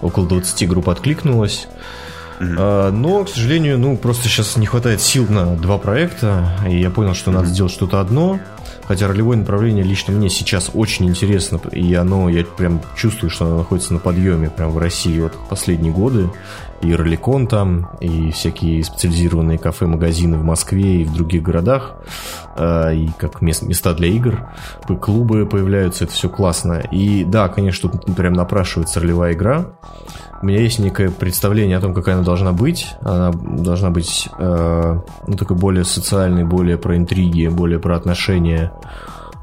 около 0.00 0.26
20 0.26 0.66
групп 0.66 0.88
откликнулось. 0.88 1.68
Mm-hmm. 2.40 2.90
Но, 2.92 3.24
к 3.24 3.28
сожалению, 3.28 3.78
ну, 3.78 3.96
просто 3.96 4.28
сейчас 4.28 4.56
не 4.56 4.66
хватает 4.66 5.00
сил 5.00 5.26
на 5.28 5.56
два 5.56 5.76
проекта, 5.76 6.52
и 6.68 6.78
я 6.78 6.88
понял, 6.88 7.14
что 7.14 7.30
надо 7.32 7.48
сделать 7.48 7.72
что-то 7.72 8.00
одно. 8.00 8.38
Хотя 8.88 9.06
ролевое 9.06 9.36
направление 9.36 9.84
лично 9.84 10.14
мне 10.14 10.30
сейчас 10.30 10.70
очень 10.72 11.06
интересно, 11.06 11.60
и 11.72 11.92
оно, 11.92 12.30
я 12.30 12.42
прям 12.44 12.80
чувствую, 12.96 13.28
что 13.28 13.44
оно 13.44 13.58
находится 13.58 13.92
на 13.92 13.98
подъеме 13.98 14.48
прям 14.48 14.70
в 14.70 14.78
России 14.78 15.20
вот 15.20 15.34
последние 15.50 15.92
годы. 15.92 16.30
И 16.80 16.94
роликон 16.94 17.46
там, 17.48 17.90
и 18.00 18.30
всякие 18.30 18.84
специализированные 18.84 19.58
кафе, 19.58 19.86
магазины 19.86 20.36
в 20.38 20.44
Москве 20.44 21.02
и 21.02 21.04
в 21.04 21.12
других 21.12 21.42
городах, 21.42 21.96
а, 22.56 22.90
и 22.92 23.08
как 23.18 23.42
места 23.42 23.94
для 23.94 24.08
игр, 24.08 24.48
клубы 25.00 25.44
появляются, 25.46 26.04
это 26.04 26.12
все 26.12 26.28
классно. 26.28 26.80
И 26.92 27.24
да, 27.24 27.48
конечно, 27.48 27.90
тут 27.90 28.14
прям 28.14 28.32
напрашивается 28.34 29.00
ролевая 29.00 29.32
игра. 29.32 29.66
у 30.40 30.46
меня 30.46 30.60
есть 30.60 30.78
некое 30.78 31.10
представление 31.10 31.78
о 31.78 31.80
том, 31.80 31.94
какая 31.94 32.14
она 32.14 32.24
должна 32.24 32.52
быть. 32.52 32.94
Она 33.00 33.32
должна 33.32 33.90
быть, 33.90 34.28
э, 34.38 35.00
ну, 35.26 35.36
такой 35.36 35.56
более 35.56 35.84
социальной, 35.84 36.44
более 36.44 36.78
про 36.78 36.96
интриги, 36.96 37.48
более 37.48 37.80
про 37.80 37.96
отношения, 37.96 38.72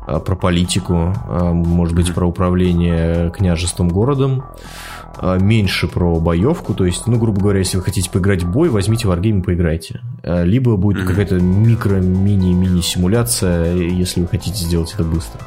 э, 0.07 0.19
про 0.19 0.36
политику, 0.36 1.13
э, 1.27 1.51
может 1.51 1.95
быть, 1.95 2.13
про 2.13 2.25
управление 2.25 3.29
княжеством 3.31 3.89
городом, 3.89 4.43
э, 4.43 4.94
меньше 5.22 5.88
про 5.88 6.20
боевку, 6.20 6.74
то 6.74 6.86
есть, 6.86 7.05
ну, 7.07 7.18
грубо 7.18 7.39
говоря, 7.41 7.59
если 7.59 7.78
вы 7.78 7.84
хотите 7.84 8.09
поиграть 8.09 8.43
в 8.43 8.51
бой, 8.51 8.70
возьмите 8.70 9.07
Wargame 9.07 9.39
и 9.39 9.41
поиграйте. 9.41 10.01
Э, 10.24 10.43
либо 10.43 10.76
будет 10.78 11.03
mm-hmm. 11.03 11.07
какая-то 11.07 11.39
микро-мини-мини-симуляция, 11.39 13.76
если 13.76 14.22
вы 14.22 14.28
хотите 14.28 14.57
сделать 14.57 14.93
это 14.93 15.03
быстро. 15.03 15.39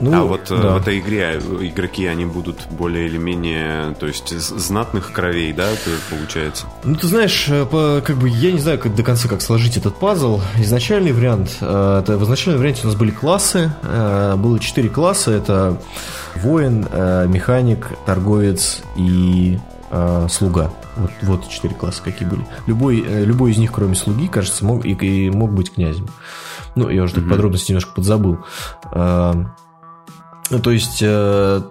А, 0.00 0.04
ну, 0.04 0.14
а 0.14 0.24
вот 0.24 0.50
э, 0.50 0.56
да. 0.56 0.74
в 0.74 0.76
этой 0.76 1.00
игре 1.00 1.40
игроки, 1.60 2.06
они 2.06 2.24
будут 2.24 2.68
более 2.70 3.06
или 3.06 3.18
менее, 3.18 3.94
то 3.98 4.06
есть 4.06 4.28
знатных 4.30 5.12
кровей, 5.12 5.52
да, 5.52 5.68
получается? 6.08 6.66
Ну, 6.84 6.94
ты 6.94 7.08
знаешь, 7.08 7.46
э, 7.48 7.66
по, 7.66 8.00
как 8.04 8.16
бы 8.16 8.28
я 8.28 8.52
не 8.52 8.60
знаю 8.60 8.78
как 8.78 8.94
до 8.94 9.02
конца, 9.02 9.28
как 9.28 9.42
сложить 9.42 9.76
этот 9.76 9.96
пазл. 9.96 10.40
Изначальный 10.56 11.12
вариант, 11.12 11.56
э, 11.60 12.00
это, 12.02 12.16
в 12.16 12.24
изначальном 12.24 12.60
варианте 12.60 12.82
у 12.84 12.86
нас 12.86 12.96
были 12.96 13.10
классы, 13.10 13.72
было 13.82 14.58
четыре 14.60 14.88
класса, 14.88 15.32
это 15.32 15.80
воин, 16.36 16.86
механик, 17.30 17.88
торговец 18.06 18.82
и 18.96 19.58
слуга. 20.28 20.70
Вот, 20.96 21.10
вот 21.22 21.48
четыре 21.48 21.74
класса 21.74 22.02
какие 22.04 22.28
были. 22.28 22.46
Любой, 22.66 22.96
любой 23.00 23.52
из 23.52 23.58
них, 23.58 23.72
кроме 23.72 23.94
слуги, 23.94 24.28
кажется, 24.28 24.64
мог, 24.64 24.84
и, 24.84 24.92
и 24.92 25.30
мог 25.30 25.52
быть 25.52 25.72
князем. 25.72 26.08
Ну, 26.74 26.88
я 26.88 27.02
уже 27.02 27.14
так 27.14 27.24
mm-hmm. 27.24 27.30
подробности 27.30 27.72
немножко 27.72 27.92
подзабыл. 27.94 28.38
Ну, 30.50 30.58
то 30.60 30.70
есть 30.70 31.00
э, 31.02 31.62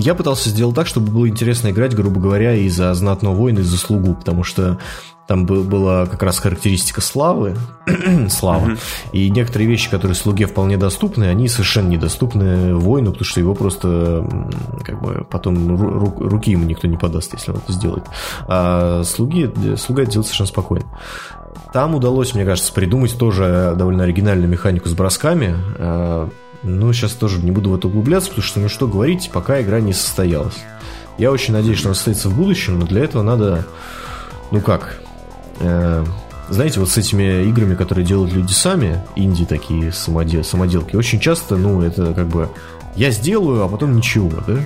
я 0.00 0.14
пытался 0.14 0.50
сделать 0.50 0.74
так, 0.74 0.86
чтобы 0.86 1.10
было 1.12 1.28
интересно 1.28 1.70
играть, 1.70 1.94
грубо 1.94 2.20
говоря, 2.20 2.54
и 2.54 2.68
за 2.68 2.92
знатного 2.94 3.34
воина, 3.34 3.60
и 3.60 3.62
за 3.62 3.78
слугу, 3.78 4.14
потому 4.14 4.44
что 4.44 4.78
там 5.26 5.44
была 5.44 6.06
как 6.06 6.22
раз 6.22 6.38
характеристика 6.38 7.00
славы, 7.00 7.56
слава, 8.28 8.66
mm-hmm. 8.66 8.78
и 9.12 9.30
некоторые 9.30 9.68
вещи, 9.68 9.90
которые 9.90 10.14
слуге 10.14 10.46
вполне 10.46 10.76
доступны, 10.76 11.24
они 11.24 11.48
совершенно 11.48 11.88
недоступны 11.88 12.76
воину, 12.76 13.10
потому 13.10 13.24
что 13.24 13.40
его 13.40 13.54
просто 13.54 14.24
как 14.84 15.02
бы 15.02 15.26
потом 15.28 15.74
ру- 15.74 16.28
руки 16.28 16.52
ему 16.52 16.64
никто 16.64 16.86
не 16.86 16.96
подаст, 16.96 17.32
если 17.32 17.50
он 17.50 17.58
это 17.58 17.72
сделает. 17.72 18.04
А 18.46 19.02
слуги, 19.04 19.52
слуга 19.76 20.02
это 20.02 20.12
делает 20.12 20.26
совершенно 20.26 20.48
спокойно. 20.48 20.86
Там 21.72 21.94
удалось, 21.94 22.34
мне 22.34 22.44
кажется, 22.44 22.72
придумать 22.72 23.18
тоже 23.18 23.74
довольно 23.76 24.04
оригинальную 24.04 24.48
механику 24.48 24.88
с 24.88 24.92
бросками. 24.92 25.56
Ну, 26.62 26.92
сейчас 26.92 27.12
тоже 27.12 27.38
не 27.38 27.50
буду 27.50 27.70
в 27.70 27.74
это 27.74 27.88
углубляться, 27.88 28.28
потому 28.28 28.44
что, 28.44 28.60
ну 28.60 28.68
что 28.68 28.86
говорить, 28.86 29.30
пока 29.32 29.60
игра 29.60 29.80
не 29.80 29.92
состоялась. 29.92 30.56
Я 31.18 31.32
очень 31.32 31.54
надеюсь, 31.54 31.78
что 31.78 31.88
она 31.88 31.94
состоится 31.94 32.28
в 32.28 32.36
будущем, 32.36 32.78
но 32.78 32.86
для 32.86 33.04
этого 33.04 33.22
надо, 33.22 33.66
ну 34.50 34.60
как, 34.60 35.00
э, 35.60 36.04
знаете, 36.48 36.80
вот 36.80 36.90
с 36.90 36.98
этими 36.98 37.44
играми, 37.44 37.74
которые 37.74 38.04
делают 38.04 38.32
люди 38.32 38.52
сами, 38.52 39.02
инди 39.16 39.44
такие 39.44 39.92
самодел, 39.92 40.44
самоделки, 40.44 40.94
очень 40.94 41.18
часто, 41.20 41.56
ну, 41.56 41.82
это 41.82 42.12
как 42.12 42.28
бы 42.28 42.50
я 42.96 43.10
сделаю, 43.10 43.62
а 43.62 43.68
потом 43.68 43.96
ничего, 43.96 44.30
да? 44.46 44.64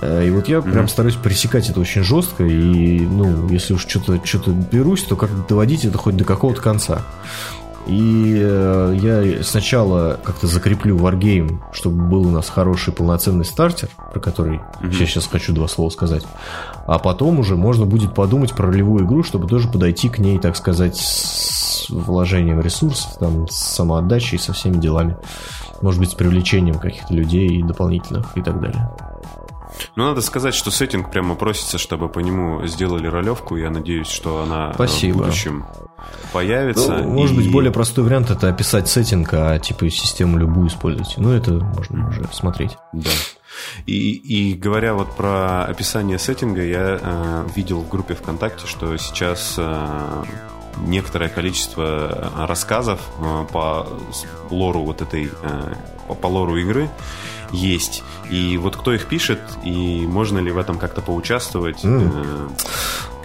Э, 0.00 0.26
и 0.26 0.30
вот 0.30 0.48
я 0.48 0.58
mm-hmm. 0.58 0.72
прям 0.72 0.88
стараюсь 0.88 1.16
пресекать 1.16 1.68
это 1.68 1.80
очень 1.80 2.02
жестко, 2.02 2.44
и, 2.44 3.00
ну, 3.00 3.48
если 3.48 3.74
уж 3.74 3.86
что-то 3.86 4.20
что 4.24 4.50
берусь, 4.50 5.04
то 5.04 5.16
как 5.16 5.46
доводить 5.46 5.84
это 5.84 5.98
хоть 5.98 6.16
до 6.16 6.24
какого-то 6.24 6.60
конца. 6.60 7.02
И 7.86 8.38
э, 8.40 8.96
я 9.00 9.42
сначала 9.42 10.18
как-то 10.22 10.46
закреплю 10.46 10.96
Wargame, 10.96 11.60
чтобы 11.72 12.02
был 12.04 12.26
у 12.26 12.30
нас 12.30 12.48
хороший 12.48 12.94
полноценный 12.94 13.44
стартер, 13.44 13.90
про 14.12 14.20
который 14.20 14.56
mm-hmm. 14.56 15.00
я 15.00 15.06
сейчас 15.06 15.26
хочу 15.26 15.52
два 15.52 15.68
слова 15.68 15.90
сказать. 15.90 16.24
А 16.86 16.98
потом 16.98 17.38
уже 17.38 17.56
можно 17.56 17.84
будет 17.84 18.14
подумать 18.14 18.54
про 18.54 18.68
ролевую 18.68 19.04
игру, 19.04 19.22
чтобы 19.22 19.48
тоже 19.48 19.68
подойти 19.68 20.08
к 20.08 20.18
ней, 20.18 20.38
так 20.38 20.56
сказать, 20.56 20.96
с 20.96 21.90
вложением 21.90 22.60
ресурсов, 22.60 23.18
там, 23.18 23.48
с 23.48 23.56
самоотдачей, 23.56 24.38
со 24.38 24.54
всеми 24.54 24.78
делами. 24.78 25.16
Может 25.82 26.00
быть, 26.00 26.10
с 26.10 26.14
привлечением 26.14 26.78
каких-то 26.78 27.12
людей 27.12 27.62
дополнительных 27.62 28.36
и 28.36 28.42
так 28.42 28.60
далее. 28.60 28.90
Ну, 29.96 30.04
надо 30.04 30.20
сказать, 30.20 30.54
что 30.54 30.70
сеттинг 30.70 31.10
прямо 31.10 31.34
просится, 31.34 31.78
чтобы 31.78 32.08
по 32.08 32.20
нему 32.20 32.66
сделали 32.66 33.06
ролевку. 33.06 33.56
Я 33.56 33.70
надеюсь, 33.70 34.08
что 34.08 34.42
она 34.42 34.72
Спасибо. 34.74 35.14
в 35.14 35.16
будущем 35.18 35.66
появится. 36.32 36.98
Ну, 36.98 37.10
может 37.10 37.34
и... 37.34 37.38
быть, 37.38 37.52
более 37.52 37.72
простой 37.72 38.04
вариант 38.04 38.30
это 38.30 38.48
описать 38.48 38.88
сеттинг, 38.88 39.32
а 39.32 39.58
типа 39.58 39.88
систему 39.90 40.38
любую 40.38 40.68
использовать. 40.68 41.14
Ну, 41.16 41.32
это 41.32 41.52
можно 41.52 42.08
уже 42.08 42.24
смотреть. 42.32 42.76
Да. 42.92 43.10
И, 43.86 44.12
и 44.12 44.54
говоря 44.54 44.94
вот 44.94 45.14
про 45.14 45.64
описание 45.64 46.18
сеттинга, 46.18 46.62
я 46.64 46.98
э, 47.00 47.46
видел 47.54 47.80
в 47.82 47.88
группе 47.88 48.14
ВКонтакте, 48.14 48.66
что 48.66 48.96
сейчас 48.96 49.54
э, 49.58 50.24
некоторое 50.78 51.28
количество 51.28 52.32
рассказов 52.36 53.00
э, 53.20 53.46
по 53.52 53.86
лору 54.50 54.82
вот 54.82 55.02
этой 55.02 55.26
э, 55.26 55.74
по, 56.08 56.14
по 56.14 56.26
лору 56.26 56.56
игры 56.56 56.90
есть. 57.54 58.02
И 58.30 58.58
вот 58.58 58.76
кто 58.76 58.92
их 58.92 59.06
пишет, 59.06 59.40
и 59.64 60.06
можно 60.06 60.38
ли 60.38 60.50
в 60.50 60.58
этом 60.58 60.78
как-то 60.78 61.00
поучаствовать? 61.00 61.84
Mm. 61.84 62.50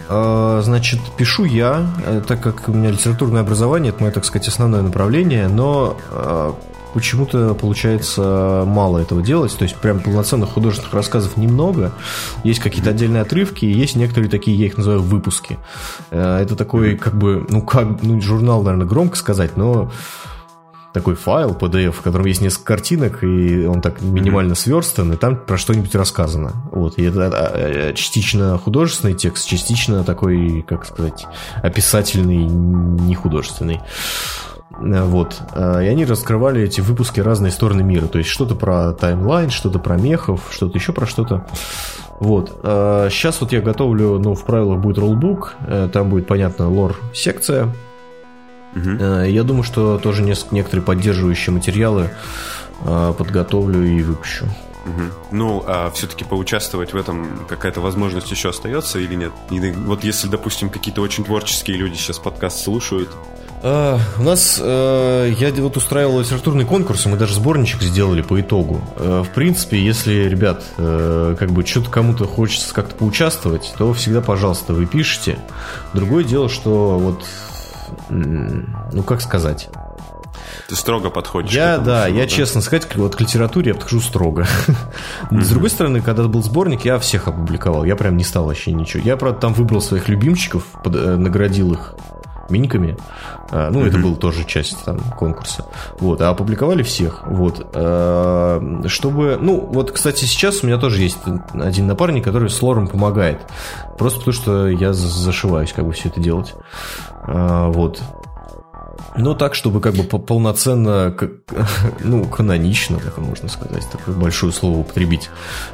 Значит, 0.10 1.00
пишу 1.18 1.44
я, 1.44 1.86
э, 2.04 2.22
так 2.28 2.42
как 2.42 2.68
у 2.68 2.72
меня 2.72 2.90
литературное 2.90 3.42
образование, 3.42 3.92
это 3.92 4.02
мое, 4.02 4.12
так 4.12 4.26
сказать, 4.26 4.48
основное 4.48 4.82
направление, 4.82 5.48
но 5.48 5.98
э, 6.10 6.54
почему-то 6.96 7.54
получается 7.54 8.64
мало 8.66 8.98
этого 8.98 9.22
делать. 9.22 9.56
То 9.56 9.64
есть 9.64 9.76
прям 9.76 10.00
полноценных 10.00 10.50
художественных 10.50 10.96
рассказов 10.96 11.38
немного. 11.38 11.92
Есть 12.44 12.60
какие-то 12.60 12.90
отдельные 12.90 13.22
отрывки, 13.22 13.66
есть 13.66 13.96
некоторые 13.96 14.32
такие, 14.32 14.58
я 14.58 14.66
их 14.66 14.78
называю 14.78 15.04
выпуски. 15.04 15.60
Это 16.10 16.56
такой, 16.56 16.98
как 16.98 17.14
бы, 17.14 17.46
ну 17.48 17.62
как, 17.62 18.02
ну 18.02 18.20
журнал, 18.20 18.64
наверное, 18.64 18.88
громко 18.88 19.16
сказать, 19.16 19.58
но 19.58 19.92
такой 20.94 21.16
файл 21.16 21.52
PDF, 21.52 21.92
в 21.92 22.02
котором 22.02 22.26
есть 22.26 22.42
несколько 22.42 22.66
картинок, 22.66 23.24
и 23.24 23.66
он 23.66 23.82
так 23.82 24.02
минимально 24.02 24.56
сверстан, 24.56 25.14
и 25.14 25.18
там 25.18 25.38
про 25.38 25.58
что-нибудь 25.58 25.94
рассказано. 25.96 26.54
Вот. 26.72 26.98
И 26.98 27.04
это 27.04 27.28
а, 27.28 27.32
а, 27.32 27.94
частично 27.94 28.58
художественный 28.58 29.14
текст, 29.14 29.48
частично 29.48 30.04
такой, 30.04 30.64
как 30.68 30.86
сказать, 30.86 31.26
описательный, 31.62 32.44
не 32.46 33.16
художественный. 33.16 33.82
Вот. 34.72 35.42
И 35.56 35.60
они 35.60 36.06
раскрывали 36.06 36.62
эти 36.62 36.80
выпуски 36.80 37.20
разные 37.20 37.52
стороны 37.52 37.84
мира. 37.84 38.08
То 38.08 38.18
есть 38.18 38.30
что-то 38.30 38.56
про 38.56 38.94
таймлайн, 38.94 39.50
что-то 39.50 39.78
про 39.78 39.98
мехов, 39.98 40.48
что-то 40.52 40.78
еще 40.78 40.94
про 40.94 41.06
что-то. 41.06 41.46
Вот. 42.20 42.60
Сейчас 42.64 43.42
вот 43.42 43.52
я 43.52 43.62
готовлю, 43.62 44.20
ну, 44.20 44.36
в 44.36 44.46
правилах 44.46 44.80
будет 44.80 44.98
роллбук, 44.98 45.56
э, 45.68 45.90
там 45.92 46.10
будет, 46.10 46.28
понятно, 46.28 46.70
лор-секция, 46.70 47.74
Угу. 48.76 49.04
Я 49.24 49.44
думаю, 49.44 49.64
что 49.64 49.98
тоже 49.98 50.24
несколько, 50.24 50.56
некоторые 50.56 50.86
поддерживающие 50.86 51.54
материалы 51.54 52.12
э, 52.82 53.14
подготовлю 53.18 53.84
и 53.84 54.02
выпущу. 54.04 54.46
Угу. 54.86 55.02
Ну, 55.32 55.64
а 55.68 55.92
все-таки 55.92 56.24
поучаствовать 56.24 56.94
в 56.94 56.98
этом 56.98 57.46
какая-то 57.48 57.82
возможность 57.82 58.32
еще 58.32 58.50
остается 58.50 59.00
или 59.00 59.16
нет? 59.16 59.32
вот 59.86 60.04
если, 60.04 60.28
допустим, 60.28 60.70
какие-то 60.70 61.02
очень 61.02 61.24
творческие 61.24 61.78
люди 61.78 61.96
сейчас 61.96 62.20
подкаст 62.20 62.64
слушают. 62.64 63.10
А, 63.62 64.00
у 64.18 64.24
нас 64.24 64.58
а, 64.62 65.28
я 65.28 65.52
вот 65.62 65.76
устраивал 65.76 66.22
литературный 66.22 66.66
конкурс, 66.66 67.06
и 67.06 67.10
мы 67.10 67.18
даже 67.18 67.36
сборничек 67.36 67.82
сделали 67.82 68.22
по 68.22 68.40
итогу. 68.40 68.82
А, 68.96 69.24
в 69.24 69.30
принципе, 69.30 69.84
если, 69.84 70.30
ребят, 70.30 70.64
как 70.78 71.52
бы 71.52 71.66
что-то 71.66 71.90
кому-то 71.90 72.26
хочется 72.26 72.74
как-то 72.74 72.96
поучаствовать, 72.96 73.74
то 73.78 73.92
всегда, 73.94 74.22
пожалуйста, 74.22 74.74
вы 74.74 74.86
пишите. 74.86 75.40
Другое 75.94 76.24
дело, 76.24 76.48
что 76.48 76.98
вот 76.98 77.26
ну 78.10 79.04
как 79.04 79.22
сказать? 79.22 79.70
Ты 80.68 80.76
строго 80.76 81.10
подходишь. 81.10 81.52
Я, 81.52 81.74
этому, 81.74 81.86
да, 81.86 82.08
я 82.08 82.24
да? 82.24 82.28
честно 82.28 82.62
сказать, 82.62 82.96
вот 82.96 83.16
к 83.16 83.22
литературе 83.22 83.70
я 83.70 83.76
подхожу 83.76 84.02
строго. 84.02 84.48
Mm-hmm. 85.32 85.42
С 85.42 85.50
другой 85.50 85.70
стороны, 85.70 86.02
когда 86.02 86.24
был 86.24 86.44
сборник, 86.44 86.86
я 86.86 87.00
всех 87.00 87.28
опубликовал. 87.28 87.84
Я 87.84 87.96
прям 87.96 88.18
не 88.18 88.24
стал 88.24 88.46
вообще 88.46 88.72
ничего. 88.72 89.02
Я, 89.04 89.18
правда, 89.18 89.40
там 89.40 89.54
выбрал 89.54 89.82
своих 89.82 90.10
любимчиков, 90.10 90.64
под, 90.84 90.96
э, 90.96 91.16
наградил 91.16 91.74
их 91.74 91.96
миниками. 92.50 92.98
А, 93.52 93.70
ну, 93.72 93.82
mm-hmm. 93.82 93.88
это 93.88 93.98
была 94.00 94.16
тоже 94.16 94.44
часть 94.46 94.84
там 94.84 95.00
конкурса. 95.18 95.66
Вот, 96.00 96.22
а 96.22 96.30
опубликовали 96.30 96.84
всех. 96.84 97.24
Вот. 97.26 97.66
А, 97.74 98.84
чтобы. 98.88 99.38
Ну, 99.40 99.60
вот, 99.72 99.92
кстати, 99.92 100.26
сейчас 100.26 100.64
у 100.64 100.68
меня 100.68 100.78
тоже 100.78 101.02
есть 101.02 101.18
один 101.54 101.88
напарник, 101.88 102.24
который 102.24 102.50
с 102.50 102.62
лором 102.62 102.88
помогает. 102.88 103.42
Просто 103.98 104.20
потому 104.20 104.34
что 104.34 104.68
я 104.68 104.94
зашиваюсь, 104.94 105.74
как 105.74 105.86
бы 105.86 105.94
все 105.94 106.10
это 106.10 106.20
делать. 106.20 106.56
А, 107.24 107.70
вот. 107.70 108.02
Но 109.16 109.34
так, 109.34 109.56
чтобы 109.56 109.82
как 109.82 109.96
бы 109.96 110.04
полноценно, 110.04 111.12
как, 111.12 111.32
ну, 112.04 112.26
канонично, 112.26 113.00
как 113.00 113.18
можно 113.18 113.50
сказать, 113.50 113.90
такое 113.92 114.16
большое 114.16 114.52
слово 114.52 114.80
употребить, 114.80 115.30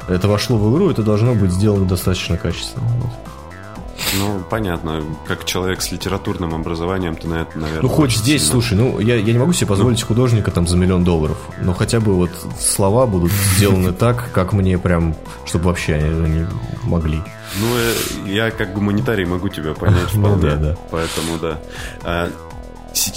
это 0.08 0.26
вошло 0.26 0.56
в 0.56 0.72
игру, 0.72 0.90
это 0.90 1.02
должно 1.02 1.34
быть 1.34 1.52
сделано 1.52 1.86
достаточно 1.86 2.36
качественно. 2.38 2.86
Вот. 2.88 3.35
Ну, 4.18 4.42
понятно. 4.48 5.02
Как 5.26 5.44
человек 5.44 5.82
с 5.82 5.90
литературным 5.90 6.54
образованием, 6.54 7.16
ты 7.16 7.28
на 7.28 7.42
это, 7.42 7.58
наверное... 7.58 7.82
Ну, 7.82 7.88
хоть 7.88 8.12
здесь, 8.12 8.42
сильно... 8.42 8.52
слушай, 8.52 8.76
ну, 8.76 8.98
я, 9.00 9.16
я 9.16 9.32
не 9.32 9.38
могу 9.38 9.52
себе 9.52 9.66
позволить 9.66 10.00
ну... 10.00 10.06
художника 10.06 10.50
там 10.50 10.66
за 10.66 10.76
миллион 10.76 11.04
долларов, 11.04 11.38
но 11.60 11.72
хотя 11.72 12.00
бы 12.00 12.14
вот 12.14 12.30
слова 12.58 13.06
будут 13.06 13.32
сделаны 13.32 13.92
так, 13.98 14.30
как 14.32 14.52
мне 14.52 14.78
прям, 14.78 15.14
чтобы 15.44 15.66
вообще 15.66 15.94
они 15.94 16.46
могли. 16.84 17.20
Ну, 17.58 17.66
э, 17.76 18.28
я 18.28 18.50
как 18.50 18.72
гуманитарий 18.72 19.24
могу 19.24 19.48
тебя 19.48 19.74
понять 19.74 20.14
ну 20.14 20.20
вполне. 20.20 20.36
Ну, 20.36 20.42
да, 20.42 20.56
да. 20.56 20.76
Поэтому, 20.90 21.38
да. 21.40 22.28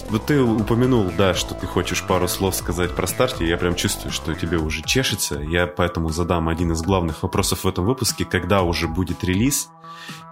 Вот 0.10 0.26
ты 0.26 0.42
упомянул, 0.42 1.12
да, 1.18 1.34
что 1.34 1.54
ты 1.54 1.68
хочешь 1.68 2.04
пару 2.04 2.28
слов 2.28 2.56
сказать 2.56 2.96
про 2.96 3.08
старте. 3.08 3.48
Я 3.48 3.58
прям 3.58 3.76
чувствую, 3.76 4.12
что 4.12 4.34
тебе 4.34 4.58
уже 4.58 4.82
чешется. 4.82 5.40
Я 5.40 5.68
поэтому 5.68 6.10
задам 6.10 6.50
один 6.50 6.72
из 6.72 6.82
главных 6.82 7.24
вопросов 7.24 7.64
в 7.64 7.68
этом 7.68 7.86
выпуске. 7.86 8.26
Когда 8.26 8.62
уже 8.62 8.88
будет 8.88 9.24
релиз? 9.24 9.70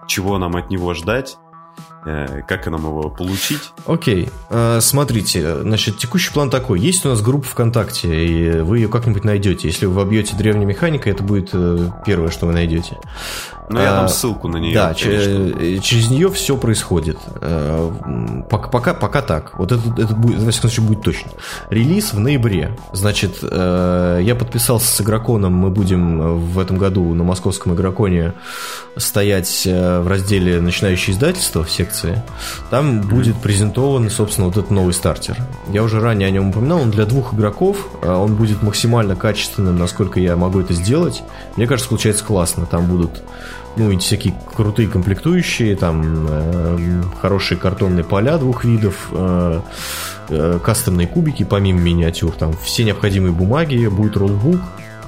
Чего 0.06 0.38
нам 0.38 0.56
от 0.56 0.70
него 0.70 0.94
ждать? 0.94 1.38
Э, 2.04 2.42
как 2.46 2.66
нам 2.66 2.82
его 2.86 3.10
получить? 3.10 3.72
Окей, 3.86 4.30
okay. 4.50 4.80
смотрите, 4.80 5.62
значит, 5.62 5.98
текущий 5.98 6.32
план 6.32 6.48
такой. 6.50 6.80
Есть 6.80 7.04
у 7.04 7.08
нас 7.08 7.20
группа 7.20 7.46
ВКонтакте, 7.46 8.26
и 8.26 8.60
вы 8.60 8.78
ее 8.78 8.88
как-нибудь 8.88 9.24
найдете. 9.24 9.68
Если 9.68 9.86
вы 9.86 9.94
вобьете 9.94 10.36
древняя 10.36 10.66
механика, 10.66 11.10
это 11.10 11.22
будет 11.22 11.50
э, 11.52 11.90
первое, 12.06 12.30
что 12.30 12.46
вы 12.46 12.52
найдете. 12.52 12.98
Ну, 13.68 13.80
я 13.80 13.92
дам 13.92 14.04
а, 14.04 14.08
ссылку 14.08 14.48
на 14.48 14.56
нее. 14.56 14.74
Да, 14.74 14.94
конечно. 14.94 15.80
через 15.80 16.10
нее 16.10 16.30
все 16.30 16.56
происходит. 16.56 17.18
Пока, 18.50 18.68
пока, 18.68 18.94
пока 18.94 19.22
так. 19.22 19.58
Вот 19.58 19.72
это, 19.72 19.82
это 20.00 20.14
будет, 20.14 20.42
во 20.42 20.50
всяком 20.50 20.70
случае, 20.70 20.86
будет 20.86 21.02
точно. 21.02 21.30
Релиз 21.70 22.12
в 22.12 22.18
ноябре. 22.18 22.76
Значит, 22.92 23.38
я 23.42 24.36
подписался 24.38 24.86
с 24.86 25.00
игроконом. 25.00 25.54
Мы 25.54 25.70
будем 25.70 26.38
в 26.38 26.58
этом 26.58 26.78
году 26.78 27.14
на 27.14 27.24
московском 27.24 27.74
игроконе 27.74 28.34
стоять 28.96 29.62
в 29.64 30.08
разделе 30.08 30.60
начинающие 30.60 31.14
издательства 31.14 31.64
в 31.64 31.70
секции 31.70 32.22
там 32.70 33.00
будет 33.00 33.36
презентован, 33.36 34.10
собственно, 34.10 34.46
вот 34.48 34.56
этот 34.56 34.70
новый 34.70 34.92
стартер. 34.92 35.36
Я 35.72 35.82
уже 35.82 36.00
ранее 36.00 36.28
о 36.28 36.30
нем 36.30 36.50
упоминал, 36.50 36.82
он 36.82 36.90
для 36.90 37.06
двух 37.06 37.34
игроков, 37.34 37.88
он 38.02 38.36
будет 38.36 38.62
максимально 38.62 39.16
качественным, 39.16 39.78
насколько 39.78 40.20
я 40.20 40.36
могу 40.36 40.60
это 40.60 40.74
сделать. 40.74 41.22
Мне 41.56 41.66
кажется, 41.66 41.88
получается 41.88 42.24
классно. 42.24 42.66
Там 42.66 42.86
будут 42.86 43.22
ну, 43.76 43.92
эти 43.92 44.00
всякие 44.00 44.34
крутые 44.54 44.88
комплектующие, 44.88 45.76
там 45.76 46.26
э, 46.28 47.02
хорошие 47.20 47.58
картонные 47.58 48.04
поля 48.04 48.38
двух 48.38 48.64
видов, 48.64 49.08
э, 49.12 49.60
э, 50.28 50.58
кастомные 50.62 51.06
кубики 51.06 51.44
помимо 51.44 51.80
миниатюр, 51.80 52.32
там 52.32 52.52
все 52.62 52.84
необходимые 52.84 53.32
бумаги, 53.32 53.86
будет 53.86 54.16
роллбук, 54.16 54.60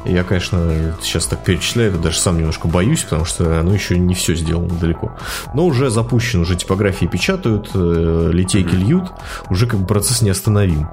я, 0.04 0.24
конечно, 0.24 0.96
сейчас 1.02 1.26
так 1.26 1.44
перечисляю, 1.44 1.98
даже 1.98 2.18
сам 2.18 2.38
немножко 2.38 2.68
боюсь, 2.68 3.02
потому 3.02 3.24
что 3.24 3.60
оно 3.60 3.74
еще 3.74 3.98
не 3.98 4.14
все 4.14 4.34
сделано 4.34 4.74
далеко. 4.74 5.16
Но 5.54 5.66
уже 5.66 5.90
запущено, 5.90 6.42
уже 6.42 6.56
типографии 6.56 7.06
печатают, 7.06 7.70
э, 7.74 8.30
литейки 8.32 8.74
льют, 8.74 9.12
уже 9.48 9.66
как 9.66 9.80
бы 9.80 9.86
процесс 9.86 10.22
неостановим. 10.22 10.88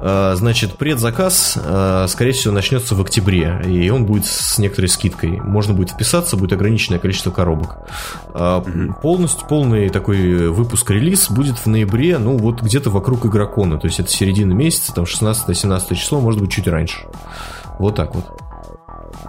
А, 0.00 0.34
значит, 0.36 0.76
предзаказ, 0.76 1.56
а, 1.56 2.06
скорее 2.08 2.32
всего, 2.32 2.52
начнется 2.52 2.94
в 2.94 3.00
октябре, 3.00 3.62
и 3.66 3.88
он 3.90 4.04
будет 4.04 4.26
с 4.26 4.58
некоторой 4.58 4.88
скидкой. 4.88 5.40
Можно 5.40 5.74
будет 5.74 5.90
вписаться, 5.90 6.36
будет 6.36 6.52
ограниченное 6.52 6.98
количество 6.98 7.30
коробок. 7.30 7.78
Полностью, 9.02 9.46
полный 9.48 9.88
такой 9.88 10.48
выпуск-релиз 10.48 11.30
будет 11.30 11.56
в 11.58 11.66
ноябре, 11.66 12.18
ну 12.18 12.36
вот 12.36 12.62
где-то 12.62 12.90
вокруг 12.90 13.26
игрокона, 13.26 13.78
то 13.78 13.86
есть 13.86 14.00
это 14.00 14.10
середина 14.10 14.52
месяца, 14.52 14.92
там 14.92 15.04
16-17 15.04 15.94
число, 15.94 16.20
может 16.20 16.40
быть 16.40 16.52
чуть 16.52 16.68
раньше. 16.68 17.06
Вот 17.78 17.96
так 17.96 18.14
вот. 18.14 18.24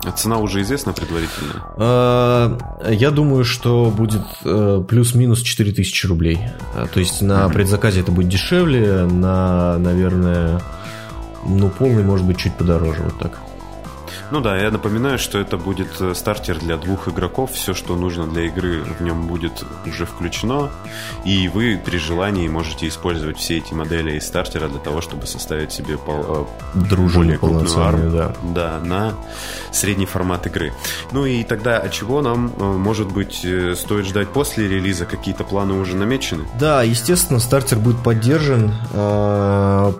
А 0.04 0.12
цена 0.12 0.38
уже 0.38 0.62
известна 0.62 0.94
предварительно? 0.94 1.64
А, 1.78 2.58
я 2.90 3.12
думаю, 3.12 3.44
что 3.44 3.92
будет 3.96 4.26
э, 4.44 4.84
плюс-минус 4.88 5.42
4000 5.42 6.06
рублей. 6.08 6.40
А, 6.74 6.88
то 6.88 7.00
есть 7.00 7.22
на 7.22 7.50
предзаказе 7.50 8.02
это 8.02 8.12
будет 8.12 8.30
дешевле, 8.30 9.06
на, 9.06 9.78
наверное, 9.78 10.62
ну, 11.46 11.70
полный 11.70 12.04
может 12.04 12.26
быть 12.26 12.38
чуть 12.38 12.56
подороже, 12.56 13.02
вот 13.04 13.20
так. 13.20 13.40
Ну 14.32 14.42
да, 14.42 14.58
я 14.58 14.72
напоминаю, 14.72 15.20
что 15.20 15.38
это 15.40 15.58
будет 15.58 16.02
э, 16.02 16.16
стартер 16.16 16.58
для 16.58 16.78
двух 16.78 17.08
игроков. 17.08 17.52
Все, 17.52 17.74
что 17.74 17.96
нужно 17.96 18.26
для 18.26 18.48
игры, 18.48 18.84
в 18.84 19.02
нем 19.04 19.28
будет 19.28 19.64
уже 19.86 20.06
включено. 20.06 20.70
И 21.24 21.48
вы 21.48 21.80
при 21.84 21.98
желании 21.98 22.48
можете 22.48 22.88
использовать 22.88 23.38
все 23.38 23.58
эти 23.58 23.74
модели 23.74 24.18
из 24.18 24.26
стартера 24.26 24.68
для 24.68 24.80
того, 24.80 25.02
чтобы 25.02 25.28
составить 25.28 25.72
себе 25.72 25.98
пол, 25.98 26.48
э, 26.74 26.78
более 27.14 27.38
крупную 27.38 27.80
армию. 27.80 28.12
Да. 28.12 28.34
да, 28.44 28.80
на 28.84 29.14
средний 29.72 30.08
формат 30.08 30.48
игры. 30.48 30.74
Ну 31.12 31.26
и 31.26 31.44
тогда 31.44 31.78
от 31.78 31.92
чего 31.92 32.22
нам, 32.22 32.52
э, 32.58 32.64
может 32.64 33.12
быть, 33.12 33.46
стоит 33.78 34.06
ждать 34.06 34.30
после 34.30 34.68
релиза? 34.68 35.06
Какие-то 35.06 35.44
планы 35.44 35.74
уже 35.74 35.96
намечены? 35.96 36.46
Да, 36.60 36.82
естественно, 36.82 37.40
стартер 37.40 37.78
будет 37.78 37.98
поддержан. 38.04 38.74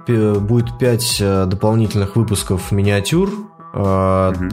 Будет 0.06 0.78
5 0.80 1.48
дополнительных 1.48 2.16
выпусков 2.16 2.72
миниатюр 2.72 3.30
Угу. 3.76 4.50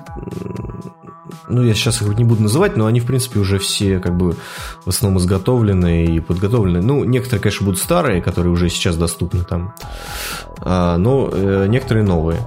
Ну, 1.49 1.63
я 1.63 1.75
сейчас 1.75 2.03
их 2.03 2.19
не 2.19 2.25
буду 2.25 2.43
называть, 2.43 2.77
но 2.77 2.87
они, 2.87 3.01
в 3.01 3.07
принципе, 3.07 3.39
уже 3.39 3.59
все 3.59 3.99
как 4.01 4.17
бы 4.17 4.37
в 4.85 4.89
основном 4.89 5.21
изготовлены 5.21 6.05
и 6.07 6.21
подготовлены. 6.21 6.83
Ну, 6.83 7.05
некоторые, 7.05 7.41
конечно, 7.41 7.67
будут 7.67 7.81
старые, 7.81 8.21
которые 8.21 8.53
уже 8.53 8.69
сейчас 8.69 8.97
доступны 8.97 9.45
там, 9.45 9.75
а, 10.59 10.97
но 10.97 11.31
э, 11.33 11.67
некоторые 11.69 12.05
новые. 12.05 12.41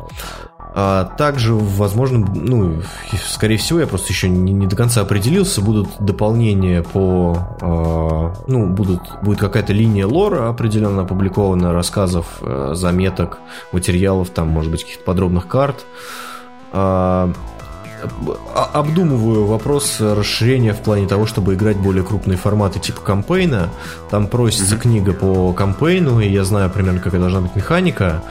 А 0.77 1.05
также, 1.05 1.53
возможно, 1.53 2.27
ну, 2.35 2.81
скорее 3.29 3.55
всего, 3.55 3.79
я 3.79 3.87
просто 3.87 4.11
еще 4.11 4.27
не, 4.27 4.51
не 4.51 4.67
до 4.67 4.75
конца 4.75 5.01
определился, 5.01 5.61
будут 5.61 5.87
дополнения 5.99 6.83
по, 6.83 7.37
э, 7.61 8.41
ну, 8.51 8.67
будут, 8.67 9.01
будет 9.21 9.39
какая-то 9.39 9.71
линия 9.71 10.05
лора 10.05 10.49
определенно 10.49 11.03
опубликована, 11.03 11.71
рассказов, 11.71 12.39
э, 12.41 12.73
заметок, 12.75 13.39
материалов, 13.71 14.31
там, 14.31 14.49
может 14.49 14.69
быть, 14.69 14.83
каких-то 14.83 15.05
подробных 15.05 15.47
карт. 15.47 15.85
А, 15.85 16.34
обдумываю 18.73 19.45
вопрос 19.45 19.99
расширения 19.99 20.73
в 20.73 20.81
плане 20.81 21.07
того, 21.07 21.25
чтобы 21.25 21.55
играть 21.55 21.77
более 21.77 22.03
крупные 22.03 22.37
форматы 22.37 22.79
типа 22.79 23.01
кампейна. 23.01 23.69
Там 24.09 24.27
просится 24.27 24.75
mm-hmm. 24.75 24.79
книга 24.79 25.13
по 25.13 25.53
кампейну, 25.53 26.19
и 26.19 26.29
я 26.29 26.43
знаю 26.43 26.69
примерно, 26.69 26.99
какая 26.99 27.21
должна 27.21 27.41
быть 27.41 27.55
механика. 27.55 28.23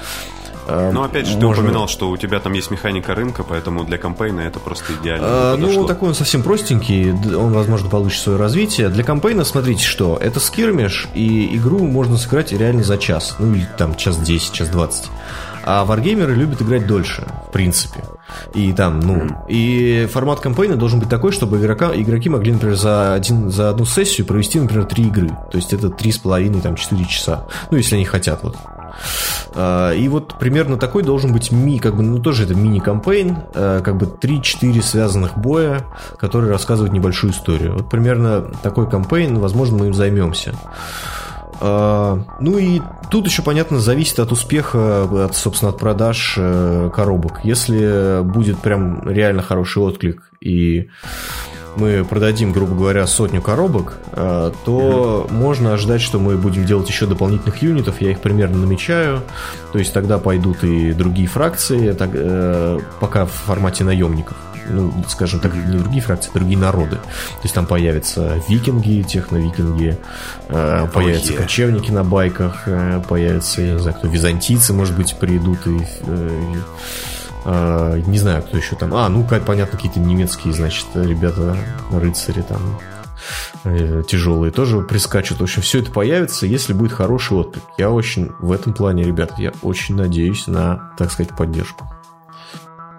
А, 0.67 0.91
ну, 0.93 1.03
опять 1.03 1.27
же, 1.27 1.37
Можно... 1.37 1.55
ты 1.57 1.61
упоминал, 1.61 1.89
что 1.89 2.11
у 2.11 2.17
тебя 2.17 2.41
там 2.41 2.55
есть 2.55 2.71
механика 2.71 3.15
рынка, 3.15 3.45
поэтому 3.45 3.85
для 3.85 3.99
кампейна 3.99 4.41
это 4.41 4.61
просто 4.61 4.95
идеально. 4.95 5.27
А, 5.29 5.57
ну, 5.57 5.87
такой 5.87 6.09
он 6.11 6.15
совсем 6.15 6.43
простенький, 6.43 7.13
он, 7.13 7.53
возможно, 7.53 7.91
получит 7.91 8.23
свое 8.23 8.39
развитие. 8.39 8.89
Для 8.89 9.05
кампейна, 9.05 9.45
смотрите, 9.45 9.85
что 9.85 10.17
это 10.17 10.41
скирмиш, 10.41 11.09
и 11.15 11.55
игру 11.57 11.85
можно 11.85 12.17
сыграть 12.17 12.53
реально 12.53 12.83
за 12.83 12.97
час. 12.97 13.37
Ну, 13.39 13.55
или 13.55 13.69
там 13.77 13.95
час 13.95 14.17
10, 14.17 14.53
час 14.53 14.69
20. 14.69 15.11
А 15.67 15.85
варгеймеры 15.85 16.35
любят 16.35 16.61
играть 16.61 16.87
дольше, 16.87 17.27
в 17.49 17.53
принципе. 17.53 18.05
И 18.53 18.73
там, 18.73 19.01
ну, 19.01 19.27
и 19.49 20.07
формат 20.13 20.41
кампейна 20.41 20.77
должен 20.77 21.01
быть 21.01 21.09
такой, 21.09 21.33
чтобы 21.33 21.59
игрока, 21.59 21.91
игроки 21.95 22.29
могли, 22.29 22.53
например, 22.53 22.77
за, 22.77 23.15
один, 23.15 23.51
за 23.51 23.71
одну 23.71 23.87
сессию 23.87 24.27
провести, 24.27 24.61
например, 24.61 24.85
три 24.85 25.05
игры. 25.05 25.29
То 25.51 25.57
есть 25.57 25.73
это 25.73 25.89
три 25.89 26.13
с 26.13 26.19
половиной, 26.19 26.61
там, 26.61 26.77
четыре 26.77 27.07
часа. 27.07 27.47
Ну, 27.71 27.79
если 27.79 27.97
они 27.97 28.05
хотят, 28.05 28.43
вот. 28.43 28.57
А, 29.55 29.93
и 29.93 30.07
вот 30.09 30.39
примерно 30.39 30.77
такой 30.77 31.03
должен 31.03 31.33
быть 31.33 31.51
ми, 31.51 31.79
как 31.79 31.97
бы, 31.97 32.03
ну 32.03 32.19
тоже 32.19 32.45
это 32.45 32.55
мини-кампейн, 32.55 33.39
а, 33.55 33.81
как 33.81 33.97
бы 33.97 34.07
3-4 34.07 34.83
связанных 34.83 35.39
боя, 35.39 35.87
которые 36.19 36.51
рассказывают 36.51 36.93
небольшую 36.93 37.33
историю. 37.33 37.75
Вот 37.75 37.89
примерно 37.89 38.43
такой 38.63 38.89
кампейн, 38.89 39.39
возможно, 39.39 39.79
мы 39.79 39.87
им 39.87 39.95
займемся. 39.95 40.55
А, 41.61 42.25
ну 42.41 42.59
и 42.59 42.81
тут 43.11 43.27
еще, 43.27 43.43
понятно, 43.43 43.79
зависит 43.79 44.19
от 44.19 44.33
успеха, 44.33 45.25
от, 45.27 45.37
собственно, 45.37 45.71
от 45.71 45.79
продаж 45.79 46.35
э, 46.37 46.91
коробок. 46.95 47.41
Если 47.45 48.23
будет 48.23 48.59
прям 48.59 49.09
реально 49.09 49.43
хороший 49.43 49.83
отклик 49.83 50.31
и 50.41 50.89
мы 51.77 52.05
продадим, 52.05 52.53
грубо 52.53 52.75
говоря, 52.75 53.07
сотню 53.07 53.43
коробок, 53.43 53.99
э, 54.13 54.53
то 54.65 55.27
mm-hmm. 55.29 55.33
можно 55.33 55.75
ожидать, 55.75 56.01
что 56.01 56.19
мы 56.19 56.37
будем 56.37 56.65
делать 56.65 56.89
еще 56.89 57.07
дополнительных 57.07 57.63
юнитов. 57.63 58.01
Я 58.01 58.13
их 58.13 58.21
примерно 58.21 58.59
намечаю. 58.59 59.23
То 59.73 59.79
есть 59.79 59.93
тогда 59.93 60.19
пойдут 60.19 60.63
и 60.63 60.93
другие 60.93 61.27
фракции, 61.27 61.93
так, 61.93 62.11
э, 62.13 62.79
пока 63.01 63.27
в 63.27 63.33
формате 63.33 63.85
наемников 63.85 64.37
ну, 64.69 64.93
скажем 65.09 65.41
так, 65.41 65.55
не 65.55 65.79
другие 65.79 66.03
фракции, 66.03 66.31
а 66.33 66.39
другие 66.39 66.59
народы. 66.59 66.97
То 66.97 67.43
есть 67.43 67.55
там 67.55 67.67
появятся 67.67 68.41
викинги, 68.49 69.03
техно-викинги, 69.03 69.99
э, 70.49 70.89
появятся 70.93 71.33
yeah. 71.33 71.37
кочевники 71.37 71.91
на 71.91 72.05
байках, 72.05 72.63
э, 72.67 73.03
появятся, 73.09 73.63
я 73.63 73.73
не 73.75 73.79
знаю, 73.79 73.97
кто, 73.97 74.09
византийцы, 74.09 74.73
может 74.73 74.97
быть, 74.97 75.17
придут 75.19 75.67
и... 75.67 75.79
Э, 76.03 76.55
э, 77.45 78.03
не 78.07 78.19
знаю, 78.19 78.43
кто 78.43 78.57
еще 78.57 78.77
там. 78.77 78.95
А, 78.95 79.09
ну, 79.09 79.25
понятно, 79.25 79.77
какие-то 79.77 80.01
немецкие, 80.01 80.53
значит, 80.53 80.87
ребята, 80.95 81.57
рыцари 81.91 82.43
там 82.43 82.79
э, 83.65 84.03
тяжелые 84.07 84.51
тоже 84.51 84.81
прискачут. 84.81 85.41
В 85.41 85.43
общем, 85.43 85.63
все 85.63 85.81
это 85.81 85.91
появится, 85.91 86.47
если 86.47 86.73
будет 86.73 86.93
хороший 86.93 87.37
отклик. 87.37 87.65
Я 87.79 87.91
очень 87.91 88.33
в 88.39 88.53
этом 88.53 88.73
плане, 88.73 89.05
ребята, 89.05 89.35
я 89.39 89.53
очень 89.63 89.97
надеюсь 89.97 90.47
на, 90.47 90.93
так 90.97 91.11
сказать, 91.11 91.35
поддержку. 91.37 91.94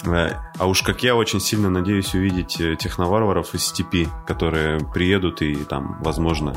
Э, 0.07 0.33
а 0.57 0.67
уж 0.67 0.81
как 0.81 1.03
я 1.03 1.15
очень 1.15 1.39
сильно 1.39 1.69
надеюсь 1.69 2.13
увидеть 2.13 2.59
э, 2.59 2.75
техноварваров 2.75 3.53
из 3.53 3.65
степи, 3.65 4.07
которые 4.25 4.79
приедут 4.79 5.41
и 5.41 5.55
там, 5.55 5.97
возможно, 6.01 6.55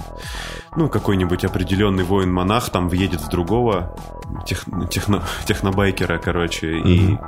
ну, 0.76 0.88
какой-нибудь 0.88 1.44
определенный 1.44 2.04
воин-монах 2.04 2.70
там 2.70 2.88
въедет 2.88 3.20
в 3.20 3.28
другого 3.28 3.96
тех, 4.46 4.64
техно, 4.90 5.24
технобайкера, 5.46 6.18
короче, 6.18 6.78
mm-hmm. 6.78 6.88
и 6.88 7.18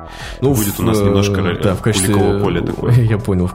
ну, 0.41 0.55
будет 0.55 0.75
в, 0.75 0.81
у 0.81 0.83
нас 0.83 0.99
немножко 0.99 1.41
э, 1.41 1.63
да, 1.63 1.75
в 1.75 1.83
качестве 1.83 2.15
поля 2.15 2.61
такое. 2.61 2.93
Я 3.01 3.19
понял. 3.19 3.51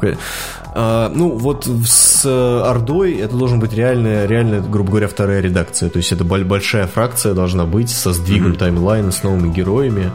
А, 0.73 1.11
ну, 1.13 1.29
вот 1.29 1.65
с 1.65 2.25
Ордой 2.25 3.13
это 3.15 3.35
должен 3.35 3.59
быть 3.59 3.73
реальная, 3.73 4.25
реальная, 4.25 4.61
грубо 4.61 4.91
говоря, 4.91 5.07
вторая 5.07 5.41
редакция. 5.41 5.89
То 5.89 5.97
есть 5.97 6.11
это 6.11 6.23
большая 6.23 6.87
фракция 6.87 7.33
должна 7.33 7.65
быть 7.65 7.89
со 7.89 8.13
сдвигом 8.13 8.53
mm-hmm. 8.53 8.57
таймлайна, 8.57 9.11
с 9.11 9.23
новыми 9.23 9.51
героями. 9.53 10.11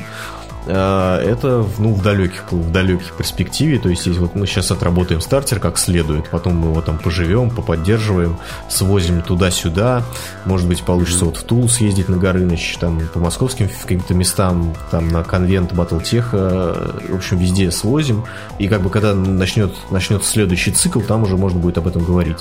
А, 0.73 1.21
это 1.21 1.67
ну, 1.79 1.95
в, 1.95 2.03
далеких, 2.03 2.51
в 2.51 2.71
далеких 2.71 3.13
перспективе. 3.15 3.79
То 3.79 3.89
есть, 3.89 4.07
если 4.07 4.21
вот 4.21 4.35
мы 4.35 4.47
сейчас 4.47 4.71
отработаем 4.71 5.21
стартер 5.21 5.59
как 5.59 5.79
следует, 5.79 6.29
потом 6.31 6.57
мы 6.57 6.71
его 6.71 6.81
там 6.81 6.99
поживем, 6.99 7.51
поподдерживаем, 7.51 8.39
свозим 8.69 9.23
туда-сюда. 9.23 10.05
Может 10.45 10.69
быть, 10.69 10.83
получится 10.83 11.25
вот 11.25 11.37
в 11.37 11.43
Тул 11.43 11.69
съездить 11.69 12.09
на 12.09 12.17
Горыныч, 12.17 12.77
там 12.79 13.01
по 13.13 13.19
московским 13.19 13.69
каким-то 13.69 14.15
местам, 14.15 14.75
там 14.91 15.09
на 15.09 15.25
конвент 15.25 15.73
Батлтеха, 15.73 16.93
в 17.09 17.15
общем, 17.15 17.39
везде 17.39 17.71
свозим. 17.71 18.25
И 18.59 18.69
как 18.69 18.83
бы 18.83 18.91
когда 18.91 19.15
начнет, 19.15 19.73
начнется 19.91 20.31
следующий 20.31 20.71
цикл, 20.71 21.01
там 21.01 21.25
уже 21.25 21.37
можно 21.37 21.59
будет 21.59 21.79
об 21.79 21.89
этом 21.89 22.05
говорить. 22.05 22.39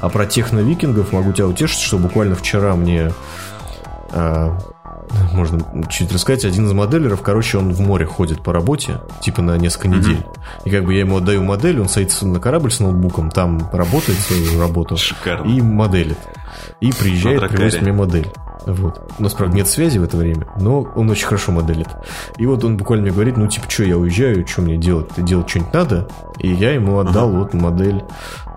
А 0.00 0.08
про 0.08 0.26
техно-викингов 0.26 1.12
могу 1.12 1.32
тебя 1.32 1.46
утешить, 1.46 1.80
что 1.80 1.98
буквально 1.98 2.34
вчера 2.34 2.74
мне 2.74 3.12
а, 4.12 4.58
можно 5.32 5.60
чуть 5.88 6.12
рассказать, 6.12 6.44
один 6.44 6.66
из 6.66 6.72
моделеров, 6.72 7.22
короче, 7.22 7.58
он 7.58 7.72
в 7.72 7.80
море 7.80 8.06
ходит 8.06 8.42
по 8.42 8.52
работе, 8.52 9.00
типа 9.20 9.42
на 9.42 9.56
несколько 9.56 9.88
mm-hmm. 9.88 9.98
недель. 9.98 10.26
И 10.64 10.70
как 10.70 10.84
бы 10.84 10.94
я 10.94 11.00
ему 11.00 11.16
отдаю 11.16 11.42
модель, 11.42 11.80
он 11.80 11.88
садится 11.88 12.26
на 12.26 12.40
корабль 12.40 12.70
с 12.70 12.80
ноутбуком, 12.80 13.30
там 13.30 13.68
работает 13.72 14.18
свою 14.20 14.60
работу 14.60 14.96
Шикарно. 14.96 15.48
и 15.50 15.60
моделит. 15.60 16.18
И 16.80 16.92
приезжает, 16.92 17.48
привозит 17.48 17.82
мне 17.82 17.92
модель. 17.92 18.28
Вот. 18.66 19.10
У 19.18 19.22
нас, 19.22 19.32
правда, 19.32 19.56
нет 19.56 19.68
связи 19.68 19.98
в 19.98 20.04
это 20.04 20.16
время, 20.16 20.46
но 20.58 20.82
он 20.94 21.08
очень 21.10 21.26
хорошо 21.26 21.52
моделит. 21.52 21.88
И 22.36 22.46
вот 22.46 22.64
он 22.64 22.76
буквально 22.76 23.04
мне 23.04 23.12
говорит, 23.12 23.36
ну, 23.36 23.46
типа, 23.46 23.70
что, 23.70 23.84
я 23.84 23.96
уезжаю, 23.96 24.46
что 24.46 24.62
мне 24.62 24.76
делать? 24.76 25.08
Делать 25.16 25.48
что-нибудь 25.48 25.72
надо? 25.72 26.08
И 26.38 26.48
я 26.52 26.72
ему 26.72 26.98
отдал 26.98 27.30
uh-huh. 27.30 27.38
вот 27.38 27.54
модель, 27.54 28.04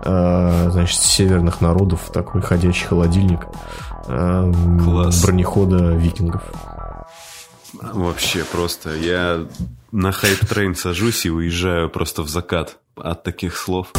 э, 0.04 0.68
значит, 0.70 1.00
северных 1.00 1.60
народов, 1.60 2.10
такой 2.12 2.42
ходячий 2.42 2.86
холодильник. 2.86 3.46
Класс. 4.06 5.22
бронехода 5.22 5.94
викингов. 5.96 6.42
Вообще 7.72 8.44
просто. 8.44 8.94
Я 8.94 9.46
на 9.92 10.10
hype 10.10 10.38
train 10.38 10.74
сажусь 10.74 11.26
и 11.26 11.30
уезжаю 11.30 11.88
просто 11.88 12.22
в 12.22 12.28
закат 12.28 12.78
от 12.96 13.22
таких 13.22 13.56
слов. 13.56 13.92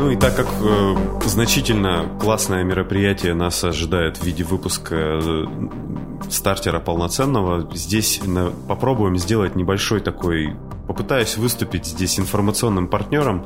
Ну 0.00 0.10
и 0.10 0.16
так 0.16 0.34
как 0.34 0.46
э, 0.62 0.96
значительно 1.26 2.08
классное 2.18 2.64
мероприятие 2.64 3.34
нас 3.34 3.62
ожидает 3.62 4.16
в 4.16 4.24
виде 4.24 4.42
выпуска 4.44 4.94
э, 4.96 5.44
стартера 6.30 6.80
полноценного, 6.80 7.68
здесь 7.74 8.22
на, 8.24 8.50
попробуем 8.66 9.18
сделать 9.18 9.56
небольшой 9.56 10.00
такой 10.00 10.56
попытаюсь 10.86 11.36
выступить 11.36 11.84
здесь 11.84 12.18
информационным 12.18 12.88
партнером. 12.88 13.44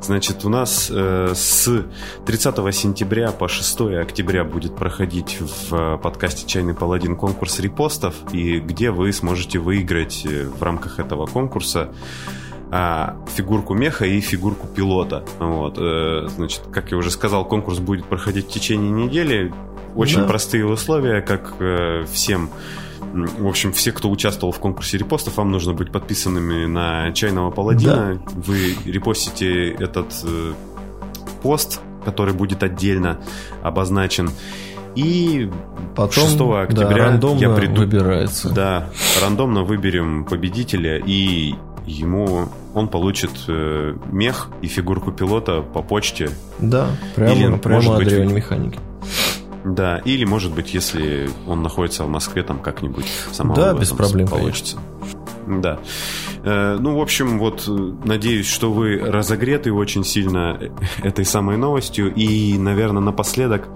Значит, 0.00 0.44
у 0.44 0.48
нас 0.48 0.90
э, 0.94 1.32
с 1.34 1.84
30 2.24 2.74
сентября 2.74 3.32
по 3.32 3.48
6 3.48 3.80
октября 4.00 4.44
будет 4.44 4.76
проходить 4.76 5.40
в 5.40 5.74
э, 5.74 5.98
подкасте 5.98 6.46
«Чайный 6.46 6.74
паладин» 6.74 7.16
конкурс 7.16 7.58
репостов, 7.58 8.14
и 8.32 8.60
где 8.60 8.92
вы 8.92 9.12
сможете 9.12 9.58
выиграть 9.58 10.24
э, 10.24 10.44
в 10.44 10.62
рамках 10.62 11.00
этого 11.00 11.26
конкурса 11.26 11.90
а, 12.70 13.16
фигурку 13.34 13.74
меха 13.74 14.06
и 14.06 14.20
фигурку 14.20 14.66
пилота. 14.66 15.24
Вот, 15.38 15.78
э, 15.78 16.26
значит, 16.28 16.62
как 16.72 16.90
я 16.90 16.96
уже 16.96 17.10
сказал, 17.10 17.44
конкурс 17.44 17.78
будет 17.78 18.06
проходить 18.06 18.46
в 18.46 18.50
течение 18.50 18.90
недели. 18.90 19.52
Очень 19.94 20.20
да. 20.20 20.26
простые 20.26 20.66
условия, 20.66 21.20
как 21.20 21.54
э, 21.60 22.04
всем 22.10 22.50
в 23.12 23.46
общем, 23.46 23.72
все, 23.72 23.92
кто 23.92 24.10
участвовал 24.10 24.52
в 24.52 24.58
конкурсе 24.58 24.98
репостов, 24.98 25.36
вам 25.38 25.50
нужно 25.50 25.72
быть 25.72 25.90
подписанными 25.90 26.66
на 26.66 27.12
Чайного 27.12 27.50
Паладина. 27.50 28.14
Да. 28.14 28.32
Вы 28.34 28.76
репостите 28.84 29.70
этот 29.70 30.12
э, 30.24 30.52
пост, 31.42 31.80
который 32.04 32.34
будет 32.34 32.62
отдельно 32.62 33.18
обозначен. 33.62 34.30
И 34.96 35.50
Потом, 35.94 36.24
6 36.24 36.40
октября 36.40 37.12
да, 37.12 37.28
я 37.32 37.50
приду. 37.50 37.82
Выбирается. 37.82 38.50
Да, 38.50 38.88
рандомно 39.22 39.62
выберем 39.62 40.24
победителя, 40.24 40.98
и 40.98 41.54
ему 41.86 42.48
он 42.74 42.88
получит 42.88 43.30
э, 43.48 43.96
мех 44.10 44.48
и 44.62 44.66
фигурку 44.66 45.12
пилота 45.12 45.62
по 45.62 45.82
почте. 45.82 46.30
Да, 46.58 46.88
прямо, 47.14 47.32
Или, 47.32 47.56
прямо 47.58 47.82
может 47.82 47.96
быть, 47.96 48.32
механики. 48.32 48.78
Да, 49.64 49.98
или, 49.98 50.24
может 50.24 50.54
быть, 50.54 50.74
если 50.74 51.28
он 51.46 51.62
находится 51.62 52.04
в 52.04 52.08
Москве, 52.08 52.42
там 52.42 52.60
как-нибудь 52.60 53.06
самого 53.32 53.56
Да, 53.56 53.74
без 53.74 53.90
проблем 53.90 54.28
получится. 54.28 54.76
Конечно. 54.76 55.60
Да. 55.60 55.78
Э, 56.44 56.76
ну, 56.78 56.98
в 56.98 57.00
общем, 57.00 57.38
вот 57.38 57.64
надеюсь, 58.04 58.46
что 58.46 58.72
вы 58.72 58.98
разогреты 58.98 59.72
очень 59.72 60.04
сильно 60.04 60.58
этой 61.02 61.24
самой 61.24 61.56
новостью. 61.56 62.12
И, 62.14 62.56
наверное, 62.58 63.02
напоследок 63.02 63.68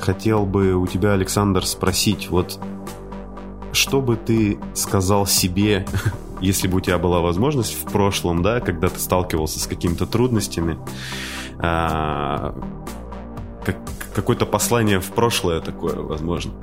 хотел 0.00 0.46
бы 0.46 0.74
у 0.74 0.86
тебя, 0.86 1.12
Александр, 1.12 1.64
спросить, 1.64 2.28
вот 2.30 2.60
что 3.72 4.00
бы 4.00 4.16
ты 4.16 4.58
сказал 4.74 5.26
себе, 5.26 5.86
если 6.40 6.68
бы 6.68 6.78
у 6.78 6.80
тебя 6.80 6.98
была 6.98 7.20
возможность 7.20 7.74
в 7.74 7.90
прошлом, 7.90 8.42
да, 8.42 8.60
когда 8.60 8.88
ты 8.88 8.98
сталкивался 8.98 9.60
с 9.60 9.66
какими-то 9.66 10.06
трудностями, 10.06 10.78
а, 11.58 12.54
как, 13.64 13.76
какое-то 14.14 14.46
послание 14.46 15.00
в 15.00 15.10
прошлое 15.12 15.60
такое, 15.60 15.96
возможно. 15.96 16.52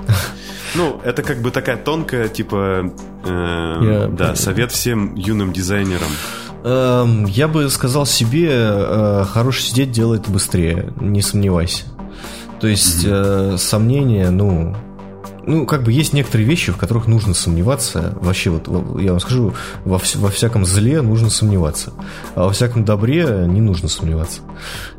Ну, 0.75 0.99
это 1.03 1.21
как 1.21 1.43
бы 1.43 1.51
такая 1.51 1.77
тонкая, 1.77 2.27
типа, 2.27 2.91
э, 3.23 4.07
да, 4.11 4.35
совет 4.35 4.71
всем 4.71 5.13
юным 5.13 5.53
дизайнерам. 5.53 6.09
Эм, 6.63 7.25
я 7.25 7.47
бы 7.47 7.69
сказал 7.69 8.07
себе, 8.07 8.49
э, 8.51 9.25
хороший 9.29 9.61
сидеть 9.61 9.91
делает 9.91 10.27
быстрее, 10.27 10.91
не 10.99 11.21
сомневайся. 11.21 11.83
То 12.59 12.67
есть 12.67 13.05
mm-hmm. 13.05 13.57
сомнения, 13.59 14.31
ну, 14.31 14.75
ну, 15.45 15.65
как 15.65 15.83
бы 15.83 15.91
есть 15.91 16.13
некоторые 16.13 16.47
вещи, 16.47 16.71
в 16.71 16.77
которых 16.77 17.07
нужно 17.07 17.33
сомневаться. 17.33 18.17
Вообще, 18.21 18.49
вот 18.49 18.67
я 18.99 19.11
вам 19.11 19.19
скажу, 19.19 19.53
во, 19.85 19.99
во 20.15 20.29
всяком 20.29 20.65
зле 20.65 21.01
нужно 21.01 21.29
сомневаться, 21.29 21.93
а 22.35 22.45
во 22.45 22.51
всяком 22.51 22.85
добре 22.85 23.45
не 23.47 23.61
нужно 23.61 23.89
сомневаться. 23.89 24.41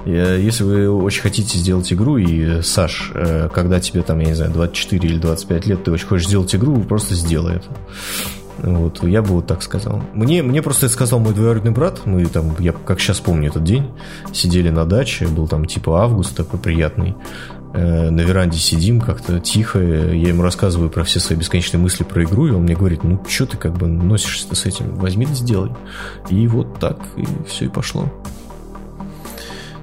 Если 0.05 0.65
вы 0.65 0.91
очень 0.91 1.23
хотите 1.23 1.59
сделать 1.59 1.93
игру, 1.93 2.19
и, 2.19 2.63
Саш, 2.63 3.13
э, 3.15 3.49
когда 3.53 3.81
тебе 3.81 4.03
там, 4.03 4.19
я 4.21 4.27
не 4.27 4.35
знаю, 4.35 4.53
24 4.53 5.09
или 5.09 5.19
25 5.19 5.67
лет, 5.67 5.85
ты 5.85 5.91
очень 5.91 6.07
хочешь 6.07 6.27
сделать 6.27 6.55
игру, 6.55 6.81
просто 6.83 7.15
сделай 7.15 7.57
это. 7.57 7.69
Вот, 8.59 9.03
я 9.03 9.21
бы 9.21 9.29
вот 9.29 9.47
так 9.47 9.63
сказал. 9.63 10.03
Мне, 10.15 10.43
мне 10.43 10.63
просто 10.63 10.87
это 10.87 10.95
сказал 10.95 11.19
мой 11.19 11.35
двоюродный 11.35 11.73
брат. 11.73 12.03
Мы 12.07 12.25
там, 12.27 12.55
я 12.61 12.73
как 12.73 13.01
сейчас 13.01 13.21
помню 13.21 13.49
этот 13.49 13.65
день, 13.65 13.91
сидели 14.33 14.71
на 14.71 14.85
даче, 14.85 15.27
был 15.27 15.49
там 15.49 15.67
типа 15.67 16.03
август 16.03 16.37
такой 16.37 16.59
приятный. 16.59 17.15
Э, 17.75 18.09
на 18.09 18.21
веранде 18.21 18.57
сидим 18.57 19.01
как-то 19.01 19.41
тихо, 19.41 19.81
я 19.81 20.29
ему 20.29 20.43
рассказываю 20.43 20.91
про 20.91 21.03
все 21.03 21.19
свои 21.19 21.37
бесконечные 21.37 21.81
мысли 21.81 22.05
про 22.05 22.23
игру, 22.23 22.47
и 22.47 22.53
он 22.53 22.63
мне 22.63 22.77
говорит, 22.77 23.03
ну 23.03 23.21
что 23.27 23.47
ты 23.47 23.57
как 23.57 23.73
бы 23.77 23.89
носишься 23.89 24.55
с 24.55 24.65
этим, 24.65 24.95
возьми 24.95 25.27
да 25.27 25.35
сделай. 25.35 25.73
И 26.31 26.47
вот 26.47 26.79
так, 26.79 27.01
и 27.17 27.27
все 27.49 27.65
и 27.65 27.69
пошло. 27.69 28.09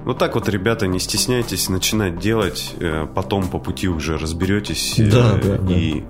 Вот 0.06 0.18
так 0.18 0.36
вот, 0.36 0.48
ребята, 0.48 0.88
не 0.88 1.00
стесняйтесь 1.00 1.68
начинать 1.68 2.18
делать, 2.18 2.74
э, 2.80 3.08
потом 3.14 3.50
по 3.50 3.60
пути 3.60 3.90
уже 3.90 4.18
разберетесь. 4.18 4.96
Да, 4.98 5.38
э, 5.44 5.58
да, 5.60 5.74
и, 5.74 6.00
да. 6.00 6.08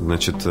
значит, 0.00 0.46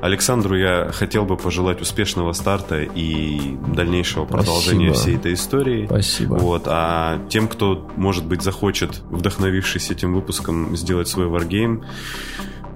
Александру 0.00 0.56
я 0.56 0.90
хотел 0.92 1.24
бы 1.24 1.36
пожелать 1.36 1.80
успешного 1.80 2.32
старта 2.32 2.82
и 2.82 3.56
дальнейшего 3.74 4.24
продолжения 4.24 4.94
Спасибо. 4.94 5.02
всей 5.02 5.16
этой 5.16 5.34
истории. 5.34 5.86
Спасибо. 5.86 6.34
Вот. 6.34 6.62
А 6.66 7.18
тем, 7.28 7.48
кто, 7.48 7.90
может 7.96 8.24
быть, 8.24 8.42
захочет, 8.42 9.02
вдохновившись 9.10 9.90
этим 9.90 10.14
выпуском, 10.14 10.76
сделать 10.76 11.08
свой 11.08 11.26
варгейм, 11.26 11.84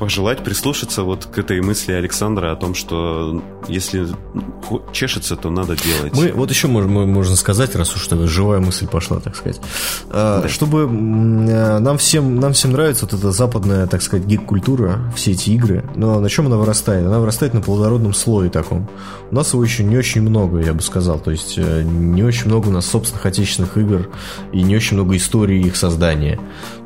пожелать 0.03 0.43
прислушаться 0.43 1.05
вот 1.05 1.27
к 1.27 1.39
этой 1.39 1.61
мысли 1.61 1.93
Александра 1.93 2.51
о 2.51 2.57
том, 2.57 2.75
что 2.75 3.41
если 3.69 4.09
чешется, 4.93 5.37
то 5.37 5.49
надо 5.49 5.77
делать. 5.77 6.13
Мы, 6.13 6.33
вот 6.33 6.51
еще 6.51 6.67
можно, 6.67 7.07
можно 7.07 7.37
сказать, 7.37 7.77
раз 7.77 7.95
уж 7.95 8.09
живая 8.29 8.59
мысль 8.59 8.89
пошла, 8.89 9.21
так 9.21 9.37
сказать. 9.37 9.61
А, 10.11 10.43
да. 10.43 10.49
Чтобы 10.49 10.81
э, 10.81 11.79
нам 11.79 11.99
всем, 11.99 12.41
нам 12.41 12.53
всем 12.53 12.73
нравится 12.73 13.07
вот 13.07 13.15
эта 13.15 13.31
западная, 13.31 13.87
так 13.87 14.03
сказать, 14.03 14.27
гик-культура, 14.27 14.99
все 15.15 15.31
эти 15.31 15.51
игры, 15.51 15.85
но 15.95 16.19
на 16.19 16.29
чем 16.29 16.47
она 16.47 16.57
вырастает? 16.57 17.07
Она 17.07 17.21
вырастает 17.21 17.55
на 17.55 17.61
плодородном 17.61 18.13
слое 18.13 18.51
таком. 18.51 18.89
У 19.31 19.37
нас 19.37 19.53
его 19.53 19.63
еще 19.63 19.85
не 19.85 19.97
очень 19.97 20.23
много, 20.23 20.59
я 20.59 20.75
бы 20.75 20.83
сказал. 20.83 21.21
То 21.21 21.31
есть 21.31 21.55
э, 21.59 21.83
не 21.85 22.25
очень 22.25 22.47
много 22.47 22.69
у 22.69 22.73
нас 22.73 22.87
собственных 22.87 23.25
отечественных 23.25 23.79
игр 23.79 24.09
и 24.53 24.63
не 24.63 24.75
очень 24.75 24.97
много 24.97 25.17
истории 25.17 25.61
их 25.65 25.77
создания. 25.77 26.41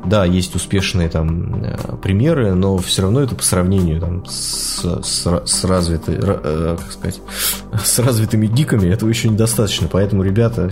Да, 0.05 0.23
есть 0.23 0.55
успешные 0.55 1.09
там 1.09 1.63
э, 1.63 1.77
примеры, 2.01 2.53
но 2.53 2.77
все 2.77 3.01
равно 3.01 3.06
равно 3.07 3.21
это 3.21 3.35
по 3.35 3.43
сравнению 3.43 3.99
там, 3.99 4.25
с, 4.25 4.83
с, 5.03 5.41
с, 5.45 5.63
развитой, 5.63 6.15
э, 6.19 6.77
как 6.79 6.91
сказать, 6.91 7.19
с 7.83 7.99
развитыми 7.99 8.47
гиками 8.47 8.89
этого 8.89 9.09
еще 9.09 9.29
недостаточно. 9.29 9.87
Поэтому, 9.91 10.23
ребята, 10.23 10.69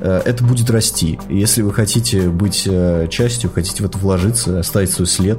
э, 0.00 0.22
это 0.24 0.44
будет 0.44 0.70
расти. 0.70 1.18
Если 1.28 1.62
вы 1.62 1.72
хотите 1.72 2.28
быть 2.28 2.64
э, 2.66 3.08
частью, 3.10 3.50
хотите 3.50 3.82
в 3.82 3.86
это 3.86 3.98
вложиться, 3.98 4.60
оставить 4.60 4.90
свой 4.90 5.06
след, 5.06 5.38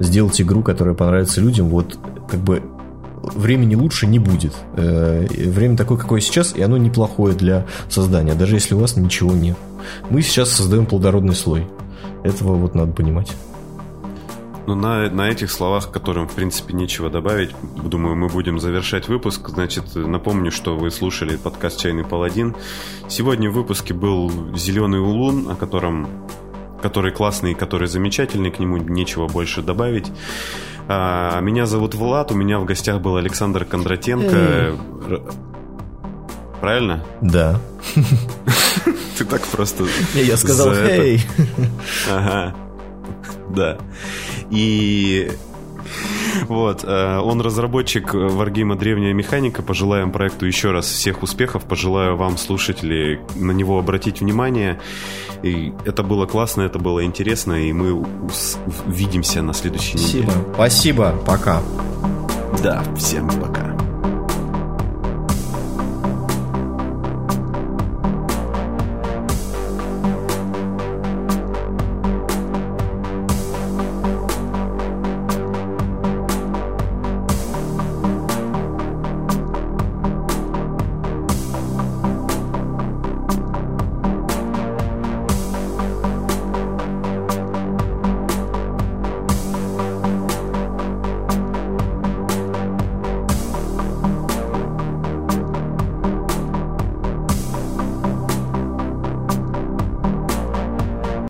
сделать 0.00 0.40
игру, 0.40 0.62
которая 0.62 0.94
понравится 0.94 1.40
людям, 1.40 1.68
вот 1.68 1.98
как 2.28 2.40
бы 2.40 2.62
времени 3.22 3.74
лучше 3.74 4.06
не 4.06 4.18
будет. 4.18 4.54
Время 4.74 5.76
такое, 5.76 5.98
какое 5.98 6.20
сейчас, 6.20 6.54
и 6.54 6.62
оно 6.62 6.76
неплохое 6.78 7.34
для 7.34 7.66
создания, 7.90 8.34
даже 8.34 8.54
если 8.54 8.74
у 8.74 8.78
вас 8.78 8.96
ничего 8.96 9.32
нет. 9.32 9.56
Мы 10.08 10.22
сейчас 10.22 10.50
создаем 10.50 10.86
плодородный 10.86 11.34
слой. 11.34 11.66
Этого 12.24 12.54
вот 12.54 12.74
надо 12.74 12.92
понимать. 12.92 13.32
Ну, 14.68 14.74
на, 14.74 15.08
на 15.08 15.30
этих 15.30 15.50
словах, 15.50 15.90
которым, 15.90 16.28
в 16.28 16.34
принципе, 16.34 16.74
нечего 16.74 17.08
добавить, 17.08 17.52
думаю, 17.62 18.16
мы 18.16 18.28
будем 18.28 18.60
завершать 18.60 19.08
выпуск. 19.08 19.48
Значит, 19.48 19.94
напомню, 19.94 20.50
что 20.50 20.76
вы 20.76 20.90
слушали 20.90 21.36
подкаст 21.36 21.80
«Чайный 21.80 22.04
паладин». 22.04 22.54
Сегодня 23.08 23.48
в 23.48 23.54
выпуске 23.54 23.94
был 23.94 24.30
«Зеленый 24.54 25.00
улун», 25.00 25.50
о 25.50 25.54
котором 25.54 26.06
который 26.82 27.12
классный, 27.12 27.54
который 27.54 27.88
замечательный, 27.88 28.50
к 28.50 28.58
нему 28.58 28.76
нечего 28.76 29.26
больше 29.26 29.62
добавить. 29.62 30.12
А, 30.86 31.40
меня 31.40 31.64
зовут 31.64 31.94
Влад, 31.94 32.30
у 32.30 32.34
меня 32.34 32.58
в 32.58 32.66
гостях 32.66 33.00
был 33.00 33.16
Александр 33.16 33.64
Кондратенко. 33.64 34.76
Правильно? 36.60 37.02
Да. 37.22 37.58
Ты 39.16 39.24
так 39.24 39.40
просто... 39.46 39.86
Я 40.12 40.36
сказал 40.36 40.74
«Хей». 40.74 41.22
Ага. 42.10 42.54
Да. 43.48 43.78
И 44.50 45.30
вот, 46.48 46.84
э, 46.84 47.18
он 47.18 47.40
разработчик 47.40 48.14
Wargame 48.14 48.76
«Древняя 48.76 49.12
механика». 49.12 49.62
Пожелаем 49.62 50.12
проекту 50.12 50.46
еще 50.46 50.70
раз 50.70 50.86
всех 50.86 51.22
успехов. 51.22 51.64
Пожелаю 51.64 52.16
вам, 52.16 52.36
слушатели, 52.36 53.20
на 53.36 53.52
него 53.52 53.78
обратить 53.78 54.20
внимание. 54.20 54.80
И 55.42 55.72
это 55.84 56.02
было 56.02 56.26
классно, 56.26 56.62
это 56.62 56.78
было 56.78 57.04
интересно, 57.04 57.54
и 57.68 57.72
мы 57.72 57.92
увидимся 58.86 59.42
на 59.42 59.52
следующей 59.52 59.98
Спасибо. 59.98 60.22
неделе. 60.26 60.44
Спасибо. 60.54 61.14
Пока. 61.26 61.62
Да, 62.62 62.82
всем 62.96 63.28
пока. 63.28 63.87